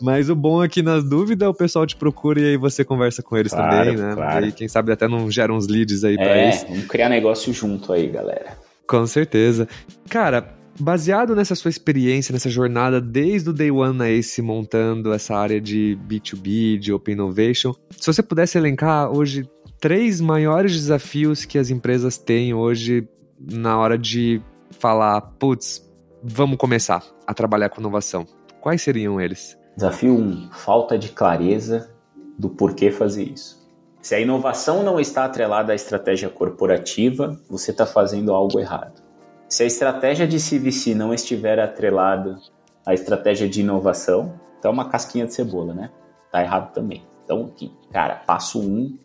Mas 0.01 0.29
o 0.29 0.35
bom 0.35 0.63
é 0.63 0.69
que 0.69 0.81
nas 0.81 1.03
dúvidas 1.03 1.49
o 1.49 1.53
pessoal 1.53 1.85
te 1.85 1.95
procura 1.95 2.39
e 2.39 2.45
aí 2.49 2.57
você 2.57 2.85
conversa 2.85 3.23
com 3.23 3.35
eles 3.35 3.51
claro, 3.51 3.85
também, 3.85 3.97
né? 3.97 4.13
Claro. 4.15 4.45
E 4.45 4.51
quem 4.51 4.67
sabe 4.67 4.91
até 4.91 5.07
não 5.07 5.29
gera 5.29 5.53
uns 5.53 5.67
leads 5.67 6.03
aí 6.03 6.15
é, 6.15 6.17
pra 6.17 6.49
isso. 6.49 6.65
Vamos 6.67 6.85
criar 6.85 7.09
negócio 7.09 7.51
junto 7.53 7.91
aí, 7.91 8.07
galera. 8.07 8.57
Com 8.87 9.05
certeza. 9.05 9.67
Cara, 10.09 10.55
baseado 10.79 11.35
nessa 11.35 11.55
sua 11.55 11.69
experiência, 11.69 12.31
nessa 12.31 12.49
jornada 12.49 13.01
desde 13.01 13.49
o 13.49 13.53
Day 13.53 13.69
One 13.69 13.97
na 13.97 14.09
Ace 14.09 14.41
montando 14.41 15.13
essa 15.13 15.35
área 15.35 15.59
de 15.59 15.97
B2B, 16.07 16.77
de 16.77 16.93
Open 16.93 17.13
Innovation, 17.13 17.73
se 17.91 18.07
você 18.07 18.23
pudesse 18.23 18.57
elencar 18.57 19.11
hoje 19.11 19.47
três 19.79 20.19
maiores 20.19 20.73
desafios 20.73 21.45
que 21.45 21.57
as 21.57 21.69
empresas 21.69 22.17
têm 22.17 22.53
hoje 22.53 23.07
na 23.39 23.79
hora 23.79 23.97
de 23.97 24.41
falar, 24.71 25.21
putz, 25.21 25.89
vamos 26.21 26.57
começar 26.57 27.03
a 27.25 27.33
trabalhar 27.33 27.69
com 27.69 27.79
inovação. 27.79 28.25
Quais 28.59 28.81
seriam 28.81 29.19
eles? 29.19 29.57
Desafio 29.75 30.13
1: 30.13 30.19
um, 30.19 30.49
falta 30.51 30.97
de 30.97 31.09
clareza 31.09 31.89
do 32.37 32.49
porquê 32.49 32.91
fazer 32.91 33.23
isso. 33.23 33.59
Se 34.01 34.15
a 34.15 34.19
inovação 34.19 34.83
não 34.83 34.99
está 34.99 35.25
atrelada 35.25 35.73
à 35.73 35.75
estratégia 35.75 36.29
corporativa, 36.29 37.39
você 37.49 37.71
está 37.71 37.85
fazendo 37.85 38.33
algo 38.33 38.59
errado. 38.59 39.01
Se 39.47 39.63
a 39.63 39.65
estratégia 39.65 40.27
de 40.27 40.37
CVC 40.37 40.93
não 40.93 41.13
estiver 41.13 41.59
atrelada 41.59 42.37
à 42.85 42.93
estratégia 42.93 43.47
de 43.47 43.61
inovação, 43.61 44.39
então 44.57 44.71
é 44.71 44.73
uma 44.73 44.89
casquinha 44.89 45.25
de 45.25 45.33
cebola, 45.33 45.73
né? 45.73 45.89
Tá 46.31 46.41
errado 46.41 46.73
também. 46.73 47.05
Então, 47.23 47.53
cara, 47.91 48.15
passo 48.15 48.59
1, 48.59 48.63
um, 48.63 48.97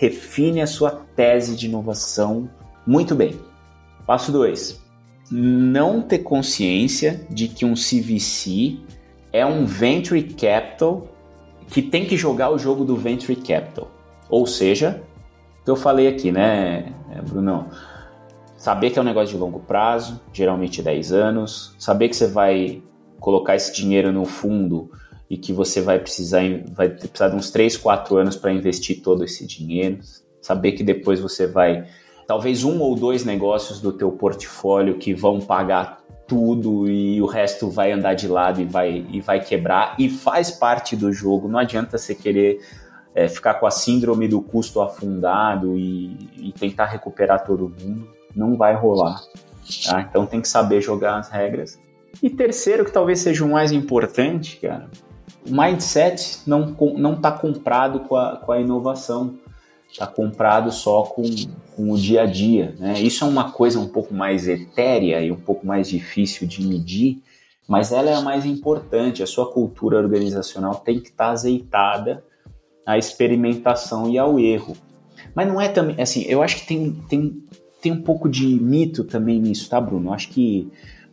refine 0.00 0.62
a 0.62 0.66
sua 0.66 0.92
tese 1.14 1.54
de 1.54 1.66
inovação 1.66 2.48
muito 2.86 3.14
bem. 3.14 3.38
Passo 4.06 4.32
2. 4.32 4.82
Não 5.30 6.00
ter 6.00 6.20
consciência 6.20 7.26
de 7.28 7.48
que 7.48 7.66
um 7.66 7.74
CVC 7.74 8.78
é 9.30 9.44
um 9.44 9.66
venture 9.66 10.22
capital 10.22 11.06
que 11.68 11.82
tem 11.82 12.06
que 12.06 12.16
jogar 12.16 12.48
o 12.48 12.58
jogo 12.58 12.82
do 12.82 12.96
venture 12.96 13.36
capital. 13.36 13.90
Ou 14.30 14.46
seja, 14.46 15.02
que 15.62 15.70
eu 15.70 15.76
falei 15.76 16.08
aqui, 16.08 16.32
né, 16.32 16.94
Bruno? 17.28 17.68
Saber 18.56 18.90
que 18.90 18.98
é 18.98 19.02
um 19.02 19.04
negócio 19.04 19.34
de 19.34 19.36
longo 19.36 19.60
prazo, 19.60 20.18
geralmente 20.32 20.82
10 20.82 21.12
anos, 21.12 21.74
saber 21.78 22.08
que 22.08 22.16
você 22.16 22.26
vai 22.26 22.82
colocar 23.18 23.54
esse 23.54 23.70
dinheiro 23.74 24.10
no 24.10 24.24
fundo 24.24 24.90
e 25.30 25.38
que 25.38 25.52
você 25.52 25.80
vai 25.80 26.00
precisar, 26.00 26.42
vai 26.72 26.88
precisar 26.88 27.28
de 27.28 27.36
uns 27.36 27.52
3, 27.52 27.76
4 27.76 28.16
anos 28.16 28.36
para 28.36 28.52
investir 28.52 29.00
todo 29.00 29.24
esse 29.24 29.46
dinheiro. 29.46 30.00
Saber 30.42 30.72
que 30.72 30.82
depois 30.82 31.20
você 31.20 31.46
vai, 31.46 31.86
talvez 32.26 32.64
um 32.64 32.80
ou 32.80 32.96
dois 32.96 33.24
negócios 33.24 33.80
do 33.80 33.92
teu 33.92 34.10
portfólio 34.10 34.98
que 34.98 35.14
vão 35.14 35.40
pagar 35.40 36.00
tudo 36.26 36.88
e 36.88 37.22
o 37.22 37.26
resto 37.26 37.70
vai 37.70 37.92
andar 37.92 38.14
de 38.14 38.26
lado 38.26 38.60
e 38.60 38.64
vai, 38.64 39.06
e 39.08 39.20
vai 39.20 39.40
quebrar 39.40 39.94
e 40.00 40.08
faz 40.08 40.50
parte 40.50 40.96
do 40.96 41.12
jogo. 41.12 41.46
Não 41.46 41.60
adianta 41.60 41.96
você 41.96 42.12
querer 42.12 42.60
é, 43.14 43.28
ficar 43.28 43.54
com 43.54 43.66
a 43.66 43.70
síndrome 43.70 44.26
do 44.26 44.42
custo 44.42 44.80
afundado 44.80 45.78
e, 45.78 46.28
e 46.38 46.52
tentar 46.52 46.86
recuperar 46.86 47.44
todo 47.44 47.72
mundo. 47.80 48.08
Não 48.34 48.56
vai 48.56 48.74
rolar. 48.74 49.20
Tá? 49.86 50.00
Então 50.08 50.26
tem 50.26 50.40
que 50.40 50.48
saber 50.48 50.80
jogar 50.80 51.18
as 51.18 51.28
regras. 51.28 51.78
E 52.20 52.28
terceiro, 52.28 52.84
que 52.84 52.92
talvez 52.92 53.20
seja 53.20 53.44
o 53.44 53.48
mais 53.48 53.70
importante, 53.70 54.56
cara, 54.56 54.88
o 55.46 55.50
mindset 55.50 56.40
não 56.46 56.76
não 56.96 57.14
está 57.14 57.32
comprado 57.32 58.00
com 58.00 58.16
a, 58.16 58.36
com 58.36 58.52
a 58.52 58.60
inovação, 58.60 59.38
está 59.90 60.06
comprado 60.06 60.70
só 60.70 61.02
com, 61.02 61.22
com 61.74 61.90
o 61.90 61.98
dia 61.98 62.22
a 62.22 62.26
dia. 62.26 62.74
Né? 62.78 63.00
Isso 63.00 63.24
é 63.24 63.26
uma 63.26 63.50
coisa 63.50 63.78
um 63.78 63.88
pouco 63.88 64.14
mais 64.14 64.46
etérea 64.48 65.20
e 65.20 65.30
um 65.30 65.40
pouco 65.40 65.66
mais 65.66 65.88
difícil 65.88 66.46
de 66.46 66.62
medir, 66.66 67.22
mas 67.66 67.92
ela 67.92 68.10
é 68.10 68.14
a 68.14 68.20
mais 68.20 68.44
importante. 68.44 69.22
A 69.22 69.26
sua 69.26 69.50
cultura 69.50 69.98
organizacional 69.98 70.76
tem 70.76 71.00
que 71.00 71.08
estar 71.08 71.26
tá 71.26 71.30
azeitada 71.30 72.24
à 72.86 72.98
experimentação 72.98 74.08
e 74.08 74.18
ao 74.18 74.38
erro. 74.38 74.76
Mas 75.34 75.46
não 75.46 75.60
é 75.60 75.68
também, 75.68 76.00
assim, 76.00 76.22
eu 76.22 76.42
acho 76.42 76.56
que 76.56 76.66
tem, 76.66 76.92
tem, 77.08 77.42
tem 77.80 77.92
um 77.92 78.02
pouco 78.02 78.28
de 78.28 78.46
mito 78.46 79.04
também 79.04 79.38
nisso, 79.38 79.68
tá, 79.68 79.80
Bruno? 79.80 80.08
Eu 80.08 80.14
acho 80.14 80.28
que 80.30 80.70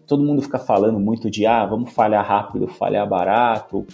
todo 0.07 0.23
mundo 0.23 0.41
fica 0.41 0.57
falando 0.57 0.99
muito 0.99 1.29
de, 1.29 1.45
ah, 1.45 1.65
vamos 1.65 1.91
falhar 1.91 2.25
rápido, 2.25 2.67
falhar 2.67 3.07
barato, 3.07 3.85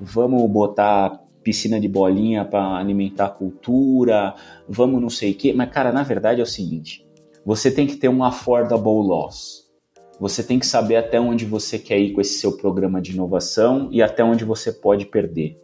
vamos 0.00 0.48
botar 0.50 1.20
piscina 1.42 1.80
de 1.80 1.88
bolinha 1.88 2.44
para 2.44 2.76
alimentar 2.76 3.26
a 3.26 3.30
cultura, 3.30 4.34
vamos 4.68 5.00
não 5.00 5.10
sei 5.10 5.32
o 5.32 5.34
quê. 5.34 5.52
Mas, 5.52 5.70
cara, 5.70 5.92
na 5.92 6.02
verdade 6.02 6.40
é 6.40 6.44
o 6.44 6.46
seguinte: 6.46 7.06
você 7.44 7.70
tem 7.70 7.86
que 7.86 7.96
ter 7.96 8.08
um 8.08 8.22
affordable 8.22 9.06
loss. 9.06 9.66
Você 10.20 10.42
tem 10.42 10.58
que 10.58 10.66
saber 10.66 10.96
até 10.96 11.20
onde 11.20 11.44
você 11.44 11.78
quer 11.78 11.98
ir 11.98 12.12
com 12.12 12.20
esse 12.20 12.40
seu 12.40 12.56
programa 12.56 13.00
de 13.00 13.12
inovação 13.12 13.88
e 13.92 14.02
até 14.02 14.24
onde 14.24 14.44
você 14.44 14.72
pode 14.72 15.06
perder. 15.06 15.56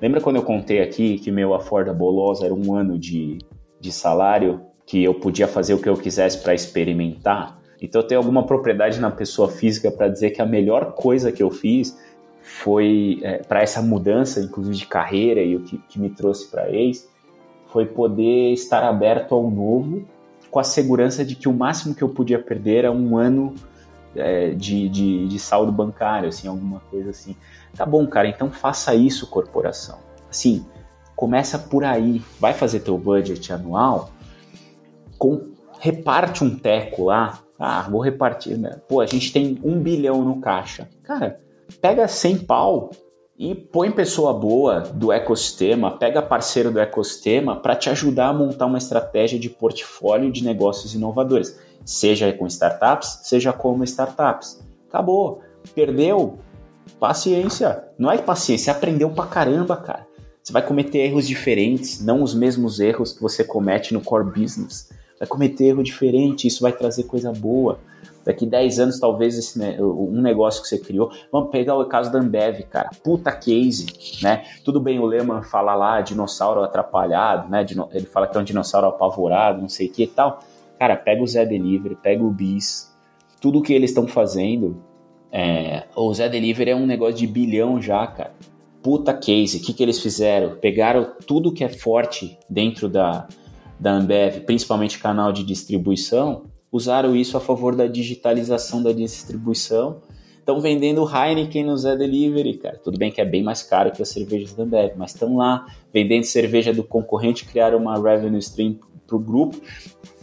Lembra 0.00 0.20
quando 0.20 0.36
eu 0.36 0.42
contei 0.42 0.82
aqui 0.82 1.18
que 1.18 1.30
meu 1.30 1.54
affordable 1.54 2.04
loss 2.04 2.42
era 2.42 2.52
um 2.52 2.74
ano 2.74 2.98
de, 2.98 3.38
de 3.80 3.90
salário, 3.90 4.60
que 4.86 5.02
eu 5.02 5.14
podia 5.14 5.48
fazer 5.48 5.72
o 5.72 5.78
que 5.78 5.88
eu 5.88 5.96
quisesse 5.96 6.42
para 6.42 6.54
experimentar? 6.54 7.58
Então 7.80 8.00
eu 8.02 8.06
tenho 8.06 8.20
alguma 8.20 8.46
propriedade 8.46 9.00
na 9.00 9.10
pessoa 9.10 9.48
física 9.48 9.90
para 9.90 10.08
dizer 10.08 10.30
que 10.30 10.40
a 10.40 10.46
melhor 10.46 10.92
coisa 10.92 11.32
que 11.32 11.42
eu 11.42 11.50
fiz 11.50 11.98
foi 12.42 13.20
é, 13.22 13.38
para 13.38 13.62
essa 13.62 13.80
mudança, 13.80 14.40
inclusive 14.40 14.76
de 14.76 14.86
carreira 14.86 15.40
e 15.40 15.56
o 15.56 15.60
que, 15.60 15.78
que 15.88 15.98
me 15.98 16.10
trouxe 16.10 16.48
para 16.48 16.70
ex, 16.70 17.08
foi 17.68 17.86
poder 17.86 18.52
estar 18.52 18.82
aberto 18.82 19.34
ao 19.34 19.50
novo 19.50 20.04
com 20.50 20.58
a 20.58 20.64
segurança 20.64 21.24
de 21.24 21.34
que 21.34 21.48
o 21.48 21.52
máximo 21.52 21.94
que 21.94 22.02
eu 22.02 22.10
podia 22.10 22.38
perder 22.38 22.84
era 22.84 22.92
um 22.92 23.16
ano 23.16 23.54
é, 24.14 24.50
de, 24.50 24.86
de, 24.88 25.26
de 25.26 25.38
saldo 25.38 25.72
bancário, 25.72 26.28
assim, 26.28 26.46
alguma 26.46 26.80
coisa 26.90 27.08
assim. 27.08 27.34
Tá 27.74 27.86
bom, 27.86 28.06
cara, 28.06 28.28
então 28.28 28.50
faça 28.50 28.94
isso, 28.94 29.26
corporação. 29.28 29.98
Assim, 30.28 30.66
começa 31.16 31.58
por 31.58 31.84
aí. 31.84 32.22
Vai 32.38 32.52
fazer 32.52 32.80
teu 32.80 32.98
budget 32.98 33.50
anual, 33.50 34.10
com, 35.16 35.52
reparte 35.80 36.44
um 36.44 36.54
teco 36.54 37.04
lá. 37.06 37.38
Ah, 37.58 37.86
vou 37.88 38.02
repartir. 38.02 38.58
Né? 38.58 38.78
Pô, 38.86 39.00
a 39.00 39.06
gente 39.06 39.32
tem 39.32 39.58
um 39.64 39.80
bilhão 39.80 40.22
no 40.22 40.40
caixa. 40.40 40.88
Cara, 41.02 41.40
pega 41.80 42.06
100 42.06 42.38
pau 42.38 42.90
e 43.38 43.54
põe 43.54 43.90
pessoa 43.90 44.32
boa 44.32 44.80
do 44.80 45.10
ecossistema, 45.10 45.98
pega 45.98 46.22
parceiro 46.22 46.70
do 46.70 46.78
ecossistema 46.78 47.56
para 47.56 47.74
te 47.74 47.90
ajudar 47.90 48.28
a 48.28 48.32
montar 48.32 48.66
uma 48.66 48.78
estratégia 48.78 49.38
de 49.38 49.48
portfólio 49.48 50.30
de 50.30 50.44
negócios 50.44 50.94
inovadores 50.94 51.56
seja 51.84 52.32
com 52.32 52.46
startups, 52.46 53.20
seja 53.24 53.52
como 53.52 53.84
startups. 53.84 54.60
Acabou. 54.88 55.42
Perdeu? 55.74 56.38
Paciência. 56.98 57.84
Não 57.98 58.10
é 58.10 58.18
paciência, 58.18 58.72
aprendeu 58.72 59.10
pra 59.10 59.26
caramba, 59.26 59.76
cara. 59.76 60.06
Você 60.42 60.52
vai 60.52 60.62
cometer 60.62 60.98
erros 60.98 61.26
diferentes, 61.26 62.04
não 62.04 62.22
os 62.22 62.34
mesmos 62.34 62.80
erros 62.80 63.12
que 63.12 63.22
você 63.22 63.44
comete 63.44 63.94
no 63.94 64.00
core 64.00 64.24
business. 64.24 64.90
Vai 65.18 65.28
cometer 65.28 65.66
erro 65.66 65.84
diferente, 65.84 66.48
isso 66.48 66.62
vai 66.62 66.72
trazer 66.72 67.04
coisa 67.04 67.32
boa. 67.32 67.78
Daqui 68.24 68.46
10 68.46 68.78
anos, 68.78 69.00
talvez, 69.00 69.36
esse, 69.36 69.58
um 69.80 70.20
negócio 70.20 70.62
que 70.62 70.68
você 70.68 70.78
criou. 70.78 71.10
Vamos 71.30 71.50
pegar 71.50 71.76
o 71.76 71.84
caso 71.86 72.12
da 72.12 72.18
Ambev, 72.18 72.62
cara. 72.64 72.90
Puta 73.02 73.32
case, 73.32 73.86
né? 74.22 74.44
Tudo 74.64 74.80
bem, 74.80 74.98
o 74.98 75.06
Lehman 75.06 75.42
fala 75.42 75.74
lá, 75.74 76.00
dinossauro 76.00 76.62
atrapalhado, 76.62 77.50
né? 77.50 77.66
Ele 77.92 78.06
fala 78.06 78.26
que 78.26 78.36
é 78.36 78.40
um 78.40 78.44
dinossauro 78.44 78.86
apavorado, 78.86 79.60
não 79.60 79.68
sei 79.68 79.88
o 79.88 79.92
que 79.92 80.04
e 80.04 80.06
tal. 80.06 80.40
Cara, 80.78 80.96
pega 80.96 81.22
o 81.22 81.26
Zé 81.26 81.44
Delivery, 81.44 81.96
pega 81.96 82.22
o 82.22 82.30
Bis, 82.30 82.92
tudo 83.40 83.62
que 83.62 83.72
eles 83.72 83.90
estão 83.90 84.06
fazendo. 84.06 84.82
É, 85.30 85.84
o 85.96 86.12
Zé 86.12 86.28
Delivery 86.28 86.70
é 86.70 86.76
um 86.76 86.86
negócio 86.86 87.14
de 87.14 87.26
bilhão 87.26 87.80
já, 87.80 88.06
cara. 88.06 88.32
Puta 88.82 89.14
case, 89.14 89.58
o 89.58 89.60
que, 89.60 89.72
que 89.72 89.82
eles 89.82 90.00
fizeram? 90.00 90.56
Pegaram 90.56 91.12
tudo 91.26 91.52
que 91.52 91.62
é 91.62 91.68
forte 91.68 92.36
dentro 92.50 92.88
da, 92.88 93.28
da 93.78 93.92
Ambev, 93.92 94.40
principalmente 94.40 94.98
canal 94.98 95.32
de 95.32 95.44
distribuição, 95.44 96.44
usaram 96.72 97.14
isso 97.14 97.36
a 97.36 97.40
favor 97.40 97.76
da 97.76 97.86
digitalização 97.86 98.82
da 98.82 98.90
distribuição. 98.90 100.00
Estão 100.38 100.60
vendendo 100.60 101.08
Heineken 101.08 101.64
no 101.64 101.76
Zé 101.76 101.94
Delivery, 101.94 102.54
cara. 102.54 102.80
Tudo 102.82 102.98
bem 102.98 103.12
que 103.12 103.20
é 103.20 103.24
bem 103.24 103.44
mais 103.44 103.62
caro 103.62 103.92
que 103.92 104.02
as 104.02 104.08
cervejas 104.08 104.54
da 104.54 104.64
Ambev, 104.64 104.94
mas 104.96 105.12
estão 105.12 105.36
lá 105.36 105.66
vendendo 105.92 106.24
cerveja 106.24 106.72
do 106.72 106.82
concorrente, 106.82 107.44
criaram 107.44 107.78
uma 107.78 107.94
revenue 107.94 108.40
stream 108.40 108.78
para 109.06 109.16
o 109.16 109.20
grupo 109.20 109.60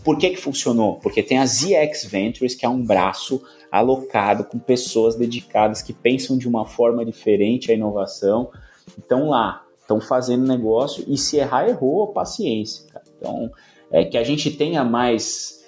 por 0.03 0.17
que, 0.17 0.29
que 0.31 0.37
funcionou? 0.37 0.95
Porque 0.95 1.21
tem 1.21 1.37
a 1.37 1.45
ZX 1.45 2.05
Ventures, 2.05 2.55
que 2.55 2.65
é 2.65 2.69
um 2.69 2.83
braço 2.83 3.41
alocado 3.71 4.43
com 4.43 4.57
pessoas 4.57 5.15
dedicadas 5.15 5.81
que 5.81 5.93
pensam 5.93 6.37
de 6.37 6.47
uma 6.47 6.65
forma 6.65 7.05
diferente 7.05 7.71
a 7.71 7.75
inovação. 7.75 8.49
Então 8.97 9.29
lá, 9.29 9.63
estão 9.79 9.99
fazendo 9.99 10.47
negócio 10.47 11.03
e 11.07 11.17
se 11.17 11.37
errar, 11.37 11.67
errou, 11.67 12.07
paciência. 12.07 12.85
Cara. 12.91 13.05
Então, 13.17 13.51
é 13.91 14.05
que 14.05 14.17
a 14.17 14.23
gente 14.23 14.51
tenha 14.51 14.83
mais 14.83 15.58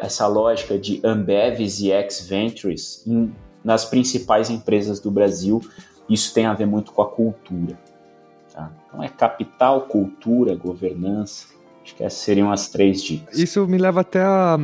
essa 0.00 0.26
lógica 0.26 0.78
de 0.78 1.00
Ambev 1.04 1.60
e 1.60 1.68
ZX 1.68 2.26
Ventures 2.28 3.04
nas 3.62 3.84
principais 3.84 4.50
empresas 4.50 5.00
do 5.00 5.10
Brasil, 5.10 5.60
isso 6.08 6.34
tem 6.34 6.46
a 6.46 6.52
ver 6.52 6.66
muito 6.66 6.92
com 6.92 7.02
a 7.02 7.08
cultura. 7.08 7.78
Tá? 8.52 8.70
Então 8.86 9.02
é 9.02 9.08
capital, 9.08 9.82
cultura, 9.82 10.54
governança. 10.54 11.48
Acho 11.82 11.94
que 11.96 12.04
essas 12.04 12.20
seriam 12.20 12.50
as 12.50 12.68
três 12.68 13.02
dicas. 13.02 13.38
Isso 13.38 13.66
me 13.66 13.76
leva 13.76 14.00
até 14.00 14.22
a, 14.22 14.54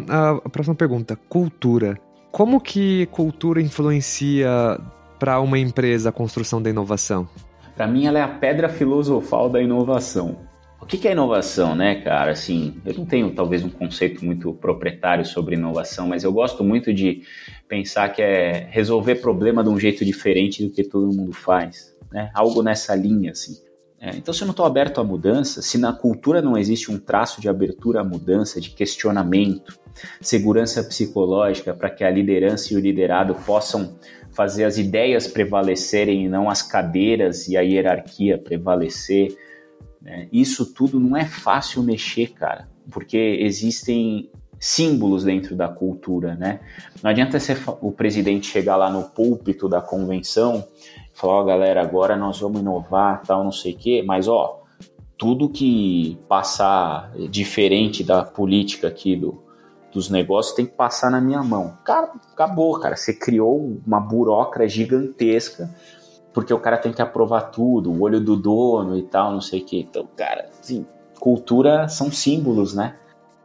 a 0.44 0.48
próxima 0.48 0.74
pergunta: 0.74 1.18
cultura. 1.28 1.98
Como 2.30 2.60
que 2.60 3.06
cultura 3.06 3.60
influencia 3.60 4.78
para 5.18 5.40
uma 5.40 5.58
empresa 5.58 6.10
a 6.10 6.12
construção 6.12 6.62
da 6.62 6.70
inovação? 6.70 7.28
Para 7.76 7.86
mim, 7.86 8.06
ela 8.06 8.18
é 8.18 8.22
a 8.22 8.28
pedra 8.28 8.68
filosofal 8.68 9.48
da 9.48 9.60
inovação. 9.60 10.36
O 10.80 10.86
que 10.86 11.06
é 11.06 11.12
inovação, 11.12 11.74
né, 11.74 12.00
cara? 12.02 12.32
Assim, 12.32 12.80
eu 12.86 12.94
não 12.94 13.04
tenho 13.04 13.30
talvez 13.34 13.62
um 13.62 13.68
conceito 13.68 14.24
muito 14.24 14.54
proprietário 14.54 15.24
sobre 15.24 15.54
inovação, 15.54 16.08
mas 16.08 16.24
eu 16.24 16.32
gosto 16.32 16.64
muito 16.64 16.92
de 16.92 17.22
pensar 17.68 18.08
que 18.08 18.22
é 18.22 18.66
resolver 18.70 19.16
problema 19.16 19.62
de 19.62 19.68
um 19.68 19.78
jeito 19.78 20.04
diferente 20.04 20.64
do 20.64 20.72
que 20.72 20.82
todo 20.82 21.14
mundo 21.14 21.32
faz, 21.32 21.94
né? 22.10 22.30
Algo 22.34 22.62
nessa 22.62 22.94
linha, 22.94 23.32
assim. 23.32 23.56
É, 24.00 24.16
então, 24.16 24.32
se 24.32 24.40
eu 24.40 24.46
não 24.46 24.52
estou 24.52 24.64
aberto 24.64 24.98
à 24.98 25.04
mudança, 25.04 25.60
se 25.60 25.76
na 25.76 25.92
cultura 25.92 26.40
não 26.40 26.56
existe 26.56 26.90
um 26.90 26.98
traço 26.98 27.38
de 27.38 27.50
abertura 27.50 28.00
à 28.00 28.04
mudança, 28.04 28.58
de 28.58 28.70
questionamento, 28.70 29.78
segurança 30.22 30.82
psicológica 30.82 31.74
para 31.74 31.90
que 31.90 32.02
a 32.02 32.10
liderança 32.10 32.72
e 32.72 32.76
o 32.76 32.80
liderado 32.80 33.34
possam 33.46 33.98
fazer 34.32 34.64
as 34.64 34.78
ideias 34.78 35.26
prevalecerem 35.26 36.24
e 36.24 36.28
não 36.30 36.48
as 36.48 36.62
cadeiras 36.62 37.46
e 37.46 37.58
a 37.58 37.60
hierarquia 37.60 38.38
prevalecer, 38.38 39.36
né? 40.00 40.28
isso 40.32 40.72
tudo 40.72 40.98
não 40.98 41.16
é 41.16 41.24
fácil 41.24 41.82
mexer, 41.82 42.28
cara, 42.28 42.68
porque 42.90 43.38
existem 43.40 44.30
símbolos 44.58 45.24
dentro 45.24 45.56
da 45.56 45.68
cultura, 45.68 46.34
né? 46.34 46.60
Não 47.02 47.10
adianta 47.10 47.40
ser 47.40 47.58
o 47.80 47.90
presidente 47.90 48.46
chegar 48.46 48.76
lá 48.76 48.90
no 48.90 49.04
púlpito 49.04 49.68
da 49.68 49.80
convenção 49.80 50.66
falar, 51.20 51.34
ó, 51.34 51.40
oh, 51.42 51.44
galera, 51.44 51.82
agora 51.82 52.16
nós 52.16 52.40
vamos 52.40 52.60
inovar, 52.60 53.22
tal, 53.22 53.44
não 53.44 53.52
sei 53.52 53.74
o 53.74 53.76
quê, 53.76 54.02
mas 54.04 54.26
ó, 54.26 54.62
tudo 55.18 55.50
que 55.50 56.18
passar 56.26 57.12
diferente 57.28 58.02
da 58.02 58.24
política 58.24 58.88
aqui 58.88 59.14
do, 59.14 59.42
dos 59.92 60.08
negócios 60.08 60.54
tem 60.54 60.64
que 60.64 60.72
passar 60.72 61.10
na 61.10 61.20
minha 61.20 61.42
mão. 61.42 61.76
Cara, 61.84 62.10
acabou, 62.32 62.78
cara. 62.80 62.96
Você 62.96 63.12
criou 63.12 63.78
uma 63.86 64.00
burocracia 64.00 64.84
gigantesca 64.84 65.70
porque 66.32 66.52
o 66.52 66.58
cara 66.58 66.78
tem 66.78 66.92
que 66.92 67.02
aprovar 67.02 67.50
tudo, 67.50 67.90
o 67.90 68.02
olho 68.02 68.20
do 68.20 68.36
dono 68.36 68.96
e 68.96 69.02
tal, 69.02 69.32
não 69.32 69.40
sei 69.40 69.60
o 69.60 69.64
que. 69.64 69.80
Então, 69.80 70.08
cara, 70.16 70.48
assim, 70.60 70.86
cultura 71.18 71.88
são 71.88 72.10
símbolos, 72.10 72.74
né? 72.74 72.96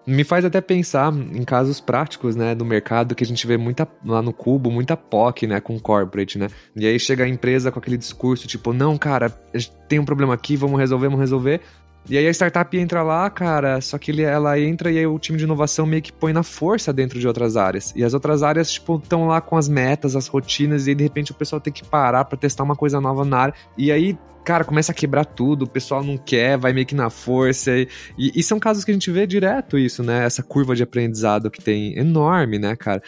Me 0.07 0.23
faz 0.23 0.45
até 0.45 0.61
pensar 0.61 1.11
em 1.11 1.43
casos 1.43 1.81
práticos, 1.81 2.35
né, 2.35 2.53
do 2.53 2.63
mercado 2.63 3.15
que 3.15 3.23
a 3.23 3.27
gente 3.27 3.47
vê 3.47 3.57
muita 3.57 3.87
lá 4.05 4.21
no 4.21 4.31
Cubo, 4.31 4.69
muita 4.69 4.95
POC, 4.95 5.47
né, 5.47 5.59
com 5.59 5.79
corporate, 5.79 6.37
né? 6.37 6.47
E 6.75 6.85
aí 6.85 6.99
chega 6.99 7.23
a 7.23 7.27
empresa 7.27 7.71
com 7.71 7.79
aquele 7.79 7.97
discurso 7.97 8.47
tipo, 8.47 8.71
não, 8.71 8.99
cara, 8.99 9.31
tem 9.89 9.97
um 9.97 10.05
problema 10.05 10.35
aqui, 10.35 10.55
vamos 10.55 10.79
resolver, 10.79 11.07
vamos 11.07 11.21
resolver. 11.21 11.61
E 12.07 12.17
aí 12.17 12.27
a 12.27 12.31
startup 12.31 12.77
entra 12.77 13.01
lá, 13.01 13.29
cara, 13.29 13.81
só 13.81 13.97
que 13.97 14.11
ele, 14.11 14.21
ela 14.21 14.59
entra 14.59 14.91
e 14.91 14.99
aí 14.99 15.07
o 15.07 15.17
time 15.17 15.37
de 15.37 15.43
inovação 15.43 15.85
meio 15.85 16.01
que 16.01 16.13
põe 16.13 16.31
na 16.31 16.43
força 16.43 16.93
dentro 16.93 17.19
de 17.19 17.27
outras 17.27 17.57
áreas. 17.57 17.93
E 17.95 18.03
as 18.03 18.13
outras 18.13 18.43
áreas, 18.43 18.71
tipo, 18.71 18.97
estão 18.97 19.27
lá 19.27 19.41
com 19.41 19.57
as 19.57 19.67
metas, 19.67 20.15
as 20.15 20.27
rotinas, 20.27 20.85
e 20.85 20.91
aí 20.91 20.95
de 20.95 21.03
repente 21.03 21.31
o 21.31 21.35
pessoal 21.35 21.59
tem 21.59 21.73
que 21.73 21.83
parar 21.83 22.25
para 22.25 22.37
testar 22.37 22.63
uma 22.63 22.75
coisa 22.75 23.01
nova 23.01 23.25
na 23.25 23.37
área. 23.37 23.53
E 23.77 23.91
aí 23.91 24.17
cara, 24.45 24.63
começa 24.63 24.91
a 24.91 24.95
quebrar 24.95 25.25
tudo, 25.25 25.63
o 25.63 25.67
pessoal 25.67 26.03
não 26.03 26.17
quer, 26.17 26.57
vai 26.57 26.71
meio 26.71 26.85
que 26.85 26.93
na 26.93 27.09
força. 27.09 27.71
E, 27.75 27.87
e, 28.17 28.43
são 28.43 28.59
casos 28.59 28.85
que 28.85 28.91
a 28.91 28.93
gente 28.93 29.09
vê 29.09 29.25
direto 29.25 29.77
isso, 29.77 30.03
né? 30.03 30.23
Essa 30.23 30.43
curva 30.43 30.75
de 30.75 30.83
aprendizado 30.83 31.49
que 31.49 31.61
tem 31.61 31.97
enorme, 31.97 32.59
né, 32.59 32.75
cara? 32.75 33.01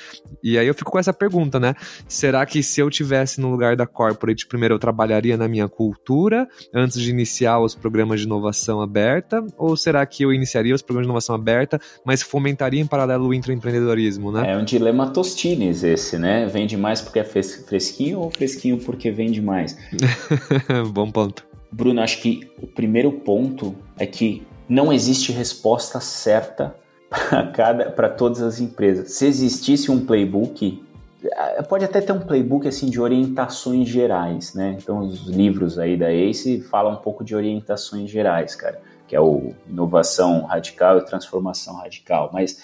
E 0.44 0.58
aí 0.58 0.68
eu 0.68 0.74
fico 0.74 0.92
com 0.92 0.98
essa 0.98 1.14
pergunta, 1.14 1.60
né? 1.60 1.76
Será 2.08 2.46
que 2.46 2.64
se 2.64 2.82
eu 2.82 2.90
tivesse 2.90 3.40
no 3.40 3.52
lugar 3.52 3.76
da 3.76 3.86
corporate, 3.86 4.48
primeiro 4.48 4.74
eu 4.74 4.80
trabalharia 4.80 5.38
na 5.38 5.48
minha 5.48 5.68
cultura 5.70 6.48
antes 6.74 7.00
de 7.00 7.12
iniciar 7.12 7.60
os 7.60 7.76
programas 7.76 8.20
de 8.20 8.26
inovação 8.26 8.82
aberta? 8.82 9.46
Ou 9.58 9.78
será 9.78 10.06
que 10.06 10.24
eu 10.24 10.34
iniciaria 10.34 10.74
os 10.74 10.82
programas 10.82 11.06
de 11.06 11.10
inovação 11.10 11.36
aberta, 11.36 11.80
mas 12.04 12.24
fomentaria 12.24 12.82
em 12.82 12.88
paralelo 12.88 13.28
o 13.28 13.34
intraempreendedorismo, 13.34 14.32
né? 14.32 14.54
É 14.54 14.58
um 14.58 14.66
dilema 14.66 15.12
Tostines 15.12 15.84
esse, 15.84 16.18
né? 16.18 16.48
Vende 16.48 16.76
mais 16.76 17.00
porque 17.00 17.20
é 17.20 17.24
fresquinho 17.24 18.20
ou 18.20 18.32
fresquinho 18.32 18.80
porque 18.80 19.12
vende 19.12 19.42
mais? 19.42 19.78
Bom 20.92 21.12
ponto. 21.12 21.27
Bruno, 21.72 22.02
acho 22.02 22.22
que 22.22 22.50
o 22.62 22.68
primeiro 22.68 23.12
ponto 23.12 23.76
é 23.98 24.06
que 24.06 24.46
não 24.68 24.92
existe 24.92 25.32
resposta 25.32 26.00
certa 26.00 26.76
para 27.10 27.48
cada 27.48 27.92
para 27.92 28.10
todas 28.10 28.42
as 28.42 28.60
empresas. 28.60 29.12
Se 29.12 29.26
existisse 29.26 29.92
um 29.92 30.06
playbook, 30.06 30.84
é, 31.24 31.62
pode 31.62 31.86
até 31.86 32.02
ter 32.02 32.12
um 32.12 32.20
playbook 32.20 32.68
assim 32.68 32.90
de 32.90 33.00
orientações 33.00 33.88
gerais, 33.88 34.54
né? 34.54 34.78
Então 34.78 35.00
os 35.00 35.28
livros 35.28 35.80
aí 35.80 35.98
da 35.98 36.12
ACE 36.12 36.62
falam 36.62 36.94
um 36.94 36.98
pouco 36.98 37.24
de 37.24 37.36
orientações 37.36 38.10
gerais, 38.10 38.56
cara, 38.56 38.82
que 39.08 39.16
é 39.16 39.22
o 39.22 39.54
inovação 39.68 40.44
radical 40.46 40.98
e 40.98 41.06
transformação 41.06 41.76
radical. 41.76 42.30
Mas, 42.34 42.62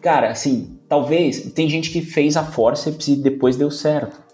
cara, 0.00 0.30
assim, 0.30 0.78
talvez 0.88 1.52
tem 1.52 1.68
gente 1.68 1.90
que 1.90 2.00
fez 2.00 2.36
a 2.36 2.44
forceps 2.44 3.08
e 3.08 3.16
depois 3.16 3.56
deu 3.56 3.70
certo 3.70 4.25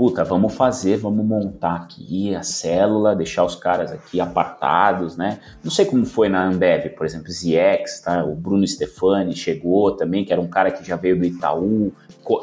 puta, 0.00 0.24
vamos 0.24 0.54
fazer, 0.54 0.96
vamos 0.96 1.22
montar 1.26 1.74
aqui 1.74 2.34
a 2.34 2.42
célula, 2.42 3.14
deixar 3.14 3.44
os 3.44 3.54
caras 3.54 3.92
aqui 3.92 4.18
apartados, 4.18 5.14
né? 5.14 5.40
Não 5.62 5.70
sei 5.70 5.84
como 5.84 6.06
foi 6.06 6.30
na 6.30 6.42
Ambev, 6.42 6.88
por 6.96 7.04
exemplo, 7.04 7.30
ZX, 7.30 8.00
tá? 8.02 8.24
O 8.24 8.34
Bruno 8.34 8.66
Stefani 8.66 9.36
chegou 9.36 9.94
também, 9.94 10.24
que 10.24 10.32
era 10.32 10.40
um 10.40 10.48
cara 10.48 10.70
que 10.70 10.82
já 10.82 10.96
veio 10.96 11.18
do 11.18 11.26
Itaú, 11.26 11.92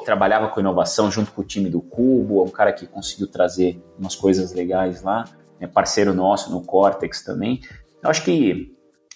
trabalhava 0.05 0.49
com 0.49 0.60
inovação 0.60 1.10
junto 1.10 1.32
com 1.32 1.41
o 1.41 1.43
time 1.43 1.68
do 1.68 1.82
Cubo, 1.82 2.41
é 2.41 2.43
um 2.43 2.51
cara 2.51 2.72
que 2.72 2.86
conseguiu 2.86 3.26
trazer 3.26 3.84
umas 3.97 4.16
coisas 4.16 4.53
legais 4.53 5.01
lá, 5.01 5.26
é 5.60 5.66
parceiro 5.66 6.14
nosso 6.14 6.51
no 6.51 6.62
Cortex 6.62 7.24
também. 7.24 7.62
Eu 8.03 8.12
acho 8.12 8.24
que 8.24 8.72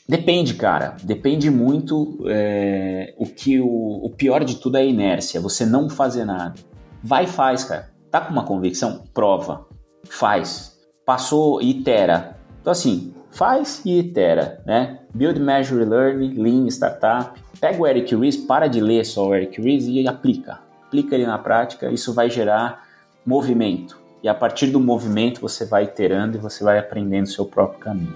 Depende, 0.10 0.56
cara. 0.56 0.98
Depende 1.04 1.52
muito. 1.52 2.26
É, 2.28 3.14
o 3.20 3.26
que 3.28 3.62
o, 3.62 4.04
o, 4.04 4.10
pior 4.10 4.44
de 4.44 4.56
tudo 4.56 4.78
é 4.78 4.82
a 4.82 4.84
inércia. 4.84 5.40
Você 5.40 5.64
não 5.64 5.88
fazer 5.92 6.26
nada. 6.26 6.56
Vai 7.04 7.26
e 7.26 7.28
faz, 7.28 7.64
cara. 7.64 7.91
Tá 8.12 8.20
com 8.20 8.34
uma 8.34 8.44
convicção? 8.44 9.06
Prova. 9.14 9.66
Faz. 10.10 10.78
Passou 11.06 11.62
itera. 11.62 12.36
Então, 12.60 12.72
assim, 12.72 13.14
faz 13.32 13.82
e 13.86 14.00
itera, 14.00 14.62
né? 14.66 15.00
Build, 15.16 15.40
Measure, 15.40 15.86
Learn, 15.86 16.28
Lean, 16.34 16.68
Startup. 16.68 17.40
Pega 17.62 17.82
o 17.82 17.88
Eric 17.88 18.14
Ries, 18.14 18.36
para 18.36 18.68
de 18.68 18.82
ler 18.82 19.06
só 19.06 19.30
o 19.30 19.34
Eric 19.34 19.62
Ries 19.62 19.88
e 19.88 20.06
aplica. 20.10 20.60
Aplica 20.88 21.16
ele 21.16 21.26
na 21.26 21.38
prática, 21.38 21.90
isso 21.90 22.14
vai 22.14 22.30
gerar 22.30 22.86
movimento. 23.26 23.98
E 24.22 24.28
a 24.28 24.34
partir 24.34 24.68
do 24.68 24.80
movimento 24.80 25.40
você 25.40 25.66
vai 25.66 25.86
iterando 25.86 26.38
e 26.38 26.42
você 26.42 26.66
vai 26.66 26.78
aprendendo 26.78 27.28
o 27.28 27.30
seu 27.30 27.46
próprio 27.46 27.80
caminho. 27.80 28.14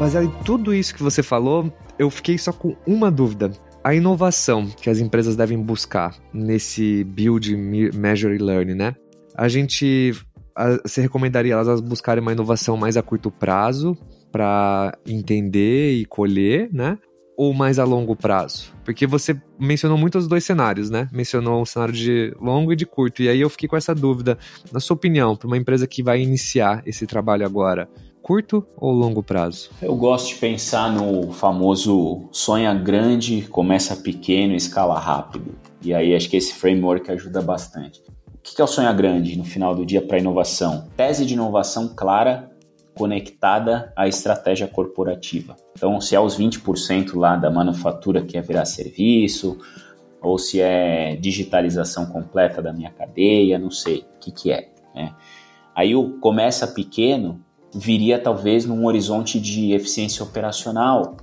Baseado 0.00 0.24
em 0.24 0.32
tudo 0.42 0.72
isso 0.72 0.94
que 0.94 1.02
você 1.02 1.22
falou, 1.22 1.70
eu 1.98 2.08
fiquei 2.08 2.38
só 2.38 2.52
com 2.52 2.74
uma 2.86 3.10
dúvida 3.10 3.50
a 3.88 3.94
inovação 3.94 4.66
que 4.66 4.90
as 4.90 4.98
empresas 4.98 5.34
devem 5.34 5.58
buscar 5.58 6.14
nesse 6.30 7.04
build, 7.04 7.56
measure 7.56 8.34
e 8.34 8.38
learn, 8.38 8.74
né? 8.74 8.94
A 9.34 9.48
gente 9.48 10.14
você 10.82 11.00
recomendaria 11.00 11.54
elas 11.54 11.80
buscarem 11.80 12.20
uma 12.20 12.32
inovação 12.32 12.76
mais 12.76 12.98
a 12.98 13.02
curto 13.02 13.30
prazo 13.30 13.96
para 14.30 14.92
entender 15.06 15.94
e 15.94 16.04
colher, 16.04 16.68
né? 16.70 16.98
Ou 17.34 17.54
mais 17.54 17.78
a 17.78 17.84
longo 17.84 18.14
prazo? 18.14 18.74
Porque 18.84 19.06
você 19.06 19.40
mencionou 19.58 19.96
muito 19.96 20.18
os 20.18 20.28
dois 20.28 20.44
cenários, 20.44 20.90
né? 20.90 21.08
Mencionou 21.10 21.62
um 21.62 21.64
cenário 21.64 21.94
de 21.94 22.36
longo 22.38 22.74
e 22.74 22.76
de 22.76 22.84
curto. 22.84 23.22
E 23.22 23.28
aí 23.30 23.40
eu 23.40 23.48
fiquei 23.48 23.70
com 23.70 23.76
essa 23.76 23.94
dúvida. 23.94 24.36
Na 24.70 24.80
sua 24.80 24.96
opinião, 24.96 25.34
para 25.34 25.46
uma 25.46 25.56
empresa 25.56 25.86
que 25.86 26.02
vai 26.02 26.20
iniciar 26.20 26.82
esse 26.84 27.06
trabalho 27.06 27.46
agora, 27.46 27.88
curto 28.28 28.62
ou 28.76 28.92
longo 28.92 29.22
prazo? 29.22 29.70
Eu 29.80 29.96
gosto 29.96 30.28
de 30.28 30.34
pensar 30.34 30.92
no 30.92 31.32
famoso 31.32 32.28
sonha 32.30 32.74
grande, 32.74 33.48
começa 33.48 33.96
pequeno, 33.96 34.54
escala 34.54 34.98
rápido. 34.98 35.54
E 35.80 35.94
aí 35.94 36.14
acho 36.14 36.28
que 36.28 36.36
esse 36.36 36.52
framework 36.52 37.10
ajuda 37.10 37.40
bastante. 37.40 38.02
O 38.34 38.38
que 38.42 38.60
é 38.60 38.64
o 38.64 38.66
sonha 38.66 38.92
grande 38.92 39.38
no 39.38 39.44
final 39.44 39.74
do 39.74 39.86
dia 39.86 40.02
para 40.02 40.18
inovação? 40.18 40.90
Tese 40.94 41.24
de 41.24 41.32
inovação 41.32 41.94
clara, 41.96 42.50
conectada 42.94 43.94
à 43.96 44.06
estratégia 44.06 44.68
corporativa. 44.68 45.56
Então, 45.74 45.98
se 45.98 46.14
é 46.14 46.20
os 46.20 46.38
20% 46.38 47.16
lá 47.16 47.34
da 47.34 47.50
manufatura 47.50 48.20
que 48.20 48.36
é 48.36 48.42
virar 48.42 48.66
serviço, 48.66 49.56
ou 50.20 50.38
se 50.38 50.60
é 50.60 51.16
digitalização 51.16 52.04
completa 52.04 52.60
da 52.60 52.74
minha 52.74 52.90
cadeia, 52.90 53.58
não 53.58 53.70
sei 53.70 54.00
o 54.00 54.18
que, 54.20 54.30
que 54.32 54.52
é. 54.52 54.68
Né? 54.94 55.14
Aí 55.74 55.94
o 55.94 56.18
começa 56.18 56.66
pequeno 56.66 57.42
viria 57.74 58.18
talvez 58.18 58.64
num 58.64 58.86
horizonte 58.86 59.40
de 59.40 59.72
eficiência 59.72 60.22
operacional, 60.22 61.16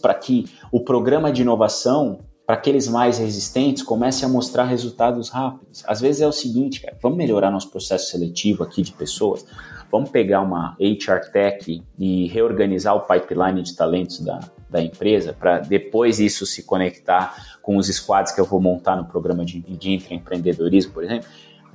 para 0.00 0.14
que 0.14 0.44
o 0.70 0.80
programa 0.80 1.32
de 1.32 1.42
inovação 1.42 2.20
para 2.46 2.54
aqueles 2.54 2.86
mais 2.86 3.18
resistentes 3.18 3.82
comece 3.82 4.24
a 4.24 4.28
mostrar 4.28 4.64
resultados 4.64 5.28
rápidos. 5.28 5.82
Às 5.86 6.00
vezes 6.00 6.22
é 6.22 6.28
o 6.28 6.32
seguinte, 6.32 6.80
cara, 6.80 6.96
vamos 7.02 7.18
melhorar 7.18 7.50
nosso 7.50 7.70
processo 7.70 8.10
seletivo 8.10 8.62
aqui 8.62 8.82
de 8.82 8.92
pessoas, 8.92 9.44
vamos 9.90 10.10
pegar 10.10 10.42
uma 10.42 10.76
HR 10.80 11.30
Tech 11.32 11.82
e 11.98 12.26
reorganizar 12.28 12.94
o 12.94 13.00
pipeline 13.00 13.62
de 13.62 13.74
talentos 13.74 14.20
da, 14.20 14.38
da 14.70 14.80
empresa 14.80 15.32
para 15.32 15.58
depois 15.58 16.20
isso 16.20 16.46
se 16.46 16.62
conectar 16.62 17.58
com 17.62 17.76
os 17.76 17.88
squads 17.88 18.32
que 18.32 18.40
eu 18.40 18.44
vou 18.44 18.60
montar 18.60 18.94
no 18.94 19.06
programa 19.06 19.44
de, 19.44 19.60
de 19.60 19.92
intraempreendedorismo, 19.94 20.92
por 20.92 21.02
exemplo. 21.02 21.26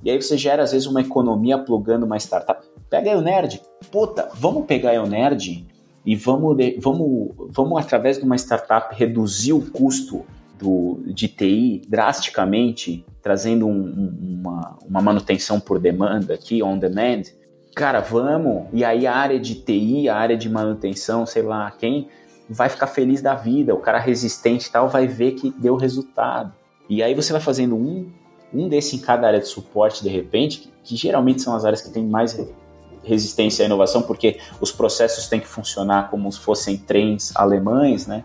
E 0.04 0.10
aí 0.10 0.22
você 0.22 0.38
gera, 0.38 0.64
às 0.64 0.72
vezes, 0.72 0.88
uma 0.88 1.02
economia 1.02 1.58
plugando 1.58 2.06
uma 2.06 2.18
startup. 2.18 2.66
Pega 2.90 3.12
aí 3.12 3.16
o 3.16 3.22
Nerd. 3.22 3.62
Puta, 3.92 4.30
vamos 4.34 4.66
pegar 4.66 4.92
aí 4.92 5.00
o 5.00 5.06
Nerd 5.06 5.66
e 6.06 6.16
vamos, 6.16 6.58
vamos, 6.80 7.32
vamos 7.50 7.80
através 7.80 8.18
de 8.18 8.24
uma 8.24 8.36
startup, 8.36 8.96
reduzir 8.96 9.54
o 9.54 9.62
custo 9.72 10.26
do, 10.60 11.00
de 11.06 11.28
TI 11.28 11.82
drasticamente, 11.88 13.06
trazendo 13.22 13.68
um, 13.68 14.40
uma, 14.42 14.78
uma 14.88 15.02
manutenção 15.02 15.60
por 15.60 15.80
demanda 15.80 16.34
aqui, 16.34 16.64
on 16.64 16.78
demand. 16.78 17.24
Cara, 17.76 18.00
vamos. 18.00 18.66
E 18.74 18.84
aí 18.84 19.06
a 19.06 19.16
área 19.16 19.40
de 19.40 19.56
TI, 19.56 20.10
a 20.10 20.16
área 20.16 20.36
de 20.36 20.50
manutenção, 20.50 21.26
sei 21.26 21.44
lá 21.44 21.70
quem, 21.72 22.08
vai 22.50 22.68
ficar 22.68 22.88
feliz 22.88 23.22
da 23.22 23.36
vida. 23.36 23.74
O 23.74 23.80
cara 23.80 24.00
resistente 24.00 24.68
e 24.68 24.72
tal 24.72 24.90
vai 24.90 25.08
ver 25.08 25.34
que 25.34 25.52
deu 25.52 25.76
resultado. 25.76 26.54
E 26.90 27.02
aí 27.02 27.14
você 27.14 27.32
vai 27.32 27.42
fazendo 27.42 27.76
um 27.76 28.10
um 28.54 28.68
desse 28.68 28.96
em 28.96 29.00
cada 29.00 29.28
área 29.28 29.40
de 29.40 29.48
suporte 29.48 30.04
de 30.04 30.10
repente, 30.10 30.60
que, 30.60 30.72
que 30.84 30.96
geralmente 30.96 31.42
são 31.42 31.56
as 31.56 31.66
áreas 31.66 31.82
que 31.82 31.90
têm 31.90 32.06
mais 32.06 32.38
resistência 33.04 33.64
à 33.64 33.66
inovação, 33.66 34.02
porque 34.02 34.40
os 34.60 34.72
processos 34.72 35.28
têm 35.28 35.40
que 35.40 35.48
funcionar 35.48 36.10
como 36.10 36.32
se 36.32 36.40
fossem 36.40 36.78
trens 36.78 37.36
alemães, 37.36 38.06
né? 38.08 38.24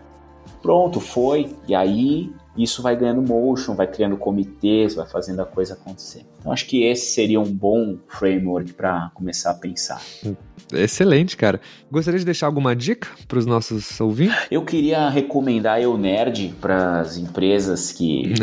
Pronto, 0.61 0.99
foi. 0.99 1.55
E 1.67 1.73
aí 1.73 2.31
isso 2.57 2.81
vai 2.81 2.95
ganhando 2.95 3.21
motion, 3.21 3.75
vai 3.75 3.87
criando 3.87 4.17
comitês, 4.17 4.95
vai 4.95 5.07
fazendo 5.07 5.41
a 5.41 5.45
coisa 5.45 5.75
acontecer. 5.75 6.25
Então 6.39 6.51
acho 6.51 6.65
que 6.65 6.83
esse 6.83 7.11
seria 7.11 7.39
um 7.39 7.51
bom 7.51 7.97
framework 8.07 8.73
para 8.73 9.11
começar 9.13 9.51
a 9.51 9.53
pensar. 9.53 10.01
Excelente, 10.73 11.37
cara. 11.37 11.61
Gostaria 11.91 12.19
de 12.19 12.25
deixar 12.25 12.47
alguma 12.47 12.75
dica 12.75 13.07
para 13.27 13.37
os 13.37 13.45
nossos 13.45 13.99
ouvintes? 14.01 14.35
Eu 14.49 14.65
queria 14.65 15.07
recomendar 15.09 15.81
Eu 15.81 15.97
Nerd 15.97 16.55
para 16.59 17.01
as 17.01 17.17
empresas 17.17 17.91
que 17.91 18.33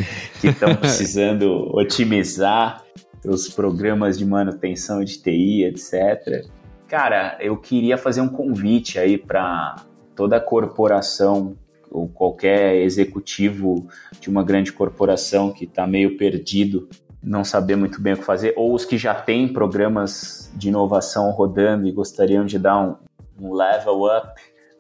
estão 0.43 0.75
precisando 0.77 1.71
otimizar 1.75 2.85
os 3.25 3.49
programas 3.49 4.19
de 4.19 4.25
manutenção 4.25 5.03
de 5.03 5.19
TI, 5.19 5.65
etc. 5.65 6.47
Cara, 6.87 7.37
eu 7.41 7.57
queria 7.57 7.97
fazer 7.97 8.21
um 8.21 8.29
convite 8.29 8.99
aí 8.99 9.19
para 9.19 9.77
toda 10.15 10.37
a 10.37 10.41
corporação 10.41 11.57
ou 11.95 12.09
qualquer 12.09 12.75
executivo 12.83 13.87
de 14.21 14.29
uma 14.29 14.43
grande 14.43 14.73
corporação 14.73 15.53
que 15.53 15.65
está 15.65 15.87
meio 15.87 16.17
perdido, 16.17 16.89
não 17.23 17.45
saber 17.45 17.77
muito 17.77 18.03
bem 18.03 18.15
o 18.15 18.17
que 18.17 18.25
fazer, 18.25 18.53
ou 18.57 18.75
os 18.75 18.85
que 18.85 18.99
já 18.99 19.15
têm 19.15 19.53
programas 19.53 20.51
de 20.57 20.69
inovação 20.69 21.31
rodando 21.31 21.87
e 21.87 21.93
gostariam 21.93 22.45
de 22.45 22.59
dar 22.59 22.81
um, 22.81 22.97
um 23.41 23.55
level 23.55 24.03
up, 24.05 24.29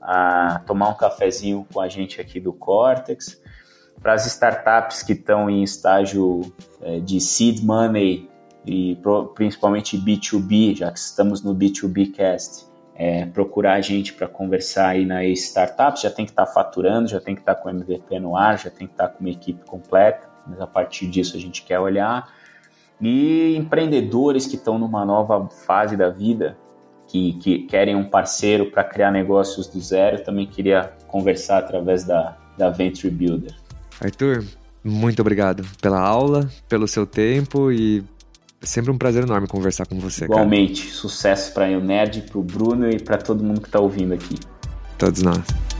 a 0.03 0.61
tomar 0.67 0.89
um 0.89 0.95
cafezinho 0.95 1.67
com 1.73 1.81
a 1.81 1.89
gente 1.89 2.21
aqui 2.21 2.41
do 2.41 2.53
Cortex. 2.53 3.41
Para 4.03 4.13
as 4.13 4.27
startups 4.27 5.03
que 5.03 5.13
estão 5.13 5.49
em 5.49 5.63
estágio 5.63 6.53
é, 6.83 6.99
de 6.99 7.21
seed 7.21 7.63
money 7.63 8.29
e 8.67 8.99
principalmente 9.35 9.97
B2B, 9.97 10.77
já 10.77 10.91
que 10.91 10.99
estamos 10.99 11.43
no 11.43 11.55
B2B 11.55 12.13
Cast, 12.13 12.67
é, 12.95 13.27
procurar 13.27 13.75
a 13.75 13.81
gente 13.81 14.13
para 14.13 14.29
conversar 14.29 14.89
aí 14.89 15.05
na 15.05 15.25
startups, 15.25 16.03
já 16.03 16.11
tem 16.11 16.25
que 16.25 16.33
estar 16.33 16.47
tá 16.47 16.53
faturando, 16.53 17.09
já 17.09 17.21
tem 17.21 17.35
que 17.35 17.41
estar 17.41 17.57
tá 17.57 17.61
com 17.61 17.69
MVP 17.69 18.19
no 18.21 18.37
ar, 18.37 18.59
já 18.59 18.71
tem 18.71 18.87
que 18.87 18.95
estar 18.95 19.09
tá 19.09 19.15
com 19.15 19.21
uma 19.21 19.31
equipe 19.31 19.65
completa, 19.65 20.29
mas 20.47 20.61
a 20.61 20.67
partir 20.67 21.09
disso 21.09 21.37
a 21.37 21.41
gente 21.41 21.63
quer 21.63 21.81
olhar. 21.81 22.33
E 23.01 23.57
empreendedores 23.57 24.47
que 24.47 24.55
estão 24.55 24.79
numa 24.79 25.05
nova 25.05 25.49
fase 25.49 25.97
da 25.97 26.09
vida, 26.09 26.57
que, 27.09 27.35
que 27.35 27.59
querem 27.61 27.97
um 27.97 28.05
parceiro 28.05 28.71
para 28.71 28.85
criar 28.85 29.11
negócios 29.11 29.67
do 29.67 29.81
zero, 29.81 30.23
também 30.23 30.47
queria 30.47 30.93
conversar 31.09 31.59
através 31.59 32.05
da, 32.05 32.37
da 32.57 32.71
Venture 32.71 33.13
Builder. 33.13 33.55
Arthur, 34.01 34.45
muito 34.83 35.21
obrigado 35.21 35.65
pela 35.81 35.99
aula, 35.99 36.49
pelo 36.69 36.87
seu 36.87 37.07
tempo 37.07 37.73
e 37.73 38.05
sempre 38.65 38.91
um 38.91 38.99
prazer 38.99 39.25
enorme 39.25 39.47
conversar 39.47 39.87
com 39.87 39.99
você. 39.99 40.25
Igualmente, 40.25 40.83
cara. 40.83 40.95
sucesso 40.95 41.53
para 41.53 41.67
o 41.77 41.81
Nerd, 41.81 42.23
para 42.23 42.39
o 42.39 42.43
Bruno 42.43 42.89
e 42.91 42.99
para 42.99 43.19
todo 43.19 43.43
mundo 43.43 43.61
que 43.61 43.69
está 43.69 43.81
ouvindo 43.81 44.15
aqui. 44.15 44.37
Todos 44.99 45.23
nós. 45.23 45.74